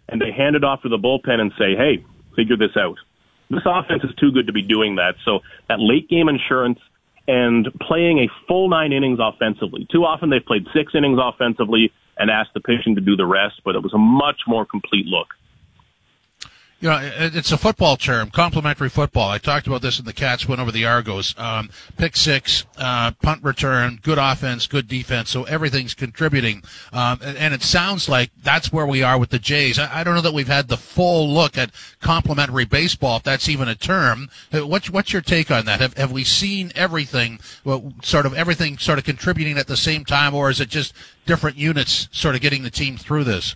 and 0.08 0.20
they 0.20 0.30
hand 0.30 0.56
it 0.56 0.62
off 0.62 0.82
to 0.82 0.88
the 0.88 0.96
bullpen 0.96 1.40
and 1.40 1.52
say, 1.58 1.74
hey, 1.76 2.04
figure 2.36 2.56
this 2.56 2.76
out. 2.76 2.96
This 3.50 3.62
offense 3.66 4.02
is 4.04 4.14
too 4.20 4.30
good 4.30 4.46
to 4.46 4.52
be 4.52 4.62
doing 4.62 4.96
that. 4.96 5.14
So 5.24 5.40
that 5.68 5.80
late 5.80 6.08
game 6.08 6.28
insurance 6.28 6.78
and 7.28 7.68
playing 7.80 8.20
a 8.20 8.28
full 8.46 8.70
nine 8.70 8.92
innings 8.92 9.18
offensively. 9.20 9.86
Too 9.92 10.04
often 10.04 10.30
they've 10.30 10.44
played 10.44 10.66
six 10.72 10.94
innings 10.94 11.18
offensively 11.20 11.92
and 12.16 12.30
asked 12.30 12.54
the 12.54 12.60
pitching 12.60 12.94
to 12.94 13.00
do 13.00 13.16
the 13.16 13.26
rest, 13.26 13.60
but 13.64 13.74
it 13.74 13.82
was 13.82 13.92
a 13.92 13.98
much 13.98 14.42
more 14.46 14.64
complete 14.64 15.06
look 15.06 15.28
you 16.82 16.88
know, 16.88 16.98
it's 17.00 17.52
a 17.52 17.56
football 17.56 17.96
term, 17.96 18.30
complementary 18.30 18.88
football. 18.88 19.30
I 19.30 19.38
talked 19.38 19.68
about 19.68 19.82
this 19.82 20.00
in 20.00 20.04
the 20.04 20.12
Cats 20.12 20.48
went 20.48 20.60
over 20.60 20.72
the 20.72 20.84
Argos. 20.84 21.32
Um, 21.38 21.70
pick 21.96 22.16
six, 22.16 22.66
uh, 22.76 23.12
punt 23.22 23.44
return, 23.44 24.00
good 24.02 24.18
offense, 24.18 24.66
good 24.66 24.88
defense. 24.88 25.30
So 25.30 25.44
everything's 25.44 25.94
contributing. 25.94 26.64
Um, 26.92 27.20
and, 27.22 27.38
and, 27.38 27.54
it 27.54 27.62
sounds 27.62 28.08
like 28.08 28.32
that's 28.42 28.72
where 28.72 28.86
we 28.86 29.04
are 29.04 29.16
with 29.16 29.30
the 29.30 29.38
Jays. 29.38 29.78
I, 29.78 30.00
I, 30.00 30.02
don't 30.02 30.16
know 30.16 30.22
that 30.22 30.34
we've 30.34 30.48
had 30.48 30.66
the 30.66 30.76
full 30.76 31.32
look 31.32 31.56
at 31.56 31.70
complementary 32.00 32.64
baseball, 32.64 33.18
if 33.18 33.22
that's 33.22 33.48
even 33.48 33.68
a 33.68 33.76
term. 33.76 34.28
Uh, 34.52 34.66
what's, 34.66 34.90
what's 34.90 35.12
your 35.12 35.22
take 35.22 35.52
on 35.52 35.66
that? 35.66 35.80
Have, 35.80 35.96
have 35.96 36.10
we 36.10 36.24
seen 36.24 36.72
everything, 36.74 37.38
well, 37.64 37.92
sort 38.02 38.26
of 38.26 38.34
everything 38.34 38.76
sort 38.78 38.98
of 38.98 39.04
contributing 39.04 39.56
at 39.56 39.68
the 39.68 39.76
same 39.76 40.04
time, 40.04 40.34
or 40.34 40.50
is 40.50 40.60
it 40.60 40.68
just 40.68 40.94
different 41.26 41.56
units 41.56 42.08
sort 42.10 42.34
of 42.34 42.40
getting 42.40 42.64
the 42.64 42.70
team 42.70 42.96
through 42.96 43.22
this? 43.22 43.54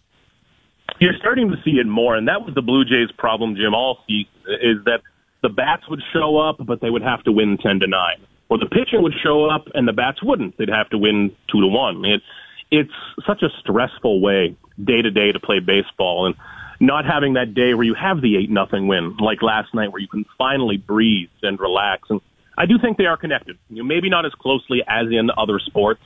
You're 0.99 1.17
starting 1.19 1.51
to 1.51 1.57
see 1.65 1.73
it 1.73 1.87
more, 1.87 2.17
and 2.17 2.29
that 2.29 2.45
was 2.45 2.55
the 2.55 2.63
Blue 2.63 2.85
Jays' 2.85 3.13
problem, 3.19 3.55
Jim. 3.57 3.75
All 3.75 3.99
season 4.07 4.31
is 4.63 4.85
that 4.85 5.01
the 5.43 5.49
bats 5.49 5.89
would 5.89 6.01
show 6.13 6.39
up, 6.39 6.57
but 6.59 6.81
they 6.81 6.91
would 6.91 7.03
have 7.03 7.23
to 7.25 7.33
win 7.33 7.59
ten 7.59 7.81
to 7.81 7.87
nine, 7.87 8.19
or 8.49 8.59
the 8.59 8.67
pitching 8.67 9.03
would 9.03 9.15
show 9.23 9.45
up 9.51 9.69
and 9.75 9.87
the 9.87 9.93
bats 9.93 10.23
wouldn't. 10.23 10.57
They'd 10.57 10.69
have 10.69 10.89
to 10.91 10.99
win 10.99 11.33
two 11.51 11.61
to 11.61 11.67
one. 11.67 12.05
It's 12.05 12.25
it's 12.71 12.93
such 13.27 13.43
a 13.43 13.49
stressful 13.61 14.21
way 14.21 14.57
day 14.83 15.03
to 15.03 15.11
day 15.11 15.33
to 15.33 15.41
play 15.41 15.61
baseball, 15.61 16.27
and 16.27 16.35
not 16.81 17.05
having 17.05 17.35
that 17.35 17.55
day 17.55 17.75
where 17.75 17.85
you 17.85 17.95
have 17.95 18.21
the 18.23 18.37
eight 18.37 18.51
nothing 18.51 18.89
win 18.89 19.17
like 19.19 19.43
last 19.43 19.75
night, 19.75 19.93
where 19.93 20.01
you 20.01 20.09
can 20.09 20.25
finally 20.39 20.77
breathe 20.77 21.31
and 21.43 21.61
relax. 21.61 22.09
And 22.11 22.21
I 22.57 22.67
do 22.67 22.79
think 22.79 22.97
they 22.97 23.07
are 23.07 23.17
connected. 23.17 23.59
You 23.69 23.79
know, 23.79 23.85
maybe 23.85 24.09
not 24.09 24.25
as 24.25 24.33
closely 24.33 24.83
as 24.87 25.07
in 25.11 25.31
other 25.37 25.59
sports 25.59 26.01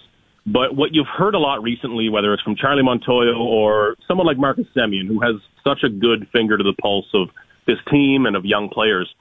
but 0.46 0.74
what 0.74 0.94
you've 0.94 1.07
heard 1.07 1.35
a 1.35 1.38
lot 1.38 1.62
recently, 1.62 2.09
whether 2.09 2.33
it's 2.33 2.42
from 2.42 2.57
Charlie 2.57 2.83
Montoyo 2.83 3.38
or 3.38 3.96
someone 4.09 4.26
like 4.26 4.38
Marcus 4.38 4.66
Semien, 4.74 5.07
who 5.07 5.20
has 5.20 5.37
such 5.64 5.83
a 5.85 5.88
good 5.88 6.26
finger 6.33 6.57
to 6.57 6.64
the 6.64 6.74
pulse 6.81 7.09
of 7.12 7.29
this 7.66 7.76
team 7.90 8.26
and 8.26 8.35
of 8.35 8.44
young 8.44 8.68
players, 8.68 9.12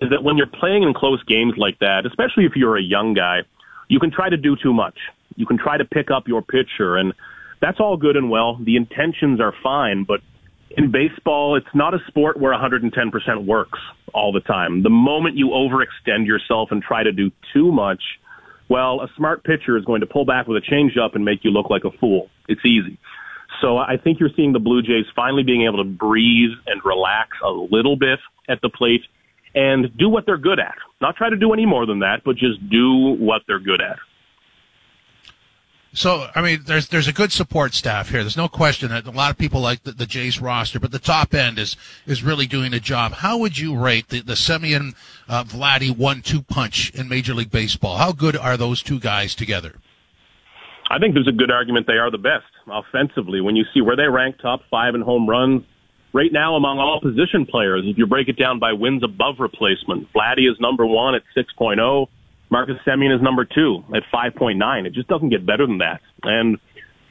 is 0.00 0.10
that 0.10 0.22
when 0.22 0.36
you're 0.36 0.46
playing 0.46 0.82
in 0.82 0.94
close 0.94 1.22
games 1.24 1.54
like 1.56 1.78
that, 1.78 2.06
especially 2.06 2.44
if 2.44 2.52
you're 2.56 2.76
a 2.76 2.82
young 2.82 3.14
guy, 3.14 3.40
you 3.88 4.00
can 4.00 4.10
try 4.10 4.28
to 4.28 4.36
do 4.36 4.56
too 4.60 4.72
much. 4.72 4.96
You 5.36 5.46
can 5.46 5.58
try 5.58 5.76
to 5.76 5.84
pick 5.84 6.10
up 6.10 6.26
your 6.26 6.42
pitcher, 6.42 6.96
and 6.96 7.14
that's 7.60 7.78
all 7.78 7.96
good 7.96 8.16
and 8.16 8.28
well. 8.28 8.58
The 8.62 8.76
intentions 8.76 9.40
are 9.40 9.54
fine, 9.62 10.04
but 10.04 10.20
in 10.76 10.90
baseball, 10.90 11.56
it's 11.56 11.74
not 11.74 11.94
a 11.94 11.98
sport 12.08 12.38
where 12.38 12.52
110% 12.52 13.46
works 13.46 13.78
all 14.12 14.32
the 14.32 14.40
time. 14.40 14.82
The 14.82 14.90
moment 14.90 15.36
you 15.36 15.48
overextend 15.48 16.26
yourself 16.26 16.68
and 16.72 16.82
try 16.82 17.04
to 17.04 17.12
do 17.12 17.30
too 17.54 17.70
much– 17.70 18.02
well, 18.68 19.00
a 19.00 19.08
smart 19.16 19.44
pitcher 19.44 19.76
is 19.76 19.84
going 19.84 20.00
to 20.00 20.06
pull 20.06 20.24
back 20.24 20.46
with 20.46 20.62
a 20.62 20.66
changeup 20.66 21.14
and 21.14 21.24
make 21.24 21.40
you 21.42 21.50
look 21.50 21.70
like 21.70 21.84
a 21.84 21.90
fool. 21.98 22.28
It's 22.48 22.64
easy. 22.64 22.98
So 23.60 23.78
I 23.78 23.96
think 24.02 24.20
you're 24.20 24.30
seeing 24.36 24.52
the 24.52 24.58
Blue 24.58 24.82
Jays 24.82 25.06
finally 25.16 25.42
being 25.42 25.64
able 25.64 25.78
to 25.78 25.88
breathe 25.88 26.50
and 26.66 26.80
relax 26.84 27.30
a 27.44 27.50
little 27.50 27.96
bit 27.96 28.18
at 28.48 28.60
the 28.60 28.68
plate 28.68 29.02
and 29.54 29.96
do 29.96 30.08
what 30.08 30.26
they're 30.26 30.38
good 30.38 30.60
at. 30.60 30.76
Not 31.00 31.16
try 31.16 31.30
to 31.30 31.36
do 31.36 31.52
any 31.52 31.66
more 31.66 31.86
than 31.86 32.00
that, 32.00 32.22
but 32.24 32.36
just 32.36 32.68
do 32.68 33.16
what 33.18 33.42
they're 33.46 33.58
good 33.58 33.80
at. 33.80 33.98
So, 35.98 36.28
I 36.32 36.42
mean, 36.42 36.60
there's 36.64 36.86
there's 36.86 37.08
a 37.08 37.12
good 37.12 37.32
support 37.32 37.74
staff 37.74 38.10
here. 38.10 38.22
There's 38.22 38.36
no 38.36 38.46
question 38.46 38.90
that 38.90 39.04
a 39.04 39.10
lot 39.10 39.32
of 39.32 39.36
people 39.36 39.60
like 39.60 39.82
the, 39.82 39.90
the 39.90 40.06
Jays 40.06 40.40
roster, 40.40 40.78
but 40.78 40.92
the 40.92 41.00
top 41.00 41.34
end 41.34 41.58
is 41.58 41.76
is 42.06 42.22
really 42.22 42.46
doing 42.46 42.72
a 42.72 42.78
job. 42.78 43.14
How 43.14 43.36
would 43.38 43.58
you 43.58 43.76
rate 43.76 44.08
the 44.08 44.20
the 44.20 44.34
Semien 44.34 44.94
uh, 45.28 45.42
Vladdy 45.42 45.90
one-two 45.90 46.42
punch 46.42 46.90
in 46.90 47.08
Major 47.08 47.34
League 47.34 47.50
Baseball? 47.50 47.96
How 47.96 48.12
good 48.12 48.36
are 48.36 48.56
those 48.56 48.80
two 48.80 49.00
guys 49.00 49.34
together? 49.34 49.74
I 50.88 51.00
think 51.00 51.14
there's 51.14 51.26
a 51.26 51.32
good 51.32 51.50
argument 51.50 51.88
they 51.88 51.94
are 51.94 52.12
the 52.12 52.16
best 52.16 52.46
offensively. 52.70 53.40
When 53.40 53.56
you 53.56 53.64
see 53.74 53.80
where 53.80 53.96
they 53.96 54.06
rank 54.06 54.36
top 54.40 54.60
five 54.70 54.94
in 54.94 55.00
home 55.00 55.28
runs 55.28 55.64
right 56.12 56.32
now 56.32 56.54
among 56.54 56.78
all 56.78 57.00
position 57.00 57.44
players, 57.44 57.82
if 57.86 57.98
you 57.98 58.06
break 58.06 58.28
it 58.28 58.38
down 58.38 58.60
by 58.60 58.72
wins 58.72 59.02
above 59.02 59.40
replacement, 59.40 60.12
Vladdy 60.12 60.48
is 60.48 60.60
number 60.60 60.86
one 60.86 61.16
at 61.16 61.22
6.0. 61.36 62.06
Marcus 62.50 62.76
Semien 62.86 63.14
is 63.14 63.22
number 63.22 63.44
two 63.44 63.84
at 63.94 64.02
5.9. 64.12 64.86
It 64.86 64.94
just 64.94 65.08
doesn't 65.08 65.28
get 65.28 65.44
better 65.44 65.66
than 65.66 65.78
that. 65.78 66.00
And 66.22 66.58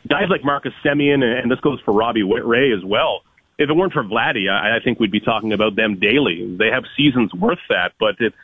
guys 0.07 0.29
like 0.29 0.43
Marcus 0.43 0.73
Semien, 0.83 1.23
and 1.23 1.51
this 1.51 1.59
goes 1.59 1.79
for 1.85 1.93
Robbie 1.93 2.23
Ray 2.23 2.71
as 2.71 2.83
well. 2.83 3.21
If 3.59 3.69
it 3.69 3.73
weren't 3.73 3.93
for 3.93 4.03
Vladdy, 4.03 4.49
I, 4.49 4.77
I 4.77 4.79
think 4.83 4.99
we'd 4.99 5.11
be 5.11 5.19
talking 5.19 5.53
about 5.53 5.75
them 5.75 5.99
daily. 5.99 6.55
They 6.57 6.67
have 6.67 6.83
seasons 6.95 7.33
worth 7.33 7.59
that, 7.69 7.93
but 7.99 8.15
it's 8.19 8.35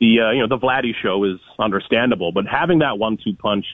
the 0.00 0.20
uh, 0.20 0.30
you 0.30 0.40
know 0.40 0.48
the 0.48 0.58
Vladdy 0.58 0.92
show 1.00 1.24
is 1.24 1.38
understandable. 1.58 2.32
But 2.32 2.46
having 2.46 2.78
that 2.78 2.98
one-two 2.98 3.34
punch, 3.34 3.66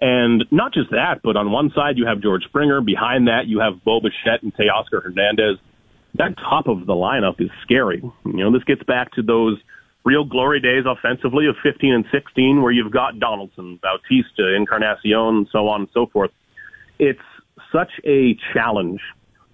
and 0.00 0.44
not 0.50 0.74
just 0.74 0.90
that, 0.90 1.20
but 1.22 1.36
on 1.36 1.50
one 1.50 1.70
side 1.74 1.98
you 1.98 2.06
have 2.06 2.20
George 2.20 2.44
Springer, 2.44 2.80
behind 2.80 3.28
that 3.28 3.46
you 3.46 3.60
have 3.60 3.84
Bo 3.84 4.00
Bichette 4.00 4.42
and 4.42 4.52
Teoscar 4.54 5.02
Hernandez. 5.02 5.58
That 6.16 6.36
top 6.36 6.68
of 6.68 6.86
the 6.86 6.92
lineup 6.92 7.40
is 7.40 7.50
scary. 7.62 8.00
You 8.24 8.32
know, 8.32 8.52
this 8.52 8.62
gets 8.64 8.82
back 8.84 9.12
to 9.12 9.22
those 9.22 9.58
real 10.04 10.24
glory 10.24 10.60
days 10.60 10.84
offensively 10.86 11.46
of 11.46 11.56
15 11.62 11.92
and 11.92 12.04
16 12.12 12.62
where 12.62 12.72
you've 12.72 12.92
got 12.92 13.18
Donaldson, 13.18 13.80
Bautista, 13.82 14.54
Encarnacion, 14.54 15.48
so 15.50 15.68
on 15.68 15.82
and 15.82 15.90
so 15.92 16.06
forth. 16.06 16.30
It's 16.98 17.20
such 17.72 17.90
a 18.04 18.36
challenge 18.52 19.00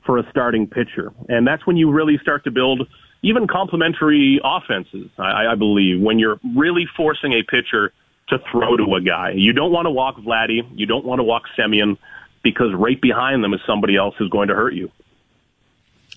for 0.05 0.19
a 0.19 0.29
starting 0.31 0.67
pitcher. 0.67 1.13
And 1.29 1.47
that's 1.47 1.67
when 1.67 1.77
you 1.77 1.91
really 1.91 2.19
start 2.21 2.45
to 2.45 2.51
build 2.51 2.89
even 3.23 3.47
complementary 3.47 4.41
offenses, 4.43 5.11
I, 5.19 5.53
I 5.53 5.55
believe, 5.55 6.01
when 6.01 6.19
you're 6.19 6.41
really 6.57 6.87
forcing 6.97 7.33
a 7.33 7.43
pitcher 7.43 7.93
to 8.29 8.39
throw 8.51 8.77
to 8.77 8.95
a 8.95 9.01
guy. 9.01 9.33
You 9.37 9.53
don't 9.53 9.73
want 9.73 9.87
to 9.87 9.91
walk 9.91 10.17
Vladdy. 10.17 10.63
You 10.75 10.87
don't 10.87 11.05
want 11.05 11.19
to 11.19 11.25
walk 11.25 11.43
Semien 11.59 11.99
because 12.43 12.73
right 12.75 13.01
behind 13.01 13.45
them 13.45 13.53
is 13.53 13.61
somebody 13.67 13.97
else 13.97 14.15
who's 14.19 14.31
going 14.31 14.49
to 14.49 14.55
hurt 14.55 14.73
you. 14.75 14.91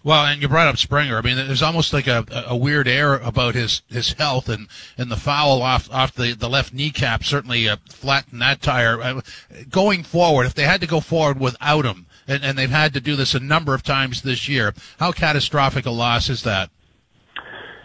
Well, 0.05 0.25
and 0.25 0.41
you 0.41 0.49
brought 0.49 0.67
up 0.67 0.77
Springer. 0.77 1.17
I 1.17 1.21
mean, 1.21 1.37
there's 1.37 1.61
almost 1.61 1.93
like 1.93 2.07
a, 2.07 2.25
a 2.47 2.57
weird 2.57 2.89
air 2.89 3.15
about 3.15 3.55
his, 3.55 3.83
his 3.89 4.11
health, 4.13 4.49
and, 4.49 4.67
and 4.97 5.09
the 5.09 5.15
foul 5.15 5.61
off 5.61 5.89
off 5.93 6.13
the, 6.13 6.33
the 6.33 6.49
left 6.49 6.73
kneecap 6.73 7.23
certainly 7.23 7.69
uh, 7.69 7.77
flattened 7.89 8.41
that 8.41 8.61
tire. 8.61 9.01
Uh, 9.01 9.21
going 9.69 10.03
forward, 10.03 10.45
if 10.45 10.55
they 10.55 10.63
had 10.63 10.81
to 10.81 10.87
go 10.87 10.99
forward 10.99 11.39
without 11.39 11.85
him, 11.85 12.05
and, 12.27 12.43
and 12.43 12.57
they've 12.57 12.69
had 12.69 12.93
to 12.93 12.99
do 12.99 13.15
this 13.15 13.33
a 13.33 13.39
number 13.39 13.73
of 13.73 13.81
times 13.81 14.23
this 14.23 14.49
year, 14.49 14.73
how 14.99 15.13
catastrophic 15.13 15.85
a 15.85 15.91
loss 15.91 16.29
is 16.29 16.43
that? 16.43 16.69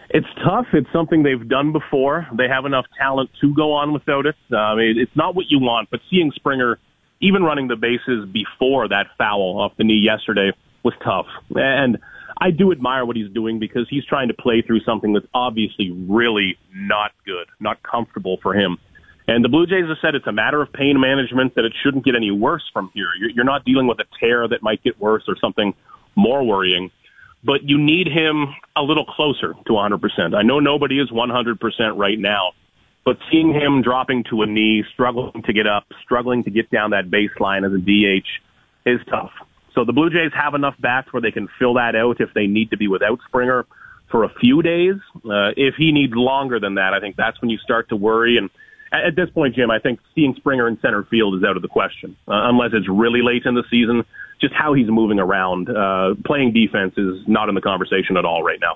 It's 0.09 0.27
tough. 0.43 0.65
It's 0.73 0.91
something 0.91 1.23
they've 1.23 1.47
done 1.47 1.71
before. 1.71 2.27
They 2.33 2.49
have 2.49 2.65
enough 2.65 2.85
talent 2.97 3.29
to 3.39 3.53
go 3.53 3.71
on 3.73 3.93
without 3.93 4.25
it. 4.25 4.35
Uh, 4.51 4.57
I 4.57 4.75
mean, 4.75 4.99
it's 4.99 5.15
not 5.15 5.35
what 5.35 5.45
you 5.49 5.59
want, 5.59 5.89
but 5.89 6.01
seeing 6.09 6.31
Springer 6.35 6.79
even 7.21 7.43
running 7.43 7.69
the 7.69 7.75
bases 7.77 8.27
before 8.29 8.89
that 8.89 9.07
foul 9.17 9.59
off 9.59 9.73
the 9.77 9.83
knee 9.85 9.99
yesterday 9.99 10.51
was 10.83 10.93
tough. 11.03 11.27
And 11.55 11.97
I 12.41 12.51
do 12.51 12.71
admire 12.71 13.05
what 13.05 13.15
he's 13.15 13.31
doing 13.31 13.59
because 13.59 13.87
he's 13.89 14.05
trying 14.05 14.29
to 14.29 14.33
play 14.33 14.61
through 14.61 14.81
something 14.81 15.13
that's 15.13 15.27
obviously 15.33 15.91
really 15.91 16.57
not 16.73 17.11
good, 17.25 17.47
not 17.59 17.83
comfortable 17.83 18.37
for 18.41 18.53
him. 18.53 18.77
And 19.27 19.43
the 19.43 19.49
Blue 19.49 19.67
Jays 19.67 19.87
have 19.87 19.97
said 20.01 20.15
it's 20.15 20.25
a 20.25 20.31
matter 20.31 20.61
of 20.61 20.73
pain 20.73 20.99
management, 20.99 21.53
that 21.55 21.65
it 21.65 21.73
shouldn't 21.83 22.03
get 22.03 22.15
any 22.15 22.31
worse 22.31 22.63
from 22.73 22.89
here. 22.93 23.09
You're 23.33 23.45
not 23.45 23.63
dealing 23.63 23.85
with 23.85 23.99
a 23.99 24.05
tear 24.19 24.47
that 24.47 24.63
might 24.63 24.83
get 24.83 24.99
worse 24.99 25.23
or 25.27 25.35
something 25.39 25.75
more 26.15 26.43
worrying, 26.43 26.89
but 27.43 27.63
you 27.63 27.77
need 27.77 28.07
him 28.07 28.47
a 28.75 28.81
little 28.81 29.05
closer 29.05 29.53
to 29.53 29.71
100%. 29.71 30.35
I 30.35 30.41
know 30.41 30.59
nobody 30.59 30.99
is 30.99 31.11
100% 31.11 31.97
right 31.97 32.17
now, 32.17 32.53
but 33.05 33.17
seeing 33.31 33.53
him 33.53 33.81
dropping 33.81 34.23
to 34.31 34.41
a 34.41 34.47
knee, 34.47 34.83
struggling 34.93 35.43
to 35.43 35.53
get 35.53 35.67
up, 35.67 35.85
struggling 36.03 36.43
to 36.45 36.49
get 36.49 36.71
down 36.71 36.91
that 36.91 37.11
baseline 37.11 37.65
as 37.65 37.73
a 37.73 37.77
DH 37.77 38.27
is 38.85 38.99
tough. 39.09 39.31
So 39.79 39.85
the 39.85 39.93
Blue 39.93 40.09
Jays 40.09 40.33
have 40.33 40.55
enough 40.55 40.75
bats 40.77 41.13
where 41.13 41.21
they 41.21 41.31
can 41.31 41.47
fill 41.57 41.75
that 41.75 41.95
out 41.95 42.19
if 42.19 42.33
they 42.33 42.47
need 42.47 42.71
to 42.71 42.77
be 42.77 42.89
without 42.89 43.21
Springer 43.29 43.65
for 44.11 44.25
a 44.25 44.29
few 44.41 44.61
days. 44.61 44.95
Uh, 45.15 45.55
if 45.55 45.75
he 45.77 45.93
needs 45.93 46.11
longer 46.13 46.59
than 46.59 46.75
that, 46.75 46.93
I 46.93 46.99
think 46.99 47.15
that's 47.15 47.39
when 47.39 47.49
you 47.49 47.57
start 47.59 47.87
to 47.87 47.95
worry. 47.95 48.37
And 48.37 48.49
at 48.91 49.15
this 49.15 49.29
point, 49.29 49.55
Jim, 49.55 49.71
I 49.71 49.79
think 49.79 50.01
seeing 50.13 50.35
Springer 50.35 50.67
in 50.67 50.77
center 50.81 51.05
field 51.05 51.35
is 51.35 51.45
out 51.45 51.55
of 51.55 51.61
the 51.61 51.69
question, 51.69 52.17
uh, 52.27 52.49
unless 52.49 52.71
it's 52.73 52.89
really 52.89 53.21
late 53.23 53.45
in 53.45 53.55
the 53.55 53.63
season. 53.71 54.03
Just 54.41 54.53
how 54.53 54.73
he's 54.73 54.89
moving 54.89 55.17
around, 55.17 55.69
uh, 55.69 56.15
playing 56.25 56.51
defense 56.51 56.95
is 56.97 57.25
not 57.25 57.47
in 57.47 57.55
the 57.55 57.61
conversation 57.61 58.17
at 58.17 58.25
all 58.25 58.43
right 58.43 58.59
now. 58.59 58.75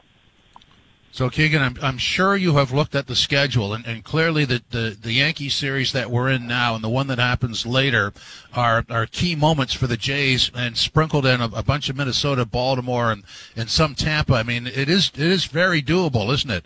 So 1.14 1.30
Keegan, 1.30 1.62
I'm, 1.62 1.78
I'm 1.80 2.00
sure 2.00 2.36
you 2.36 2.56
have 2.56 2.72
looked 2.72 2.96
at 2.96 3.06
the 3.06 3.16
schedule, 3.16 3.76
and, 3.76 3.86
and 3.86 4.04
clearly 4.04 4.46
the, 4.46 4.64
the, 4.72 4.98
the 5.00 5.12
Yankee 5.12 5.48
series 5.48 5.92
that 5.92 6.10
we're 6.10 6.28
in 6.28 6.48
now 6.48 6.74
and 6.74 6.84
the 6.84 6.90
one 6.90 7.06
that 7.06 7.20
happens 7.20 7.68
later 7.68 8.14
are 8.52 8.84
are 8.90 9.06
key 9.06 9.36
moments 9.36 9.76
for 9.76 9.86
the 9.86 9.96
Jays, 9.96 10.50
and 10.56 10.76
sprinkled 10.76 11.28
in 11.28 11.40
a, 11.40 11.46
a 11.54 11.62
bunch 11.62 11.88
of 11.88 11.96
Minnesota, 11.96 12.48
Baltimore, 12.48 13.12
and, 13.12 13.24
and 13.56 13.70
some 13.70 13.94
Tampa. 13.94 14.34
I 14.34 14.42
mean, 14.42 14.66
it 14.66 14.90
is 14.90 15.12
it 15.14 15.22
is 15.22 15.46
very 15.46 15.84
doable, 15.84 16.34
isn't 16.34 16.50
it? 16.50 16.66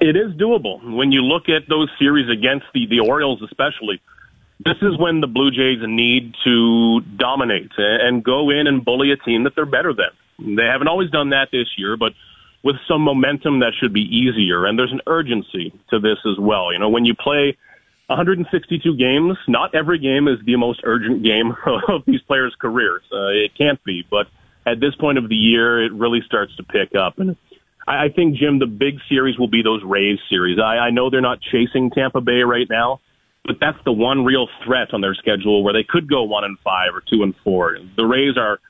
It 0.00 0.14
is 0.14 0.32
doable 0.34 0.94
when 0.94 1.10
you 1.10 1.22
look 1.22 1.48
at 1.48 1.68
those 1.68 1.90
series 1.98 2.30
against 2.30 2.66
the 2.72 2.86
the 2.86 3.00
Orioles, 3.00 3.42
especially. 3.42 4.00
This 4.64 4.76
is 4.80 4.96
when 4.96 5.20
the 5.20 5.26
Blue 5.26 5.50
Jays 5.50 5.80
need 5.82 6.36
to 6.44 7.00
dominate 7.16 7.72
and 7.76 8.22
go 8.22 8.50
in 8.50 8.68
and 8.68 8.84
bully 8.84 9.10
a 9.10 9.16
team 9.16 9.42
that 9.42 9.56
they're 9.56 9.66
better 9.66 9.92
than. 9.92 10.54
They 10.56 10.66
haven't 10.66 10.86
always 10.86 11.10
done 11.10 11.30
that 11.30 11.48
this 11.50 11.66
year, 11.76 11.96
but 11.96 12.12
with 12.68 12.76
some 12.86 13.00
momentum 13.00 13.60
that 13.60 13.72
should 13.80 13.94
be 13.94 14.02
easier. 14.02 14.66
And 14.66 14.78
there's 14.78 14.92
an 14.92 15.00
urgency 15.06 15.72
to 15.88 15.98
this 15.98 16.18
as 16.30 16.38
well. 16.38 16.70
You 16.70 16.78
know, 16.78 16.90
when 16.90 17.06
you 17.06 17.14
play 17.14 17.56
162 18.08 18.94
games, 18.94 19.38
not 19.48 19.74
every 19.74 19.98
game 19.98 20.28
is 20.28 20.36
the 20.44 20.56
most 20.56 20.82
urgent 20.84 21.22
game 21.22 21.56
of 21.88 22.02
these 22.06 22.20
players' 22.20 22.54
careers. 22.60 23.00
Uh, 23.10 23.28
it 23.28 23.56
can't 23.56 23.82
be, 23.84 24.04
but 24.10 24.26
at 24.66 24.80
this 24.80 24.94
point 24.96 25.16
of 25.16 25.30
the 25.30 25.34
year, 25.34 25.82
it 25.82 25.94
really 25.94 26.20
starts 26.26 26.54
to 26.56 26.62
pick 26.62 26.94
up. 26.94 27.18
And 27.18 27.36
I, 27.86 28.04
I 28.04 28.08
think, 28.14 28.36
Jim, 28.36 28.58
the 28.58 28.66
big 28.66 28.98
series 29.08 29.38
will 29.38 29.48
be 29.48 29.62
those 29.62 29.82
Rays 29.82 30.18
series. 30.28 30.58
I, 30.58 30.76
I 30.76 30.90
know 30.90 31.08
they're 31.08 31.22
not 31.22 31.40
chasing 31.40 31.90
Tampa 31.90 32.20
Bay 32.20 32.42
right 32.42 32.68
now, 32.68 33.00
but 33.46 33.56
that's 33.62 33.82
the 33.86 33.92
one 33.92 34.26
real 34.26 34.46
threat 34.62 34.92
on 34.92 35.00
their 35.00 35.14
schedule 35.14 35.64
where 35.64 35.72
they 35.72 35.84
could 35.88 36.06
go 36.06 36.24
one 36.24 36.44
and 36.44 36.58
five 36.58 36.94
or 36.94 37.00
two 37.00 37.22
and 37.22 37.34
four. 37.44 37.78
The 37.96 38.04
Rays 38.04 38.36
are 38.36 38.60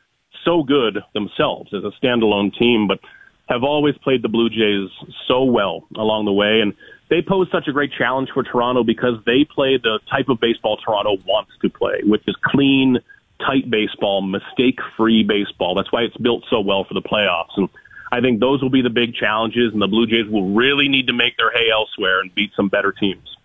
so 0.44 0.62
good 0.62 1.02
themselves 1.14 1.74
as 1.74 1.82
a 1.82 1.90
standalone 2.00 2.56
team, 2.56 2.86
but 2.86 3.00
have 3.48 3.62
always 3.62 3.96
played 3.98 4.22
the 4.22 4.28
Blue 4.28 4.50
Jays 4.50 4.90
so 5.26 5.44
well 5.44 5.86
along 5.96 6.26
the 6.26 6.32
way. 6.32 6.60
And 6.60 6.74
they 7.08 7.22
pose 7.22 7.48
such 7.50 7.66
a 7.68 7.72
great 7.72 7.90
challenge 7.96 8.28
for 8.32 8.42
Toronto 8.42 8.84
because 8.84 9.14
they 9.24 9.44
play 9.44 9.78
the 9.78 10.00
type 10.10 10.28
of 10.28 10.38
baseball 10.40 10.76
Toronto 10.76 11.16
wants 11.26 11.52
to 11.62 11.70
play, 11.70 12.00
which 12.04 12.22
is 12.28 12.36
clean, 12.44 12.98
tight 13.40 13.70
baseball, 13.70 14.20
mistake 14.20 14.78
free 14.96 15.22
baseball. 15.22 15.74
That's 15.74 15.90
why 15.90 16.02
it's 16.02 16.16
built 16.18 16.44
so 16.50 16.60
well 16.60 16.84
for 16.84 16.94
the 16.94 17.02
playoffs. 17.02 17.56
And 17.56 17.68
I 18.12 18.20
think 18.20 18.40
those 18.40 18.60
will 18.62 18.70
be 18.70 18.82
the 18.82 18.90
big 18.90 19.14
challenges, 19.14 19.72
and 19.72 19.80
the 19.80 19.86
Blue 19.86 20.06
Jays 20.06 20.28
will 20.30 20.54
really 20.54 20.88
need 20.88 21.06
to 21.06 21.12
make 21.12 21.36
their 21.36 21.50
hay 21.50 21.70
elsewhere 21.70 22.20
and 22.20 22.34
beat 22.34 22.50
some 22.54 22.68
better 22.68 22.92
teams. 22.92 23.36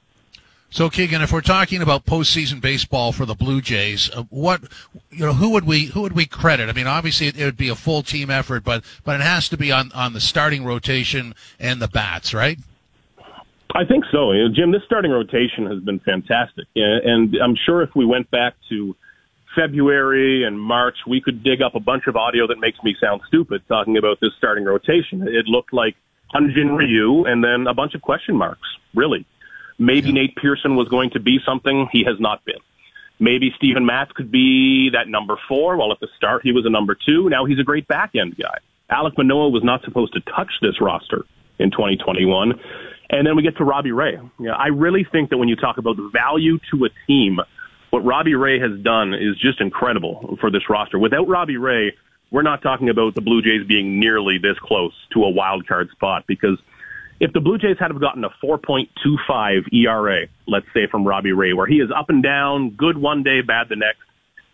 So 0.74 0.89
Keegan, 0.89 1.21
if 1.21 1.32
we're 1.32 1.41
talking 1.41 1.84
about 1.84 2.03
postseason 2.03 2.59
baseball 2.59 3.11
for 3.11 3.28
the 3.28 3.36
Blue 3.36 3.61
Jays, 3.61 4.09
uh, 4.09 4.24
what 4.32 4.63
you 5.11 5.24
know, 5.24 5.34
who 5.34 5.51
would 5.51 5.65
we 5.65 5.86
who 5.86 6.01
would 6.01 6.13
we 6.13 6.26
credit? 6.26 6.67
I 6.67 6.74
mean, 6.74 6.88
obviously 6.88 7.28
it, 7.28 7.38
it, 7.38 7.45
would 7.45 7.57
be 7.57 7.69
a 7.69 7.76
full 7.76 8.01
team 8.01 8.32
effort, 8.32 8.63
but 8.63 8.84
but 9.03 9.19
it 9.19 9.21
has 9.21 9.47
to 9.49 9.57
be 9.57 9.71
on 9.71 9.91
on 9.91 10.13
the 10.13 10.19
starting 10.19 10.65
rotation 10.65 11.36
and 11.59 11.80
the 11.80 11.88
bats, 11.88 12.34
right? 12.34 12.57
I 13.76 13.86
think 13.86 14.05
so, 14.11 14.32
you 14.32 14.47
know, 14.47 14.49
Jim. 14.51 14.71
This 14.71 14.82
starting 14.84 15.11
rotation 15.11 15.67
has 15.67 15.80
been 15.84 15.99
fantastic, 15.99 16.65
and 16.76 17.36
I'm 17.36 17.55
sure 17.67 17.84
if 17.84 17.91
we 17.95 18.03
went 18.03 18.32
back 18.32 18.55
to 18.69 18.95
February 19.55 20.43
and 20.43 20.59
March, 20.59 20.97
we 21.07 21.21
could 21.21 21.43
dig 21.43 21.61
up 21.61 21.76
a 21.76 21.80
bunch 21.80 22.07
of 22.07 22.15
audio 22.15 22.47
that 22.47 22.57
makes 22.57 22.80
me 22.84 22.95
sound 22.99 23.21
stupid 23.28 23.61
talking 23.67 23.97
about 23.97 24.19
this 24.21 24.32
starting 24.39 24.63
rotation. 24.63 25.28
It 25.28 25.45
looked 25.45 25.71
like 25.71 25.95
Hyun-Jin 26.34 26.76
Ryu 26.76 27.26
and 27.26 27.43
then 27.43 27.67
a 27.67 27.76
bunch 27.76 27.93
of 27.93 28.01
question 28.01 28.36
marks, 28.36 28.67
really. 28.95 29.28
Maybe 29.78 30.07
yeah. 30.07 30.13
Nate 30.13 30.36
Pearson 30.36 30.76
was 30.76 30.88
going 30.88 31.11
to 31.11 31.19
be 31.19 31.39
something 31.45 31.88
he 31.91 32.03
has 32.05 32.19
not 32.19 32.43
been. 32.45 32.59
Maybe 33.19 33.53
Steven 33.55 33.86
Matz 33.86 34.11
could 34.11 34.32
be 34.32 34.89
that 34.91 35.07
number 35.07 35.38
four. 35.47 35.78
Well, 35.78 35.91
at 35.91 35.99
the 35.99 36.07
start 36.17 36.41
he 36.43 36.51
was 36.51 36.65
a 36.65 36.69
number 36.69 36.95
two. 36.95 37.30
Now 37.30 37.45
he's 37.45 37.59
a 37.59 37.63
great 37.63 37.88
back 37.88 38.11
end 38.15 38.36
guy. 38.38 38.57
Alek 38.91 39.17
Manoah 39.17 39.49
was 39.49 39.63
not 39.63 39.84
supposed 39.84 40.13
to 40.13 40.19
touch 40.21 40.51
this 40.61 40.82
roster 40.82 41.24
in 41.59 41.71
2021. 41.71 42.59
And 43.09 43.28
then 43.28 43.36
we 43.36 43.43
get 43.43 43.57
to 43.57 43.63
Robbie 43.63 43.91
Ray. 43.91 44.13
You 44.39 44.45
know, 44.45 44.53
I 44.53 44.67
really 44.67 45.05
think 45.09 45.30
that 45.30 45.38
when 45.38 45.47
you 45.47 45.55
talk 45.55 45.78
about 45.78 45.97
the 45.97 46.09
value 46.11 46.57
to 46.71 46.86
a 46.86 46.89
team, 47.07 47.39
what 47.91 48.03
Robbie 48.03 48.36
Ray 48.36 48.59
has 48.59 48.80
done 48.82 49.13
is 49.13 49.38
just 49.39 49.61
incredible 49.61 50.38
for 50.41 50.49
this 50.49 50.69
roster. 50.69 50.97
Without 50.97 51.28
Robbie 51.28 51.57
Ray, 51.57 51.95
we're 52.32 52.41
not 52.41 52.63
talking 52.63 52.89
about 52.89 53.13
the 53.13 53.21
Blue 53.21 53.41
Jays 53.41 53.65
being 53.67 53.99
nearly 53.99 54.39
this 54.39 54.57
close 54.59 54.93
to 55.13 55.24
a 55.24 55.30
wild 55.30 55.67
card 55.67 55.89
spot 55.91 56.26
because– 56.28 56.57
if 57.20 57.32
the 57.34 57.39
Blue 57.39 57.57
Jays 57.57 57.78
had 57.80 57.91
have 57.91 58.01
gotten 58.01 58.24
a 58.24 58.30
4.25 58.43 59.74
ERA, 59.74 60.28
let's 60.47 60.66
say 60.74 60.88
from 60.89 61.05
Robbie 61.05 61.32
Ray, 61.32 61.53
where 61.53 61.68
he 61.68 61.76
is 61.76 61.89
up 61.95 62.09
and 62.09 62.24
down, 62.24 62.72
good 62.72 62.97
one 62.97 63.24
day, 63.24 63.41
bad 63.41 63.70
the 63.70 63.76
next, 63.76 64.01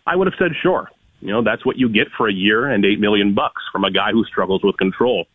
I 0.06 0.16
would 0.16 0.28
have 0.28 0.36
said 0.38 0.52
sure. 0.62 0.90
You 1.22 1.30
know, 1.30 1.44
that's 1.44 1.66
what 1.66 1.78
you 1.78 1.90
get 1.90 2.08
for 2.16 2.30
a 2.30 2.34
year 2.34 2.68
and 2.68 2.86
eight 2.86 3.00
million 3.00 3.34
bucks 3.34 3.62
from 3.72 3.84
a 3.84 3.92
guy 3.92 4.12
who 4.12 4.24
struggles 4.26 4.62
with 4.64 4.78
control. 4.78 5.26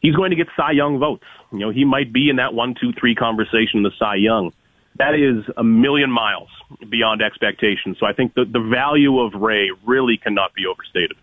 He's 0.00 0.14
going 0.14 0.30
to 0.30 0.36
get 0.36 0.48
Cy 0.56 0.72
Young 0.72 0.98
votes. 0.98 1.24
You 1.52 1.58
know, 1.58 1.70
he 1.70 1.84
might 1.84 2.12
be 2.12 2.30
in 2.30 2.36
that 2.36 2.54
one, 2.54 2.74
two, 2.80 2.92
three 2.98 3.14
conversation, 3.14 3.82
the 3.82 3.92
Cy 3.98 4.16
Young. 4.16 4.52
That 4.96 5.14
is 5.14 5.44
a 5.56 5.62
million 5.62 6.10
miles 6.10 6.48
beyond 6.88 7.22
expectation. 7.22 7.96
So 7.98 8.06
I 8.06 8.12
think 8.12 8.34
the, 8.34 8.44
the 8.44 8.60
value 8.60 9.20
of 9.20 9.34
Ray 9.34 9.70
really 9.86 10.16
cannot 10.16 10.52
be 10.54 10.66
overstated. 10.66 11.16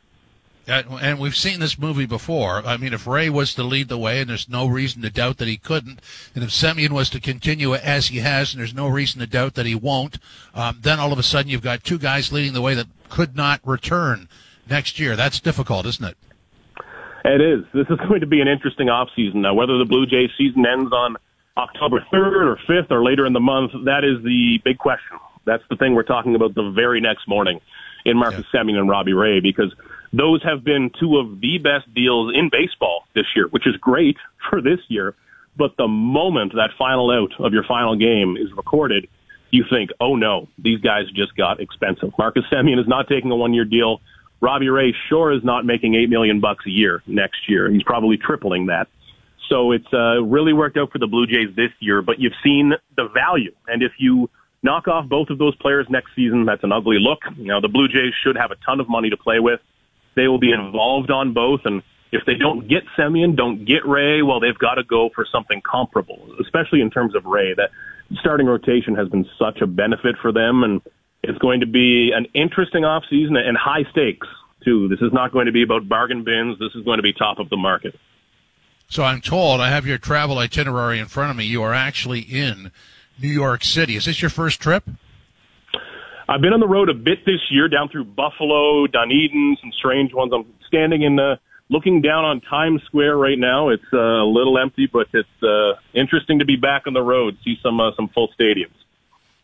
And 0.67 1.17
we've 1.17 1.35
seen 1.35 1.61
this 1.61 1.79
movie 1.79 2.05
before. 2.05 2.61
I 2.65 2.75
mean, 2.75 2.93
if 2.93 3.07
Ray 3.07 3.29
was 3.29 3.53
to 3.53 3.63
lead 3.63 3.87
the 3.87 3.97
way, 3.97 4.19
and 4.19 4.29
there's 4.29 4.49
no 4.49 4.67
reason 4.67 5.01
to 5.01 5.09
doubt 5.09 5.37
that 5.37 5.47
he 5.47 5.55
couldn't, 5.55 6.01
and 6.35 6.43
if 6.43 6.49
Semien 6.49 6.89
was 6.89 7.09
to 7.11 7.21
continue 7.21 7.73
as 7.73 8.07
he 8.07 8.19
has, 8.19 8.53
and 8.53 8.59
there's 8.59 8.73
no 8.73 8.87
reason 8.87 9.21
to 9.21 9.27
doubt 9.27 9.53
that 9.53 9.65
he 9.65 9.75
won't, 9.75 10.19
um, 10.53 10.79
then 10.81 10.99
all 10.99 11.13
of 11.13 11.19
a 11.19 11.23
sudden 11.23 11.49
you've 11.49 11.61
got 11.61 11.85
two 11.85 11.97
guys 11.97 12.33
leading 12.33 12.51
the 12.51 12.61
way 12.61 12.73
that 12.73 12.87
could 13.09 13.35
not 13.35 13.61
return 13.63 14.27
next 14.69 14.99
year. 14.99 15.15
That's 15.15 15.39
difficult, 15.39 15.85
isn't 15.85 16.05
it? 16.05 16.17
It 17.23 17.41
is. 17.41 17.63
This 17.73 17.87
is 17.89 17.97
going 18.07 18.19
to 18.19 18.27
be 18.27 18.41
an 18.41 18.49
interesting 18.49 18.87
offseason. 18.87 19.35
Now, 19.35 19.53
whether 19.53 19.77
the 19.77 19.85
Blue 19.85 20.05
Jays 20.05 20.31
season 20.37 20.65
ends 20.65 20.91
on 20.91 21.15
October 21.55 22.05
3rd 22.11 22.45
or 22.45 22.59
5th 22.67 22.91
or 22.91 23.03
later 23.03 23.25
in 23.25 23.31
the 23.31 23.39
month, 23.39 23.71
that 23.85 24.03
is 24.03 24.21
the 24.23 24.59
big 24.65 24.79
question. 24.79 25.17
That's 25.45 25.63
the 25.69 25.77
thing 25.77 25.95
we're 25.95 26.03
talking 26.03 26.35
about 26.35 26.55
the 26.55 26.71
very 26.71 26.99
next 26.99 27.25
morning 27.25 27.61
in 28.03 28.17
Marcus 28.17 28.45
yeah. 28.53 28.61
Semien 28.61 28.77
and 28.77 28.89
Robbie 28.89 29.13
Ray 29.13 29.39
because– 29.39 29.73
those 30.13 30.43
have 30.43 30.63
been 30.63 30.91
two 30.99 31.17
of 31.17 31.39
the 31.41 31.57
best 31.57 31.93
deals 31.93 32.33
in 32.35 32.49
baseball 32.51 33.03
this 33.13 33.25
year, 33.35 33.47
which 33.47 33.67
is 33.67 33.75
great 33.77 34.17
for 34.49 34.61
this 34.61 34.79
year. 34.87 35.15
But 35.55 35.75
the 35.77 35.87
moment 35.87 36.53
that 36.53 36.69
final 36.77 37.09
out 37.11 37.31
of 37.43 37.51
your 37.51 37.63
final 37.63 37.95
game 37.95 38.37
is 38.37 38.53
recorded, 38.55 39.07
you 39.49 39.65
think, 39.69 39.89
oh 39.99 40.15
no, 40.15 40.47
these 40.57 40.79
guys 40.81 41.05
just 41.15 41.35
got 41.35 41.59
expensive. 41.59 42.11
Marcus 42.17 42.43
Semien 42.51 42.79
is 42.79 42.87
not 42.87 43.07
taking 43.07 43.31
a 43.31 43.35
one 43.35 43.53
year 43.53 43.65
deal. 43.65 44.01
Robbie 44.39 44.69
Ray 44.69 44.93
sure 45.09 45.31
is 45.31 45.43
not 45.43 45.65
making 45.65 45.95
eight 45.95 46.09
million 46.09 46.39
bucks 46.39 46.65
a 46.67 46.69
year 46.69 47.01
next 47.07 47.49
year. 47.49 47.71
He's 47.71 47.83
probably 47.83 48.17
tripling 48.17 48.67
that. 48.67 48.87
So 49.49 49.71
it's 49.71 49.91
uh, 49.93 50.21
really 50.21 50.53
worked 50.53 50.77
out 50.77 50.91
for 50.91 50.99
the 50.99 51.07
Blue 51.07 51.25
Jays 51.25 51.55
this 51.55 51.71
year, 51.79 52.01
but 52.01 52.19
you've 52.19 52.35
seen 52.43 52.73
the 52.95 53.07
value. 53.07 53.53
And 53.67 53.81
if 53.81 53.93
you 53.97 54.29
knock 54.61 54.87
off 54.87 55.07
both 55.07 55.29
of 55.29 55.37
those 55.37 55.55
players 55.55 55.87
next 55.89 56.11
season, 56.15 56.45
that's 56.45 56.63
an 56.63 56.71
ugly 56.71 56.97
look. 56.99 57.19
Now 57.37 57.59
the 57.59 57.69
Blue 57.69 57.87
Jays 57.87 58.13
should 58.23 58.35
have 58.35 58.51
a 58.51 58.55
ton 58.65 58.79
of 58.79 58.89
money 58.89 59.09
to 59.09 59.17
play 59.17 59.39
with. 59.39 59.59
They 60.17 60.27
will 60.27 60.39
be 60.39 60.51
involved 60.51 61.11
on 61.11 61.33
both. 61.33 61.61
And 61.63 61.83
if 62.11 62.25
they 62.25 62.33
don't 62.33 62.67
get 62.67 62.83
Semien, 62.97 63.37
don't 63.37 63.63
get 63.63 63.85
Ray, 63.85 64.21
well, 64.23 64.39
they've 64.41 64.57
got 64.57 64.75
to 64.75 64.83
go 64.83 65.09
for 65.15 65.25
something 65.31 65.61
comparable, 65.61 66.35
especially 66.41 66.81
in 66.81 66.89
terms 66.89 67.15
of 67.15 67.25
Ray. 67.25 67.53
That 67.53 67.69
starting 68.19 68.47
rotation 68.47 68.95
has 68.95 69.07
been 69.07 69.25
such 69.37 69.61
a 69.61 69.67
benefit 69.67 70.15
for 70.21 70.31
them. 70.33 70.63
And 70.63 70.81
it's 71.23 71.37
going 71.37 71.61
to 71.61 71.67
be 71.67 72.11
an 72.13 72.25
interesting 72.33 72.81
offseason 72.83 73.37
and 73.37 73.55
high 73.55 73.83
stakes, 73.91 74.27
too. 74.65 74.87
This 74.87 75.01
is 75.01 75.13
not 75.13 75.31
going 75.31 75.45
to 75.45 75.51
be 75.51 75.63
about 75.63 75.87
bargain 75.87 76.23
bins. 76.23 76.57
This 76.59 76.73
is 76.75 76.83
going 76.83 76.97
to 76.97 77.03
be 77.03 77.13
top 77.13 77.39
of 77.39 77.49
the 77.49 77.57
market. 77.57 77.97
So 78.89 79.03
I'm 79.03 79.21
told 79.21 79.61
I 79.61 79.69
have 79.69 79.85
your 79.85 79.97
travel 79.97 80.39
itinerary 80.39 80.97
in 80.99 81.05
front 81.05 81.29
of 81.29 81.37
me. 81.37 81.45
You 81.45 81.61
are 81.63 81.73
actually 81.73 82.21
in 82.21 82.71
New 83.21 83.27
York 83.27 83.63
City. 83.63 83.95
Is 83.95 84.05
this 84.05 84.21
your 84.21 84.29
first 84.29 84.61
trip? 84.61 84.83
I've 86.29 86.41
been 86.41 86.53
on 86.53 86.59
the 86.59 86.67
road 86.67 86.89
a 86.89 86.93
bit 86.93 87.25
this 87.25 87.39
year, 87.49 87.69
down 87.69 87.89
through 87.89 88.05
Buffalo, 88.05 88.85
Dunedin, 88.87 89.57
some 89.61 89.71
strange 89.71 90.13
ones. 90.13 90.33
I'm 90.33 90.45
standing 90.67 91.01
in 91.01 91.15
the 91.15 91.39
looking 91.69 92.01
down 92.01 92.25
on 92.25 92.41
Times 92.41 92.81
Square 92.85 93.17
right 93.17 93.39
now. 93.39 93.69
It's 93.69 93.83
uh, 93.93 93.97
a 93.97 94.25
little 94.25 94.57
empty, 94.57 94.87
but 94.91 95.07
it's 95.13 95.43
uh, 95.43 95.79
interesting 95.93 96.39
to 96.39 96.45
be 96.45 96.57
back 96.57 96.83
on 96.85 96.93
the 96.93 97.01
road, 97.01 97.37
see 97.43 97.57
some 97.63 97.79
uh, 97.79 97.91
some 97.95 98.09
full 98.09 98.29
stadiums. 98.39 98.75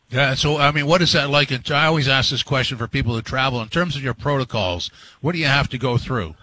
Yeah, 0.10 0.36
so 0.36 0.58
I 0.58 0.72
mean, 0.72 0.86
what 0.86 1.02
is 1.02 1.14
that 1.14 1.30
like? 1.30 1.52
And 1.52 1.70
I 1.72 1.86
always 1.86 2.08
ask 2.08 2.30
this 2.30 2.44
question 2.44 2.78
for 2.78 2.88
people 2.88 3.16
who 3.16 3.22
travel. 3.22 3.62
In 3.62 3.70
terms 3.70 3.96
of 3.96 4.04
your 4.04 4.14
protocols, 4.14 4.92
what 5.22 5.32
do 5.32 5.40
you 5.40 5.48
have 5.48 5.70
to 5.70 5.78
go 5.78 5.98
through? 5.98 6.36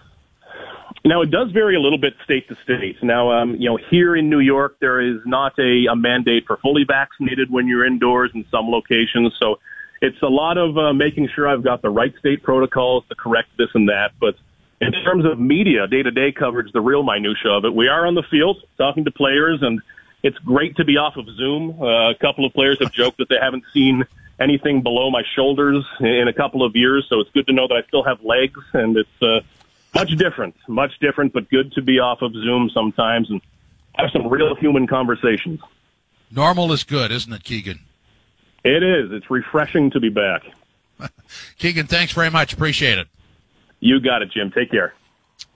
Now, 1.05 1.21
it 1.21 1.31
does 1.31 1.51
vary 1.51 1.75
a 1.75 1.79
little 1.79 1.97
bit 1.97 2.13
state 2.23 2.47
to 2.49 2.57
state. 2.63 3.01
Now, 3.01 3.31
um, 3.31 3.55
you 3.55 3.69
know, 3.69 3.79
here 3.89 4.15
in 4.15 4.29
New 4.29 4.39
York, 4.39 4.77
there 4.81 5.01
is 5.01 5.19
not 5.25 5.57
a, 5.57 5.85
a 5.91 5.95
mandate 5.95 6.45
for 6.45 6.57
fully 6.57 6.83
vaccinated 6.83 7.49
when 7.49 7.67
you're 7.67 7.85
indoors 7.85 8.29
in 8.35 8.45
some 8.51 8.69
locations. 8.69 9.33
So 9.39 9.59
it's 10.01 10.21
a 10.21 10.27
lot 10.27 10.57
of 10.57 10.77
uh, 10.77 10.93
making 10.93 11.29
sure 11.33 11.47
I've 11.47 11.63
got 11.63 11.81
the 11.81 11.89
right 11.89 12.13
state 12.19 12.41
protocols, 12.41 13.03
to 13.09 13.15
correct 13.15 13.49
this 13.57 13.69
and 13.73 13.89
that. 13.89 14.11
But 14.19 14.35
in 14.81 14.91
terms 14.91 15.25
of 15.25 15.39
media, 15.39 15.87
day 15.87 16.01
to 16.01 16.11
day 16.11 16.31
coverage, 16.31 16.71
the 16.73 16.81
real 16.81 17.03
minutia 17.03 17.51
of 17.51 17.65
it, 17.65 17.73
we 17.73 17.87
are 17.87 18.07
on 18.07 18.15
the 18.15 18.23
field 18.23 18.63
talking 18.77 19.05
to 19.05 19.11
players, 19.11 19.59
and 19.61 19.79
it's 20.23 20.37
great 20.39 20.75
to 20.77 20.85
be 20.85 20.97
off 20.97 21.17
of 21.17 21.27
Zoom. 21.35 21.81
Uh, 21.81 22.09
a 22.09 22.15
couple 22.15 22.45
of 22.45 22.53
players 22.53 22.79
have 22.81 22.91
joked 22.91 23.19
that 23.19 23.29
they 23.29 23.37
haven't 23.39 23.63
seen 23.73 24.03
anything 24.39 24.81
below 24.81 25.11
my 25.11 25.21
shoulders 25.35 25.85
in 25.99 26.27
a 26.27 26.33
couple 26.33 26.65
of 26.65 26.75
years, 26.75 27.05
so 27.07 27.19
it's 27.19 27.29
good 27.29 27.45
to 27.45 27.53
know 27.53 27.67
that 27.67 27.75
I 27.75 27.87
still 27.87 28.03
have 28.03 28.23
legs, 28.23 28.59
and 28.73 28.97
it's 28.97 29.21
uh, 29.21 29.41
much 29.93 30.09
different, 30.17 30.55
much 30.67 30.97
different, 30.99 31.31
but 31.31 31.47
good 31.49 31.71
to 31.73 31.81
be 31.83 31.99
off 31.99 32.23
of 32.23 32.33
Zoom 32.33 32.71
sometimes 32.73 33.29
and 33.29 33.39
have 33.93 34.09
some 34.11 34.27
real 34.27 34.55
human 34.55 34.87
conversations. 34.87 35.59
Normal 36.31 36.71
is 36.71 36.83
good, 36.83 37.11
isn't 37.11 37.31
it, 37.31 37.43
Keegan? 37.43 37.81
It 38.63 38.83
is. 38.83 39.11
It's 39.11 39.29
refreshing 39.29 39.91
to 39.91 39.99
be 39.99 40.09
back. 40.09 40.43
Keegan, 41.57 41.87
thanks 41.87 42.13
very 42.13 42.29
much. 42.29 42.53
Appreciate 42.53 42.99
it. 42.99 43.07
You 43.79 43.99
got 43.99 44.21
it, 44.21 44.31
Jim. 44.31 44.51
Take 44.51 44.71
care. 44.71 44.93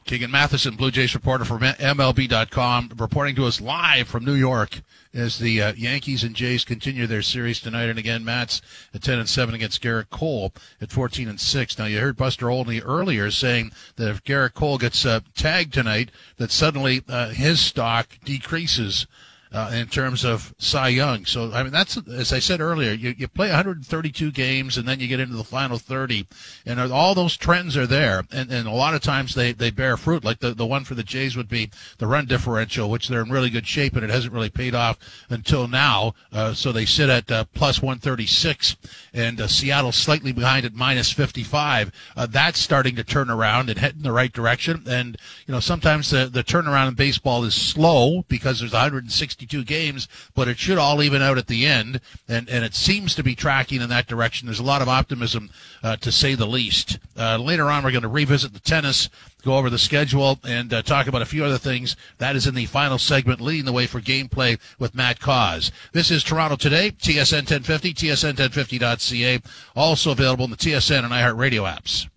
Keegan 0.05 0.29
Matheson, 0.29 0.75
Blue 0.75 0.91
Jays 0.91 1.15
reporter 1.15 1.45
from 1.45 1.61
MLB.com, 1.61 2.91
reporting 2.97 3.35
to 3.35 3.45
us 3.45 3.59
live 3.59 4.07
from 4.07 4.23
New 4.23 4.35
York 4.35 4.81
as 5.15 5.39
the 5.39 5.59
uh, 5.59 5.73
Yankees 5.73 6.23
and 6.23 6.35
Jays 6.35 6.63
continue 6.63 7.07
their 7.07 7.23
series 7.23 7.59
tonight. 7.59 7.89
And 7.89 7.97
again, 7.97 8.23
Matz 8.23 8.61
at 8.93 9.01
10 9.01 9.17
and 9.17 9.27
7 9.27 9.55
against 9.55 9.81
Gerrit 9.81 10.11
Cole 10.11 10.53
at 10.79 10.91
14 10.91 11.27
and 11.27 11.39
6. 11.39 11.79
Now, 11.79 11.85
you 11.85 11.99
heard 11.99 12.17
Buster 12.17 12.51
Olney 12.51 12.81
earlier 12.81 13.31
saying 13.31 13.71
that 13.95 14.09
if 14.09 14.23
Gerrit 14.23 14.53
Cole 14.53 14.77
gets 14.77 15.07
uh, 15.07 15.21
tagged 15.35 15.73
tonight, 15.73 16.11
that 16.37 16.51
suddenly 16.51 17.01
uh, 17.09 17.29
his 17.29 17.59
stock 17.59 18.07
decreases 18.23 19.07
uh, 19.55 19.71
in 19.73 19.87
terms 19.87 20.25
of 20.25 20.53
Cy 20.57 20.89
Young. 20.89 21.25
So, 21.25 21.53
I 21.53 21.63
mean, 21.63 21.71
that's, 21.71 21.97
as 22.09 22.33
I 22.33 22.39
said 22.39 22.59
earlier, 22.59 22.91
you, 22.91 23.15
you 23.17 23.29
play 23.29 23.47
132 23.47 24.31
games 24.31 24.77
and 24.77 24.85
then 24.85 24.99
you 24.99 25.07
get 25.07 25.21
into 25.21 25.37
the 25.37 25.45
final 25.45 25.77
30 25.77 26.27
and 26.65 26.77
all 26.91 27.15
those 27.15 27.37
trends 27.37 27.77
are 27.77 27.87
there. 27.87 28.25
And, 28.33 28.51
and 28.51 28.67
a 28.67 28.71
lot 28.71 28.95
of 28.95 29.01
times 29.01 29.33
they, 29.33 29.53
they 29.53 29.71
bear 29.71 29.95
fruit. 29.95 30.25
Like 30.25 30.39
the, 30.39 30.53
the 30.53 30.65
one 30.65 30.83
for 30.83 30.93
the 30.93 31.03
Jays 31.03 31.37
would 31.37 31.47
be 31.47 31.71
the 31.99 32.05
run 32.05 32.25
differential, 32.25 32.89
which 32.89 33.07
they're 33.07 33.21
in 33.21 33.31
really 33.31 33.49
good 33.49 33.65
shape 33.65 33.95
and 33.95 34.03
it 34.03 34.09
hasn't 34.09 34.33
really 34.33 34.49
paid 34.49 34.75
off 34.75 34.97
until 35.29 35.69
now. 35.69 36.15
Uh, 36.33 36.53
so 36.53 36.73
they 36.73 36.85
sit 36.85 37.09
at 37.09 37.31
uh, 37.31 37.45
plus 37.53 37.81
136 37.81 38.75
and 39.13 39.39
uh, 39.39 39.47
Seattle 39.47 39.93
slightly 39.93 40.33
behind 40.33 40.65
at 40.65 40.73
minus 40.73 41.13
55. 41.13 41.93
Uh, 42.17 42.25
that's 42.25 42.59
starting 42.59 42.97
to 42.97 43.05
turn 43.05 43.29
around 43.29 43.69
and 43.69 43.79
head 43.79 43.95
in 43.95 44.03
the 44.03 44.11
right 44.11 44.33
direction. 44.33 44.83
And, 44.85 45.15
you 45.47 45.53
know, 45.53 45.61
sometimes 45.61 46.09
the, 46.09 46.25
the 46.25 46.43
turnaround 46.43 46.89
in 46.89 46.95
baseball 46.95 47.45
is 47.45 47.55
slow 47.55 48.25
because 48.27 48.59
there's 48.59 48.73
160 48.73 49.44
62 49.45 49.63
games, 49.63 50.07
but 50.33 50.47
it 50.47 50.57
should 50.57 50.77
all 50.77 51.01
even 51.03 51.21
out 51.21 51.37
at 51.37 51.47
the 51.47 51.65
end, 51.65 52.01
and, 52.27 52.49
and 52.49 52.65
it 52.65 52.73
seems 52.73 53.13
to 53.15 53.23
be 53.23 53.35
tracking 53.35 53.81
in 53.81 53.89
that 53.89 54.07
direction. 54.07 54.47
There's 54.47 54.59
a 54.59 54.63
lot 54.63 54.81
of 54.81 54.89
optimism, 54.89 55.49
uh, 55.83 55.95
to 55.97 56.11
say 56.11 56.35
the 56.35 56.47
least. 56.47 56.99
Uh, 57.17 57.37
later 57.37 57.69
on, 57.69 57.83
we're 57.83 57.91
going 57.91 58.01
to 58.01 58.07
revisit 58.07 58.53
the 58.53 58.59
tennis, 58.59 59.09
go 59.43 59.57
over 59.57 59.69
the 59.69 59.77
schedule, 59.77 60.39
and 60.47 60.73
uh, 60.73 60.81
talk 60.81 61.07
about 61.07 61.21
a 61.21 61.25
few 61.25 61.45
other 61.45 61.57
things. 61.57 61.95
That 62.17 62.35
is 62.35 62.47
in 62.47 62.55
the 62.55 62.65
final 62.65 62.97
segment, 62.97 63.41
leading 63.41 63.65
the 63.65 63.71
way 63.71 63.85
for 63.85 64.01
gameplay 64.01 64.59
with 64.79 64.95
Matt 64.95 65.19
Cauz. 65.19 65.71
This 65.93 66.09
is 66.09 66.23
Toronto 66.23 66.55
Today, 66.55 66.91
TSN 66.91 67.49
1050, 67.49 67.93
TSN1050.ca, 67.93 69.41
also 69.75 70.11
available 70.11 70.45
in 70.45 70.51
the 70.51 70.57
TSN 70.57 71.03
and 71.03 71.13
iHeartRadio 71.13 71.71
apps. 71.71 72.07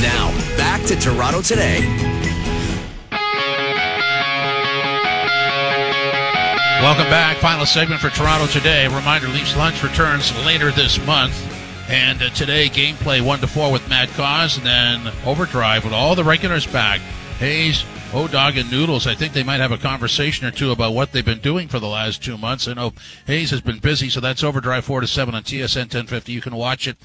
Now, 0.00 0.30
back 0.56 0.84
to 0.86 0.96
Toronto 0.96 1.42
Today. 1.42 2.15
Welcome 6.82 7.06
back. 7.06 7.38
Final 7.38 7.64
segment 7.64 8.02
for 8.02 8.10
Toronto 8.10 8.46
today. 8.46 8.86
Reminder: 8.86 9.28
Leafs 9.28 9.56
lunch 9.56 9.82
returns 9.82 10.30
later 10.44 10.70
this 10.70 11.04
month, 11.06 11.34
and 11.90 12.22
uh, 12.22 12.28
today 12.30 12.68
gameplay 12.68 13.24
one 13.24 13.40
to 13.40 13.46
four 13.46 13.72
with 13.72 13.88
Matt 13.88 14.10
Cauz, 14.10 14.58
and 14.58 14.66
then 14.66 15.12
overdrive 15.24 15.84
with 15.84 15.94
all 15.94 16.14
the 16.14 16.22
regulars 16.22 16.66
back. 16.66 17.00
Hayes, 17.38 17.84
Oh, 18.12 18.24
O-Dog, 18.24 18.56
and 18.56 18.70
Noodles. 18.70 19.06
I 19.06 19.14
think 19.14 19.32
they 19.32 19.42
might 19.42 19.60
have 19.60 19.72
a 19.72 19.78
conversation 19.78 20.46
or 20.46 20.50
two 20.50 20.70
about 20.70 20.94
what 20.94 21.12
they've 21.12 21.24
been 21.24 21.40
doing 21.40 21.68
for 21.68 21.78
the 21.78 21.88
last 21.88 22.22
two 22.22 22.38
months. 22.38 22.66
I 22.66 22.74
know 22.74 22.92
Hayes 23.26 23.50
has 23.50 23.60
been 23.60 23.78
busy, 23.78 24.08
so 24.08 24.20
that's 24.20 24.42
overdrive 24.42 24.84
four 24.84 25.00
to 25.00 25.06
seven 25.06 25.34
on 25.34 25.42
TSN 25.42 25.76
1050. 25.76 26.32
You 26.32 26.40
can 26.40 26.54
watch 26.54 26.86
it 26.86 26.96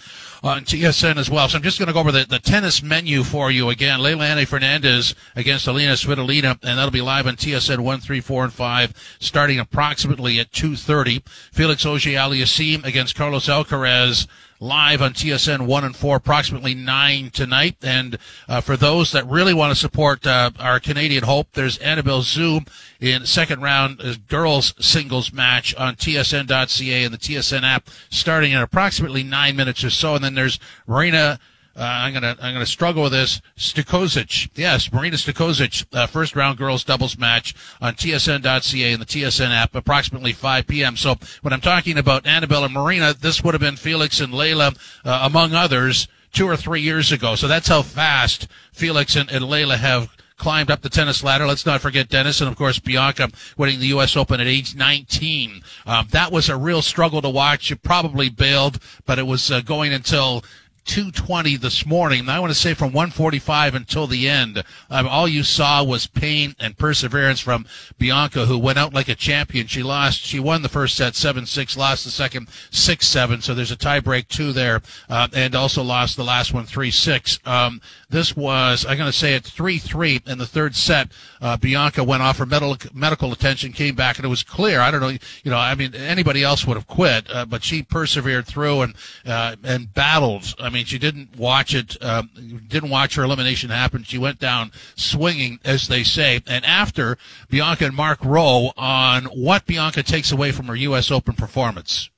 on 0.44 0.64
TSN 0.64 1.18
as 1.18 1.30
well. 1.30 1.50
So 1.50 1.58
I'm 1.58 1.64
just 1.64 1.80
going 1.80 1.88
to 1.88 1.94
go 1.94 2.00
over 2.00 2.12
the, 2.12 2.26
the 2.26 2.40
tennis 2.40 2.82
menu 2.82 3.24
for 3.24 3.52
you 3.52 3.70
again. 3.70 4.00
Leilani 4.00 4.48
Fernandez 4.48 5.16
against 5.36 5.68
Alina 5.68 5.94
Svitolina, 5.94 6.52
and 6.64 6.78
that'll 6.78 6.92
be 6.92 7.02
live 7.02 7.28
on 7.28 7.36
TSN 7.36 7.80
1, 7.80 8.00
3, 8.00 8.22
4, 8.22 8.44
and 8.46 8.54
5, 8.54 9.18
starting 9.20 9.60
approximately 9.60 10.40
at 10.40 10.52
2.30. 10.52 11.28
Felix 11.52 11.86
Auger-Aliassime 11.86 12.86
against 12.86 13.16
Carlos 13.16 13.48
Alcaraz 13.48 14.28
live 14.62 15.02
on 15.02 15.14
TSN 15.14 15.66
1 15.66 15.84
and 15.84 15.96
4, 15.96 16.16
approximately 16.16 16.76
9 16.76 17.32
tonight. 17.32 17.78
And 17.82 18.18
uh, 18.48 18.62
for 18.62 18.78
those 18.78 19.12
that 19.12 19.28
really 19.28 19.56
want 19.56 19.72
to 19.72 19.76
support 19.76 20.26
uh, 20.26 20.52
our 20.60 20.80
Canadian 20.80 21.24
Hope, 21.24 21.48
there's 21.54 21.80
Annabelle 21.80 22.22
Xu 22.22 22.66
in 23.00 23.26
second 23.26 23.62
round 23.62 24.00
uh, 24.00 24.14
girls 24.30 24.76
singles 24.80 25.34
match 25.34 25.74
on 25.76 25.96
TSN.ca 25.96 27.04
and 27.04 27.14
the 27.14 27.18
TSN 27.18 27.64
app 27.64 27.90
starting 28.12 28.52
in 28.52 28.60
approximately 28.60 29.24
9 29.24 29.56
minutes 29.56 29.84
or 29.84 29.90
so. 29.90 30.14
And 30.16 30.24
then 30.24 30.36
there's 30.36 30.60
Marina 30.86 31.40
uh, 31.76 31.82
I'm 31.84 32.14
gonna 32.14 32.36
I'm 32.42 32.54
gonna 32.54 32.66
struggle 32.66 33.04
with 33.04 33.14
this. 33.14 33.42
Stikozic, 33.58 34.50
yes, 34.56 34.92
Marina 34.92 35.16
Stikozic, 35.16 35.86
uh, 35.94 36.08
first 36.08 36.36
round 36.36 36.58
girls 36.58 36.84
doubles 36.84 37.18
match 37.18 37.56
on 37.80 37.94
TSN.ca 37.96 38.92
and 38.92 39.02
the 39.02 39.06
TSN 39.06 39.52
app, 39.52 39.74
approximately 39.74 40.34
5 40.34 40.68
p.m. 40.68 40.98
So 40.98 41.16
when 41.42 41.54
I'm 41.54 41.62
talking 41.62 41.98
about 41.98 42.26
Annabelle 42.26 42.66
and 42.66 42.74
Marina, 42.74 43.14
this 43.14 43.44
would 43.44 43.54
have 43.54 43.62
been 43.62 43.78
Felix 43.78 44.20
and 44.20 44.34
Leylah, 44.34 44.78
uh, 45.06 45.22
among 45.24 45.54
others, 45.54 46.08
two 46.34 46.48
or 46.48 46.58
three 46.58 46.82
years 46.82 47.12
ago. 47.12 47.36
So 47.36 47.48
that's 47.48 47.68
how 47.68 47.82
fast 47.82 48.48
Felix 48.74 49.16
and, 49.16 49.32
and 49.32 49.46
Leylah 49.46 49.78
have 49.78 50.10
climbed 50.42 50.72
up 50.72 50.82
the 50.82 50.90
tennis 50.90 51.24
ladder. 51.24 51.46
Let's 51.46 51.68
not 51.68 51.82
forget 51.82 52.10
Denis 52.10 52.42
and 52.42 52.50
of 52.50 52.58
course 52.58 52.80
Bianca 52.80 53.30
winning 53.58 53.80
the 53.80 53.88
U.S. 53.88 54.18
Open 54.18 54.42
at 54.42 54.48
age 54.48 54.76
19. 54.76 55.62
Um, 55.86 56.08
that 56.12 56.32
was 56.32 56.50
a 56.50 56.58
real 56.58 56.82
struggle 56.82 57.22
to 57.22 57.30
watch. 57.30 57.70
You 57.70 57.76
probably 57.76 58.30
bailed, 58.30 58.80
but 59.06 59.20
it 59.20 59.28
was 59.28 59.52
uh, 59.52 59.62
going 59.62 59.94
until 59.94 60.44
220 60.86 61.58
this 61.58 61.86
morning. 61.86 62.28
I 62.28 62.40
want 62.40 62.52
to 62.52 62.60
say 62.60 62.74
from 62.74 62.92
145 62.92 63.76
until 63.76 64.08
the 64.08 64.28
end, 64.28 64.64
um, 64.90 65.08
all 65.08 65.28
you 65.28 65.44
saw 65.44 65.84
was 65.84 66.08
pain 66.08 66.56
and 66.60 66.78
perseverance 66.78 67.40
from 67.40 67.66
Bianca, 67.98 68.46
who 68.46 68.58
went 68.58 68.80
out 68.80 68.94
like 68.94 69.08
a 69.08 69.16
champion. 69.16 69.68
She 69.68 69.84
lost, 69.84 70.22
she 70.22 70.40
won 70.40 70.62
the 70.62 70.70
first 70.70 70.96
set 70.96 71.14
7-6, 71.14 71.78
lost 71.78 72.04
the 72.04 72.12
second 72.12 72.48
6-7. 72.72 73.44
So 73.44 73.54
there's 73.54 73.72
a 73.72 73.78
tiebreak 73.78 74.28
two 74.28 74.52
there, 74.52 74.82
uh, 75.10 75.28
and 75.34 75.56
also 75.56 75.84
lost 75.84 76.18
the 76.18 76.24
last 76.24 76.54
one 76.54 76.66
3-6. 76.66 77.46
Um, 77.48 77.82
this 78.12 78.36
was, 78.36 78.86
I'm 78.86 78.98
going 78.98 79.12
to 79.12 79.18
say 79.18 79.36
it 79.36 79.44
3-3 79.44 80.28
in 80.28 80.38
the 80.38 80.46
third 80.46 80.76
set. 80.76 81.12
Uh, 81.42 81.58
Bianca 81.58 82.04
went 82.04 82.22
off 82.22 82.38
for 82.38 82.46
medical, 82.46 82.78
medical 82.94 83.32
attention, 83.32 83.72
came 83.72 83.96
back, 83.96 84.18
and 84.18 84.26
it 84.26 84.28
was 84.30 84.44
clear. 84.44 84.80
I 84.82 84.92
don't 84.92 85.02
know, 85.02 85.10
you 85.10 85.52
know, 85.52 85.58
I 85.58 85.74
mean, 85.76 85.96
anybody 85.96 86.44
else 86.44 86.66
would 86.68 86.76
have 86.76 86.88
quit, 86.88 87.26
uh, 87.34 87.46
but 87.46 87.64
she 87.64 87.84
persevered 87.84 88.46
through 88.46 88.82
and, 88.82 88.96
uh, 89.26 89.56
and 89.64 89.94
battled. 89.94 90.54
I 90.60 90.70
mean, 90.70 90.86
she 90.86 91.00
didn't 91.00 91.38
watch 91.38 91.74
it, 91.74 91.98
um, 92.04 92.30
didn't 92.68 92.90
watch 92.90 93.16
her 93.16 93.24
elimination 93.24 93.70
happen. 93.70 94.04
She 94.04 94.18
went 94.18 94.40
down 94.40 94.72
swinging, 94.96 95.60
as 95.64 95.88
they 95.88 96.04
say. 96.04 96.42
And 96.48 96.66
after 96.66 97.18
Bianca 97.50 97.86
and 97.86 97.96
Mark 97.96 98.20
Rowe 98.24 98.72
on 98.78 99.26
what 99.26 99.66
Bianca 99.66 100.04
takes 100.04 100.32
away 100.32 100.52
from 100.52 100.68
her 100.68 100.76
U.S. 100.76 101.12
Open 101.12 101.34
performance. 101.34 102.10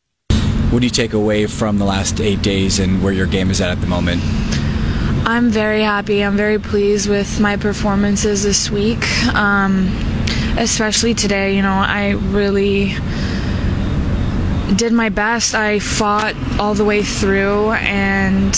What 0.73 0.79
do 0.79 0.87
you 0.87 0.91
take 0.91 1.13
away 1.13 1.45
from 1.45 1.77
the 1.77 1.85
last 1.85 2.19
eight 2.19 2.41
days 2.41 2.79
and 2.79 3.03
where 3.03 3.13
your 3.13 3.27
game 3.27 3.51
is 3.51 3.61
at 3.61 3.69
at 3.69 3.79
the 3.79 3.85
moment? 3.85 4.23
I'm 5.25 5.51
very 5.51 5.81
happy. 5.81 6.21
I'm 6.21 6.35
very 6.35 6.59
pleased 6.59 7.07
with 7.07 7.39
my 7.39 7.55
performances 7.55 8.43
this 8.43 8.69
week, 8.69 9.07
um, 9.33 9.87
especially 10.57 11.13
today. 11.13 11.55
You 11.55 11.61
know, 11.61 11.71
I 11.71 12.09
really 12.09 12.95
did 14.75 14.91
my 14.91 15.07
best. 15.07 15.55
I 15.55 15.79
fought 15.79 16.35
all 16.59 16.73
the 16.73 16.83
way 16.83 17.03
through, 17.03 17.71
and 17.71 18.53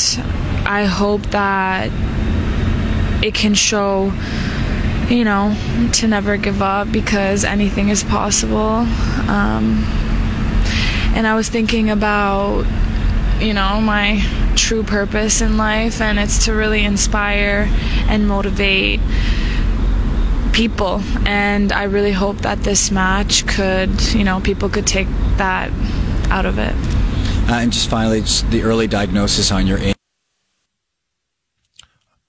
I 0.66 0.86
hope 0.86 1.22
that 1.28 1.92
it 3.24 3.36
can 3.36 3.54
show, 3.54 4.12
you 5.08 5.24
know, 5.24 5.56
to 5.94 6.08
never 6.08 6.36
give 6.36 6.64
up 6.64 6.92
because 6.92 7.44
anything 7.44 7.90
is 7.90 8.04
possible. 8.04 8.88
Um, 9.30 9.86
and 11.14 11.28
I 11.28 11.36
was 11.36 11.48
thinking 11.48 11.92
about 11.92 12.66
you 13.40 13.54
know, 13.54 13.82
my 13.82 14.24
true 14.56 14.84
purpose 14.84 15.42
in 15.42 15.58
life, 15.58 16.02
and 16.02 16.20
it's 16.20 16.46
to 16.46 16.54
really 16.54 16.84
inspire 16.84 17.68
and 18.08 18.28
motivate 18.28 19.00
people. 20.54 21.02
And 21.26 21.72
I 21.72 21.84
really 21.84 22.14
hope 22.14 22.38
that 22.38 22.60
this 22.64 22.92
match 22.92 23.46
could, 23.46 24.14
you 24.14 24.24
know, 24.24 24.40
people 24.40 24.70
could 24.70 24.88
take 24.88 25.08
that 25.38 25.72
out 26.30 26.46
of 26.46 26.58
it. 26.58 26.74
Uh, 27.50 27.60
and 27.60 27.72
just 27.72 27.90
finally, 27.90 28.22
just 28.22 28.50
the 28.50 28.64
early 28.64 28.88
diagnosis 28.88 29.52
on 29.52 29.68
your 29.68 29.78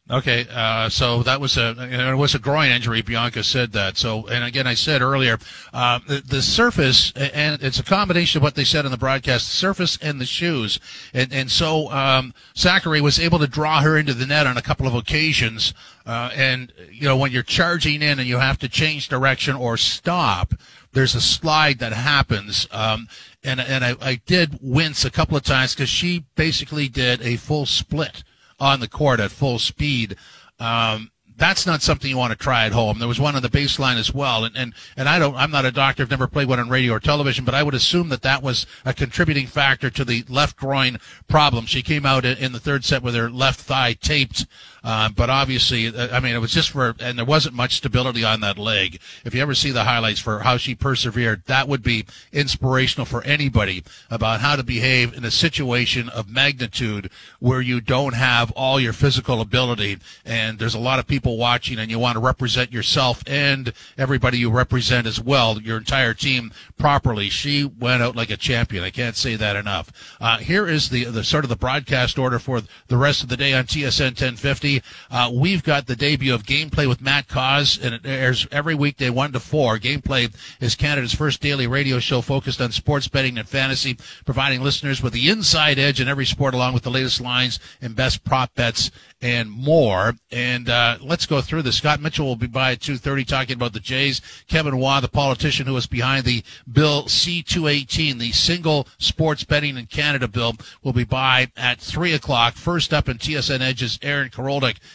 Okay, 0.08 0.46
uh, 0.52 0.88
so 0.88 1.24
that 1.24 1.40
was 1.40 1.56
a 1.56 1.74
it 1.80 2.14
was 2.14 2.36
a 2.36 2.38
groin 2.38 2.70
injury. 2.70 3.02
Bianca 3.02 3.42
said 3.42 3.72
that. 3.72 3.96
So, 3.96 4.28
and 4.28 4.44
again, 4.44 4.64
I 4.64 4.74
said 4.74 5.02
earlier, 5.02 5.36
uh, 5.72 5.98
the, 6.06 6.20
the, 6.20 6.42
surface, 6.42 7.12
and 7.16 7.60
it's 7.60 7.80
a 7.80 7.82
combination 7.82 8.38
of 8.38 8.44
what 8.44 8.54
they 8.54 8.62
said 8.62 8.84
in 8.84 8.92
the 8.92 8.96
broadcast: 8.96 9.48
the 9.48 9.56
surface 9.56 9.98
and 10.00 10.20
the 10.20 10.24
shoes. 10.24 10.78
And 11.12 11.32
and 11.32 11.50
so 11.50 11.90
um, 11.90 12.34
Sakkari 12.54 13.00
was 13.00 13.18
able 13.18 13.40
to 13.40 13.48
draw 13.48 13.80
her 13.80 13.98
into 13.98 14.14
the 14.14 14.26
net 14.26 14.46
on 14.46 14.56
a 14.56 14.62
couple 14.62 14.86
of 14.86 14.94
occasions. 14.94 15.74
Uh, 16.06 16.30
and 16.36 16.72
you 16.88 17.08
know, 17.08 17.16
when 17.16 17.32
you're 17.32 17.42
charging 17.42 18.00
in 18.00 18.20
and 18.20 18.28
you 18.28 18.38
have 18.38 18.58
to 18.58 18.68
change 18.68 19.08
direction 19.08 19.56
or 19.56 19.76
stop, 19.76 20.54
there's 20.92 21.16
a 21.16 21.20
slide 21.20 21.80
that 21.80 21.92
happens. 21.92 22.68
Um, 22.70 23.08
and 23.42 23.58
and 23.58 23.84
I, 23.84 23.96
I 24.00 24.14
did 24.24 24.60
wince 24.62 25.04
a 25.04 25.10
couple 25.10 25.36
of 25.36 25.42
times 25.42 25.74
because 25.74 25.88
she 25.88 26.26
basically 26.36 26.86
did 26.86 27.20
a 27.22 27.34
full 27.34 27.66
split 27.66 28.22
on 28.58 28.80
the 28.80 28.88
court 28.88 29.20
at 29.20 29.30
full 29.30 29.58
speed. 29.58 30.16
Um, 30.58 31.10
that's 31.38 31.66
not 31.66 31.82
something 31.82 32.08
you 32.08 32.16
want 32.16 32.32
to 32.32 32.38
try 32.38 32.64
at 32.64 32.72
home. 32.72 32.98
There 32.98 33.08
was 33.08 33.20
one 33.20 33.36
on 33.36 33.42
the 33.42 33.48
baseline 33.48 33.96
as 33.96 34.12
well, 34.12 34.44
and 34.44 34.56
and 34.56 34.72
and 34.96 35.08
I 35.08 35.18
don't. 35.18 35.34
I'm 35.36 35.50
not 35.50 35.66
a 35.66 35.70
doctor. 35.70 36.02
I've 36.02 36.10
never 36.10 36.26
played 36.26 36.48
one 36.48 36.58
on 36.58 36.68
radio 36.68 36.94
or 36.94 37.00
television, 37.00 37.44
but 37.44 37.54
I 37.54 37.62
would 37.62 37.74
assume 37.74 38.08
that 38.08 38.22
that 38.22 38.42
was 38.42 38.66
a 38.84 38.94
contributing 38.94 39.46
factor 39.46 39.90
to 39.90 40.04
the 40.04 40.24
left 40.28 40.56
groin 40.56 40.98
problem. 41.28 41.66
She 41.66 41.82
came 41.82 42.06
out 42.06 42.24
in 42.24 42.52
the 42.52 42.60
third 42.60 42.84
set 42.84 43.02
with 43.02 43.14
her 43.14 43.30
left 43.30 43.60
thigh 43.60 43.92
taped. 43.92 44.46
Uh, 44.86 45.08
but 45.08 45.28
obviously, 45.28 45.88
uh, 45.88 46.16
I 46.16 46.20
mean, 46.20 46.36
it 46.36 46.38
was 46.38 46.52
just 46.52 46.70
for, 46.70 46.94
and 47.00 47.18
there 47.18 47.24
wasn't 47.24 47.56
much 47.56 47.74
stability 47.74 48.22
on 48.22 48.38
that 48.42 48.56
leg. 48.56 49.00
If 49.24 49.34
you 49.34 49.42
ever 49.42 49.52
see 49.52 49.72
the 49.72 49.82
highlights 49.82 50.20
for 50.20 50.38
how 50.38 50.58
she 50.58 50.76
persevered, 50.76 51.42
that 51.46 51.66
would 51.66 51.82
be 51.82 52.06
inspirational 52.32 53.04
for 53.04 53.24
anybody 53.24 53.82
about 54.10 54.40
how 54.40 54.54
to 54.54 54.62
behave 54.62 55.12
in 55.12 55.24
a 55.24 55.30
situation 55.32 56.08
of 56.10 56.30
magnitude 56.30 57.10
where 57.40 57.60
you 57.60 57.80
don't 57.80 58.14
have 58.14 58.52
all 58.52 58.78
your 58.78 58.92
physical 58.92 59.40
ability 59.40 59.98
and 60.24 60.60
there's 60.60 60.76
a 60.76 60.78
lot 60.78 61.00
of 61.00 61.08
people 61.08 61.36
watching 61.36 61.80
and 61.80 61.90
you 61.90 61.98
want 61.98 62.14
to 62.14 62.20
represent 62.20 62.72
yourself 62.72 63.24
and 63.26 63.72
everybody 63.98 64.38
you 64.38 64.50
represent 64.50 65.04
as 65.04 65.20
well, 65.20 65.60
your 65.60 65.78
entire 65.78 66.14
team 66.14 66.52
properly. 66.78 67.28
She 67.28 67.64
went 67.64 68.04
out 68.04 68.14
like 68.14 68.30
a 68.30 68.36
champion. 68.36 68.84
I 68.84 68.90
can't 68.90 69.16
say 69.16 69.34
that 69.34 69.56
enough. 69.56 70.16
Uh, 70.20 70.38
here 70.38 70.68
is 70.68 70.90
the, 70.90 71.06
the 71.06 71.24
sort 71.24 71.44
of 71.44 71.48
the 71.48 71.56
broadcast 71.56 72.20
order 72.20 72.38
for 72.38 72.62
the 72.86 72.96
rest 72.96 73.24
of 73.24 73.28
the 73.28 73.36
day 73.36 73.52
on 73.52 73.64
TSN 73.64 74.10
1050. 74.10 74.75
Uh, 75.10 75.30
we've 75.32 75.62
got 75.62 75.86
the 75.86 75.96
debut 75.96 76.34
of 76.34 76.44
Gameplay 76.44 76.88
with 76.88 77.00
Matt 77.00 77.28
Cauz, 77.28 77.78
and 77.82 77.94
it 77.94 78.02
airs 78.04 78.46
every 78.50 78.74
weekday 78.74 79.10
1 79.10 79.32
to 79.32 79.40
4. 79.40 79.78
Gameplay 79.78 80.34
is 80.60 80.74
Canada's 80.74 81.14
first 81.14 81.40
daily 81.40 81.66
radio 81.66 81.98
show 81.98 82.20
focused 82.20 82.60
on 82.60 82.72
sports 82.72 83.08
betting 83.08 83.38
and 83.38 83.48
fantasy, 83.48 83.96
providing 84.24 84.62
listeners 84.62 85.02
with 85.02 85.12
the 85.12 85.28
inside 85.28 85.78
edge 85.78 86.00
in 86.00 86.08
every 86.08 86.26
sport 86.26 86.54
along 86.54 86.74
with 86.74 86.82
the 86.82 86.90
latest 86.90 87.20
lines 87.20 87.58
and 87.80 87.96
best 87.96 88.24
prop 88.24 88.54
bets 88.54 88.90
and 89.22 89.50
more. 89.50 90.14
And 90.30 90.68
uh, 90.68 90.98
let's 91.00 91.26
go 91.26 91.40
through 91.40 91.62
this. 91.62 91.76
Scott 91.76 92.00
Mitchell 92.00 92.26
will 92.26 92.36
be 92.36 92.46
by 92.46 92.72
at 92.72 92.80
2.30 92.80 93.26
talking 93.26 93.54
about 93.54 93.72
the 93.72 93.80
Jays. 93.80 94.20
Kevin 94.48 94.78
Waugh, 94.78 95.00
the 95.00 95.08
politician 95.08 95.66
who 95.66 95.74
was 95.74 95.86
behind 95.86 96.24
the 96.24 96.42
Bill 96.70 97.08
C-218, 97.08 98.18
the 98.18 98.32
single 98.32 98.86
sports 98.98 99.44
betting 99.44 99.76
in 99.76 99.86
Canada 99.86 100.28
bill, 100.28 100.54
will 100.82 100.92
be 100.92 101.04
by 101.04 101.50
at 101.56 101.80
3 101.80 102.12
o'clock. 102.12 102.54
First 102.54 102.92
up 102.92 103.08
in 103.08 103.18
TSN 103.18 103.60
Edges, 103.60 103.98
Aaron 104.02 104.30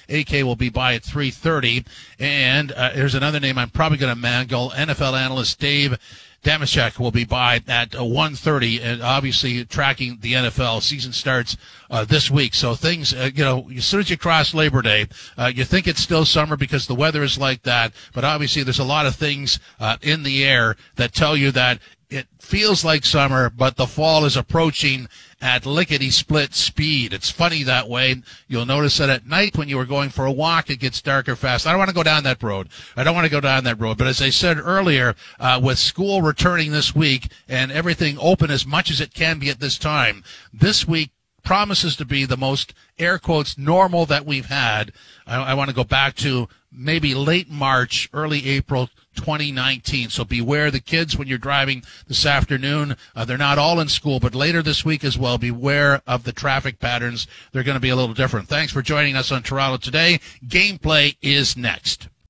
AK 0.09 0.43
will 0.43 0.55
be 0.55 0.69
by 0.69 0.95
at 0.95 1.03
3.30. 1.03 1.85
And 2.19 2.71
uh, 2.71 2.91
there's 2.93 3.15
another 3.15 3.39
name 3.39 3.57
I'm 3.57 3.69
probably 3.69 3.97
going 3.97 4.13
to 4.13 4.19
mangle. 4.19 4.71
NFL 4.71 5.13
analyst 5.13 5.59
Dave 5.59 5.97
Dameshek 6.43 6.97
will 6.97 7.11
be 7.11 7.23
by 7.23 7.61
at 7.67 7.91
1.30 7.91 8.79
uh, 8.79 8.83
and 8.83 9.03
obviously 9.03 9.63
tracking 9.65 10.17
the 10.21 10.33
NFL. 10.33 10.81
Season 10.81 11.13
starts 11.13 11.55
uh, 11.89 12.03
this 12.03 12.31
week. 12.31 12.55
So 12.55 12.73
things, 12.73 13.13
uh, 13.13 13.29
you 13.33 13.43
know, 13.43 13.69
as 13.75 13.85
soon 13.85 13.99
as 13.99 14.09
you 14.09 14.17
cross 14.17 14.53
Labor 14.53 14.81
Day, 14.81 15.07
uh, 15.37 15.51
you 15.53 15.63
think 15.63 15.87
it's 15.87 16.01
still 16.01 16.25
summer 16.25 16.57
because 16.57 16.87
the 16.87 16.95
weather 16.95 17.21
is 17.21 17.37
like 17.37 17.61
that. 17.63 17.93
But 18.13 18.23
obviously 18.23 18.63
there's 18.63 18.79
a 18.79 18.83
lot 18.83 19.05
of 19.05 19.15
things 19.15 19.59
uh, 19.79 19.97
in 20.01 20.23
the 20.23 20.43
air 20.43 20.77
that 20.95 21.13
tell 21.13 21.37
you 21.37 21.51
that 21.51 21.79
it 22.11 22.27
feels 22.39 22.83
like 22.83 23.05
summer, 23.05 23.49
but 23.49 23.77
the 23.77 23.87
fall 23.87 24.25
is 24.25 24.35
approaching 24.35 25.07
at 25.41 25.65
lickety 25.65 26.09
split 26.09 26.53
speed. 26.53 27.13
It's 27.13 27.31
funny 27.31 27.63
that 27.63 27.87
way. 27.87 28.21
You'll 28.47 28.65
notice 28.65 28.97
that 28.97 29.09
at 29.09 29.25
night 29.25 29.57
when 29.57 29.69
you 29.69 29.77
were 29.77 29.85
going 29.85 30.09
for 30.09 30.25
a 30.25 30.31
walk, 30.31 30.69
it 30.69 30.81
gets 30.81 31.01
darker 31.01 31.37
fast. 31.37 31.65
I 31.65 31.71
don't 31.71 31.79
want 31.79 31.89
to 31.89 31.95
go 31.95 32.03
down 32.03 32.23
that 32.23 32.43
road. 32.43 32.67
I 32.97 33.05
don't 33.05 33.15
want 33.15 33.25
to 33.25 33.31
go 33.31 33.39
down 33.39 33.63
that 33.63 33.79
road. 33.79 33.97
But 33.97 34.07
as 34.07 34.21
I 34.21 34.29
said 34.29 34.59
earlier, 34.59 35.15
uh, 35.39 35.59
with 35.63 35.79
school 35.79 36.21
returning 36.21 36.71
this 36.71 36.93
week 36.93 37.31
and 37.47 37.71
everything 37.71 38.17
open 38.19 38.51
as 38.51 38.67
much 38.67 38.91
as 38.91 38.99
it 38.99 39.13
can 39.13 39.39
be 39.39 39.49
at 39.49 39.61
this 39.61 39.77
time, 39.77 40.23
this 40.53 40.85
week 40.85 41.11
promises 41.43 41.95
to 41.97 42.05
be 42.05 42.25
the 42.25 42.37
most 42.37 42.73
air 42.99 43.17
quotes 43.17 43.57
normal 43.57 44.05
that 44.05 44.25
we've 44.25 44.45
had. 44.45 44.91
I, 45.25 45.37
I 45.37 45.53
want 45.53 45.69
to 45.69 45.75
go 45.75 45.83
back 45.83 46.15
to 46.17 46.47
maybe 46.71 47.13
late 47.13 47.49
March, 47.49 48.09
early 48.13 48.47
April 48.47 48.89
2019. 49.15 50.09
So 50.09 50.23
beware 50.23 50.71
the 50.71 50.79
kids 50.79 51.17
when 51.17 51.27
you're 51.27 51.37
driving 51.37 51.83
this 52.07 52.25
afternoon. 52.25 52.95
Uh, 53.15 53.25
they're 53.25 53.37
not 53.37 53.57
all 53.57 53.79
in 53.79 53.89
school, 53.89 54.19
but 54.19 54.35
later 54.35 54.61
this 54.61 54.85
week 54.85 55.03
as 55.03 55.17
well, 55.17 55.37
beware 55.37 56.01
of 56.07 56.23
the 56.23 56.31
traffic 56.31 56.79
patterns. 56.79 57.27
They're 57.51 57.63
going 57.63 57.75
to 57.75 57.81
be 57.81 57.89
a 57.89 57.95
little 57.95 58.15
different. 58.15 58.47
Thanks 58.47 58.71
for 58.71 58.81
joining 58.81 59.15
us 59.15 59.31
on 59.31 59.43
Toronto 59.43 59.77
today. 59.77 60.19
Gameplay 60.45 61.17
is 61.21 61.57
next. 61.57 62.07